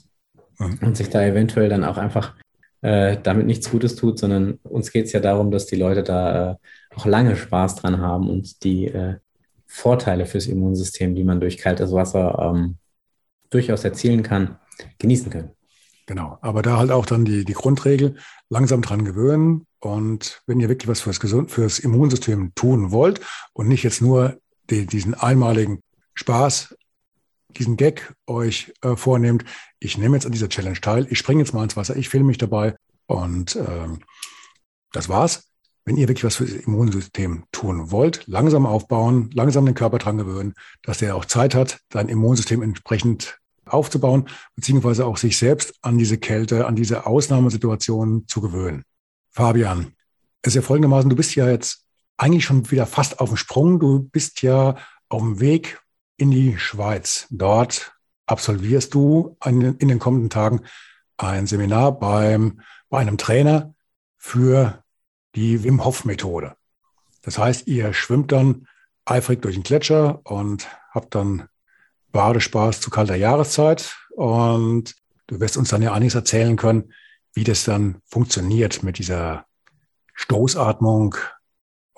Mhm. 0.59 0.79
Und 0.83 0.97
sich 0.97 1.11
da 1.11 1.23
eventuell 1.23 1.69
dann 1.69 1.85
auch 1.85 1.99
einfach 1.99 2.35
äh, 2.83 3.17
damit 3.23 3.47
nichts 3.47 3.71
Gutes 3.71 3.97
tut, 3.97 4.19
sondern 4.19 4.61
uns 4.63 4.93
geht 4.93 5.07
es 5.07 5.13
ja 5.13 5.21
darum, 5.21 5.51
dass 5.51 5.67
die 5.67 5.77
Leute 5.77 6.03
da 6.03 6.53
äh, 6.53 6.55
auch 6.95 7.07
lange 7.07 7.37
Spaß 7.37 7.77
dran 7.77 8.01
haben 8.01 8.31
und 8.31 8.63
die 8.63 8.87
äh, 8.87 9.17
Vorteile 9.67 10.27
fürs 10.27 10.47
Immunsystem, 10.47 11.15
die 11.15 11.25
man 11.25 11.41
durch 11.41 11.59
kaltes 11.59 11.93
Wasser 11.93 12.39
ähm, 12.55 12.77
durchaus 13.51 13.85
erzielen 13.85 14.23
kann, 14.23 14.59
genießen 14.99 15.31
können. 15.31 15.56
Genau, 16.07 16.39
aber 16.41 16.63
da 16.63 16.79
halt 16.79 16.93
auch 16.93 17.05
dann 17.05 17.25
die, 17.25 17.45
die 17.45 17.53
Grundregel, 17.53 18.17
langsam 18.49 18.81
dran 18.81 19.05
gewöhnen. 19.05 19.67
Und 19.81 20.43
wenn 20.47 20.61
ihr 20.61 20.69
wirklich 20.69 20.89
was 20.89 21.01
fürs, 21.01 21.19
Gesund, 21.19 21.51
fürs 21.51 21.81
Immunsystem 21.81 22.53
tun 22.55 22.93
wollt 22.93 23.21
und 23.53 23.67
nicht 23.69 23.83
jetzt 23.83 24.01
nur 24.01 24.39
die, 24.71 24.87
diesen 24.87 25.15
einmaligen 25.15 25.81
Spaß, 26.15 26.77
diesen 27.57 27.77
Gag 27.77 28.15
euch 28.27 28.73
äh, 28.83 28.95
vornehmt, 28.95 29.45
ich 29.81 29.99
nehme 29.99 30.17
jetzt 30.17 30.27
an 30.27 30.33
dieser 30.33 30.49
Challenge 30.49 30.81
teil, 30.81 31.07
ich 31.11 31.19
springe 31.19 31.43
jetzt 31.43 31.53
mal 31.53 31.65
ins 31.65 31.77
Wasser, 31.77 31.97
ich 31.97 32.09
filme 32.09 32.27
mich 32.27 32.39
dabei 32.39 32.77
und 33.07 33.57
ähm, 33.57 34.01
das 34.93 35.09
war's. 35.09 35.51
Wenn 35.85 35.97
ihr 35.97 36.09
wirklich 36.09 36.25
was 36.25 36.37
fürs 36.37 36.51
Immunsystem 36.51 37.45
tun 37.53 37.93
wollt, 37.93 38.27
langsam 38.27 38.67
aufbauen, 38.67 39.31
langsam 39.35 39.67
den 39.67 39.77
Körper 39.77 39.99
dran 39.99 40.19
gewöhnen, 40.19 40.55
dass 40.83 40.99
der 40.99 41.15
auch 41.15 41.25
Zeit 41.25 41.55
hat, 41.55 41.79
sein 41.93 42.09
Immunsystem 42.09 42.61
entsprechend 42.63 43.39
aufzubauen, 43.67 44.29
beziehungsweise 44.55 45.07
auch 45.07 45.17
sich 45.17 45.39
selbst 45.39 45.75
an 45.83 45.99
diese 45.99 46.19
Kälte, 46.19 46.67
an 46.67 46.77
diese 46.77 47.07
Ausnahmesituation 47.07 48.27
zu 48.27 48.41
gewöhnen. 48.41 48.85
Fabian, 49.31 49.93
es 50.43 50.49
ist 50.49 50.55
ja 50.55 50.63
folgendermaßen, 50.63 51.11
du 51.11 51.17
bist 51.17 51.35
ja 51.35 51.49
jetzt 51.49 51.87
eigentlich 52.17 52.45
schon 52.45 52.71
wieder 52.71 52.87
fast 52.87 53.21
auf 53.21 53.29
dem 53.29 53.37
Sprung. 53.37 53.79
Du 53.79 54.01
bist 54.01 54.43
ja 54.43 54.77
auf 55.09 55.21
dem 55.21 55.41
Weg 55.41 55.81
in 56.17 56.31
die 56.31 56.59
Schweiz. 56.59 57.27
Dort 57.31 57.93
absolvierst 58.27 58.95
du 58.95 59.37
in 59.45 59.79
den 59.79 59.99
kommenden 59.99 60.31
Tagen 60.31 60.63
ein 61.17 61.47
Seminar 61.47 61.99
beim, 61.99 62.61
bei 62.89 62.99
einem 62.99 63.19
Trainer 63.19 63.75
für 64.17 64.83
die 65.35 65.63
Wim 65.63 65.85
Hof 65.85 66.05
Methode. 66.05 66.57
Das 67.23 67.39
heißt, 67.39 67.67
ihr 67.67 67.93
schwimmt 67.93 68.33
dann 68.33 68.67
eifrig 69.05 69.43
durch 69.43 69.55
den 69.55 69.63
Gletscher 69.63 70.21
und 70.25 70.69
habt 70.91 71.15
dann 71.15 71.49
Badespaß 72.17 72.81
zu 72.81 72.89
kalter 72.89 73.15
Jahreszeit. 73.15 73.95
Und 74.17 74.95
du 75.27 75.39
wirst 75.39 75.59
uns 75.59 75.69
dann 75.69 75.83
ja 75.83 75.93
einiges 75.93 76.15
erzählen 76.15 76.57
können, 76.57 76.95
wie 77.35 77.45
das 77.45 77.65
dann 77.65 78.01
funktioniert 78.07 78.83
mit 78.83 78.99
dieser 78.99 79.45
Stoßatmung 80.15 81.17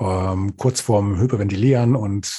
ähm, 0.01 0.57
kurz 0.57 0.81
vorm 0.81 1.21
Hyperventilieren. 1.21 1.95
Und 1.95 2.37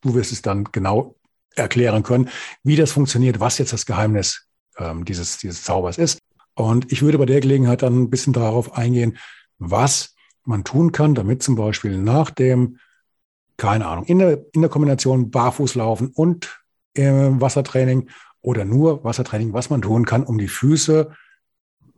du 0.00 0.14
wirst 0.14 0.32
es 0.32 0.42
dann 0.42 0.64
genau 0.72 1.14
erklären 1.54 2.02
können, 2.02 2.30
wie 2.64 2.74
das 2.74 2.90
funktioniert, 2.90 3.38
was 3.38 3.58
jetzt 3.58 3.72
das 3.72 3.86
Geheimnis 3.86 4.48
ähm, 4.76 5.04
dieses, 5.04 5.38
dieses 5.38 5.62
Zaubers 5.62 5.98
ist. 5.98 6.18
Und 6.54 6.90
ich 6.90 7.02
würde 7.02 7.18
bei 7.18 7.26
der 7.26 7.40
Gelegenheit 7.40 7.82
dann 7.82 8.02
ein 8.02 8.10
bisschen 8.10 8.32
darauf 8.32 8.72
eingehen, 8.72 9.18
was 9.58 10.16
man 10.44 10.64
tun 10.64 10.90
kann, 10.90 11.14
damit 11.14 11.44
zum 11.44 11.54
Beispiel 11.54 11.96
nach 11.96 12.30
dem 12.30 12.80
keine 13.56 13.86
Ahnung, 13.86 14.04
in 14.04 14.18
der, 14.18 14.44
in 14.52 14.60
der 14.60 14.70
Kombination 14.70 15.30
Barfußlaufen 15.30 16.08
und 16.08 16.60
äh, 16.94 17.04
Wassertraining 17.04 18.10
oder 18.42 18.64
nur 18.64 19.02
Wassertraining, 19.04 19.52
was 19.52 19.70
man 19.70 19.82
tun 19.82 20.04
kann, 20.04 20.24
um 20.24 20.38
die 20.38 20.48
Füße 20.48 21.10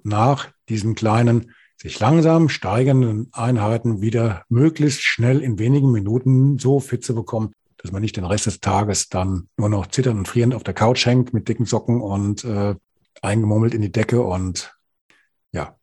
nach 0.03 0.49
diesen 0.69 0.95
kleinen, 0.95 1.53
sich 1.77 2.01
langsam 2.01 2.49
steigenden 2.49 3.29
Einheiten 3.33 4.01
wieder 4.01 4.45
möglichst 4.49 5.03
schnell 5.03 5.41
in 5.41 5.59
wenigen 5.59 5.93
Minuten 5.93 6.59
so 6.59 6.81
fit 6.81 7.05
zu 7.05 7.15
bekommen, 7.15 7.53
dass 7.77 7.93
man 7.93 8.03
nicht 8.03 8.17
den 8.17 8.25
Rest 8.25 8.47
des 8.47 8.61
Tages 8.61 9.09
dann 9.09 9.49
nur 9.57 9.69
noch 9.69 9.87
zitternd 9.87 10.19
und 10.19 10.29
frierend 10.29 10.55
auf 10.55 10.65
der 10.65 10.75
Couch 10.75 11.07
hängt 11.07 11.33
mit 11.33 11.49
dicken 11.49 11.67
Socken 11.67 12.01
und 12.01 12.45
äh, 12.45 12.75
eingemummelt 13.23 13.75
in 13.75 13.83
die 13.83 13.93
Decke 13.93 14.23
und 14.23 14.75
ja, 15.53 15.77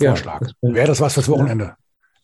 Vorschlag. 0.00 0.42
Ja, 0.60 0.74
Wäre 0.74 0.88
das 0.88 1.00
was 1.00 1.14
fürs 1.14 1.28
Wochenende? 1.28 1.76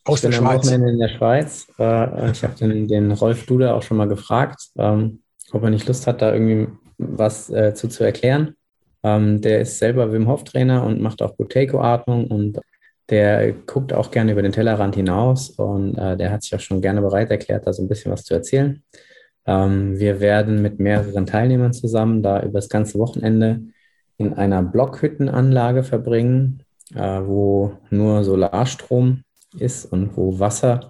Aus 0.05 0.23
ich 0.23 0.29
der 0.29 0.31
Schweiz. 0.31 0.65
Wochenende 0.65 0.91
in 0.91 0.99
der 0.99 1.09
Schweiz. 1.09 1.67
Äh, 1.79 2.31
ich 2.31 2.43
habe 2.43 2.55
den, 2.55 2.87
den 2.87 3.11
Rolf 3.11 3.45
Dude 3.45 3.73
auch 3.73 3.81
schon 3.81 3.97
mal 3.97 4.07
gefragt, 4.07 4.69
ähm, 4.77 5.19
ob 5.51 5.63
er 5.63 5.71
nicht 5.71 5.87
Lust 5.87 6.07
hat, 6.07 6.21
da 6.21 6.33
irgendwie 6.33 6.67
was 6.97 7.49
äh, 7.49 7.73
zu, 7.73 7.87
zu 7.87 8.03
erklären. 8.03 8.55
Ähm, 9.03 9.41
der 9.41 9.61
ist 9.61 9.79
selber 9.79 10.11
Wim 10.11 10.27
Hof 10.27 10.43
Trainer 10.43 10.83
und 10.83 11.01
macht 11.01 11.21
auch 11.21 11.35
Buteyko-Atmung 11.35 12.27
und 12.27 12.59
der 13.09 13.51
guckt 13.51 13.93
auch 13.93 14.09
gerne 14.11 14.31
über 14.31 14.41
den 14.41 14.51
Tellerrand 14.51 14.95
hinaus 14.95 15.51
und 15.51 15.95
äh, 15.97 16.17
der 16.17 16.31
hat 16.31 16.43
sich 16.43 16.55
auch 16.55 16.59
schon 16.59 16.81
gerne 16.81 17.01
bereit 17.01 17.29
erklärt, 17.29 17.67
da 17.67 17.73
so 17.73 17.83
ein 17.83 17.87
bisschen 17.87 18.11
was 18.11 18.23
zu 18.23 18.33
erzählen. 18.33 18.81
Ähm, 19.45 19.99
wir 19.99 20.19
werden 20.19 20.61
mit 20.61 20.79
mehreren 20.79 21.25
Teilnehmern 21.25 21.73
zusammen 21.73 22.23
da 22.23 22.41
über 22.41 22.59
das 22.59 22.69
ganze 22.69 22.97
Wochenende 22.97 23.61
in 24.17 24.33
einer 24.33 24.63
Blockhüttenanlage 24.63 25.83
verbringen, 25.83 26.63
äh, 26.95 27.21
wo 27.23 27.73
nur 27.89 28.23
Solarstrom 28.23 29.24
ist 29.59 29.85
und 29.85 30.15
wo 30.17 30.39
Wasser, 30.39 30.89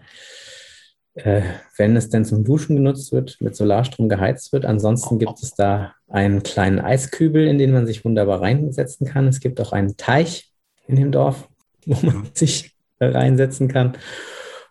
äh, 1.16 1.42
wenn 1.78 1.96
es 1.96 2.10
denn 2.10 2.26
zum 2.26 2.44
Duschen 2.44 2.76
genutzt 2.76 3.12
wird, 3.12 3.38
mit 3.40 3.56
Solarstrom 3.56 4.10
geheizt 4.10 4.52
wird. 4.54 4.66
Ansonsten 4.66 5.20
gibt 5.20 5.42
es 5.42 5.56
da 5.56 5.94
einen 6.08 6.44
kleinen 6.44 6.80
Eiskübel, 6.80 7.48
in 7.48 7.58
den 7.58 7.72
man 7.72 7.86
sich 7.86 8.06
wunderbar 8.06 8.42
reinsetzen 8.42 9.08
kann. 9.08 9.28
Es 9.28 9.40
gibt 9.40 9.60
auch 9.62 9.72
einen 9.72 9.98
Teich 9.98 10.52
in 10.88 10.98
dem 10.98 11.12
Dorf, 11.12 11.48
wo 11.86 12.06
man 12.06 12.18
mhm. 12.18 12.28
sich 12.34 12.76
reinsetzen 13.00 13.68
kann. 13.68 13.94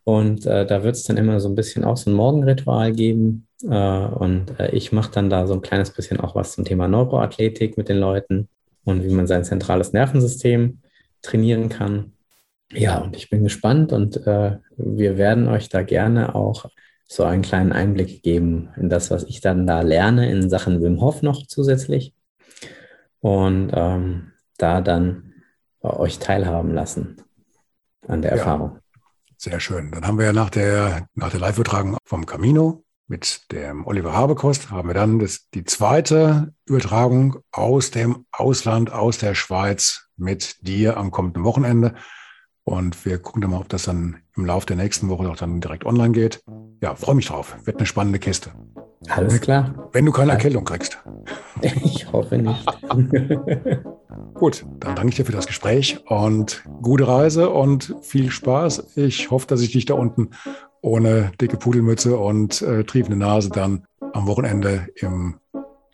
Und 0.05 0.45
äh, 0.45 0.67
da 0.67 0.85
wird 0.85 0.97
es 0.97 1.05
dann 1.05 1.17
immer 1.17 1.41
so 1.41 1.49
ein 1.49 1.55
bisschen 1.55 1.83
auch 1.83 1.97
so 1.97 2.11
ein 2.11 2.15
Morgenritual 2.15 2.93
geben. 2.93 3.47
Äh, 3.63 3.67
und 4.07 4.59
äh, 4.61 4.71
ich 4.73 4.93
mache 4.93 5.11
dann 5.13 5.31
da 5.31 5.47
so 5.47 5.55
ein 5.55 5.63
kleines 5.63 5.91
bisschen 5.91 6.21
auch 6.21 6.35
was 6.35 6.53
zum 6.53 6.65
Thema 6.65 6.89
Neuroathletik 6.89 7.79
mit 7.79 7.89
den 7.89 7.99
Leuten 7.99 8.49
und 8.85 9.03
wie 9.03 9.13
man 9.13 9.27
sein 9.27 9.45
zentrales 9.45 9.95
Nervensystem 9.95 10.81
trainieren 11.23 11.71
kann. 11.71 12.13
Ja, 12.73 12.99
und 12.99 13.17
ich 13.17 13.31
bin 13.31 13.45
gespannt 13.45 13.93
und 13.93 14.27
äh, 14.27 14.59
wir 14.77 15.17
werden 15.17 15.49
euch 15.49 15.69
da 15.69 15.83
gerne 15.83 16.35
auch 16.35 16.67
so 17.07 17.25
einen 17.25 17.43
kleinen 17.43 17.73
Einblick 17.73 18.23
geben 18.23 18.71
in 18.77 18.89
das, 18.89 19.11
was 19.11 19.25
ich 19.25 19.41
dann 19.41 19.67
da 19.67 19.83
lerne 19.83 20.31
in 20.31 20.49
Sachen 20.49 20.83
Wim 20.83 21.01
Hof 21.01 21.23
noch 21.23 21.47
zusätzlich 21.47 22.15
und 23.21 23.71
ähm, 23.75 24.33
da 24.57 24.81
dann 24.81 25.35
euch 25.81 26.19
teilhaben 26.19 26.73
lassen 26.73 27.23
an 28.09 28.23
der 28.23 28.33
ja, 28.33 28.39
Erfahrung. 28.39 28.79
Sehr 29.37 29.61
schön. 29.61 29.91
Dann 29.93 30.07
haben 30.07 30.19
wir 30.19 30.27
ja 30.27 30.33
nach 30.33 30.51
der, 30.51 31.07
nach 31.15 31.31
der 31.31 31.41
Live-Übertragung 31.41 31.99
vom 32.05 32.25
Camino 32.27 32.85
mit 33.07 33.53
dem 33.53 33.87
Oliver 33.87 34.15
Habekost 34.15 34.71
haben 34.71 34.89
wir 34.89 34.95
dann 34.95 35.19
das, 35.19 35.49
die 35.53 35.65
zweite 35.65 36.55
Übertragung 36.65 37.37
aus 37.53 37.91
dem 37.91 38.25
Ausland, 38.33 38.93
aus 38.93 39.19
der 39.19 39.35
Schweiz 39.35 40.09
mit 40.17 40.67
dir 40.67 40.97
am 40.97 41.11
kommenden 41.11 41.45
Wochenende. 41.45 41.95
Und 42.65 43.05
wir 43.05 43.19
gucken 43.19 43.43
dann 43.43 43.51
mal, 43.51 43.61
ob 43.61 43.69
das 43.69 43.85
dann 43.85 44.17
im 44.37 44.47
Laufe 44.47 44.67
der 44.67 44.77
nächsten 44.77 45.09
Woche 45.09 45.29
auch 45.29 45.37
dann 45.37 45.61
direkt 45.61 45.85
online 45.85 46.13
geht. 46.13 46.43
Ja, 46.83 46.95
freue 46.95 47.15
mich 47.15 47.27
drauf. 47.27 47.57
Wird 47.65 47.77
eine 47.77 47.87
spannende 47.87 48.19
Kiste. 48.19 48.51
Alles 49.09 49.41
klar. 49.41 49.89
Wenn 49.93 50.07
du 50.07 50.13
keine 50.13 50.33
Erkältung 50.33 50.65
kriegst. 50.65 50.99
Ich 51.63 52.11
hoffe 52.13 52.37
nicht. 52.37 52.67
Gut, 54.35 54.67
dann 54.81 54.97
danke 54.97 55.11
ich 55.11 55.15
dir 55.15 55.25
für 55.25 55.33
das 55.33 55.47
Gespräch 55.47 56.05
und 56.09 56.65
gute 56.83 57.07
Reise 57.07 57.49
und 57.49 57.95
viel 58.03 58.31
Spaß. 58.31 58.97
Ich 58.97 59.31
hoffe, 59.31 59.47
dass 59.47 59.61
ich 59.63 59.73
dich 59.73 59.87
da 59.87 59.95
unten 59.95 60.31
ohne 60.83 61.33
dicke 61.41 61.57
Pudelmütze 61.57 62.19
und 62.19 62.61
äh, 62.61 62.85
triefende 62.85 63.17
Nase 63.17 63.51
dann 63.51 63.87
am 64.13 64.27
Wochenende 64.27 64.89
im 64.97 65.37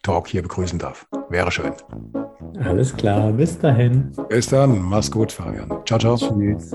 Talk 0.03 0.28
hier 0.28 0.42
begrüßen 0.42 0.78
darf. 0.78 1.07
Wäre 1.28 1.51
schön. 1.51 1.72
Alles 2.64 2.96
klar, 2.96 3.32
bis 3.32 3.59
dahin. 3.59 4.12
Bis 4.28 4.48
dann, 4.48 4.80
mach's 4.82 5.11
gut, 5.11 5.32
Fabian. 5.32 5.68
Ciao, 5.84 5.98
ciao. 5.98 6.16
Tschüss. 6.16 6.74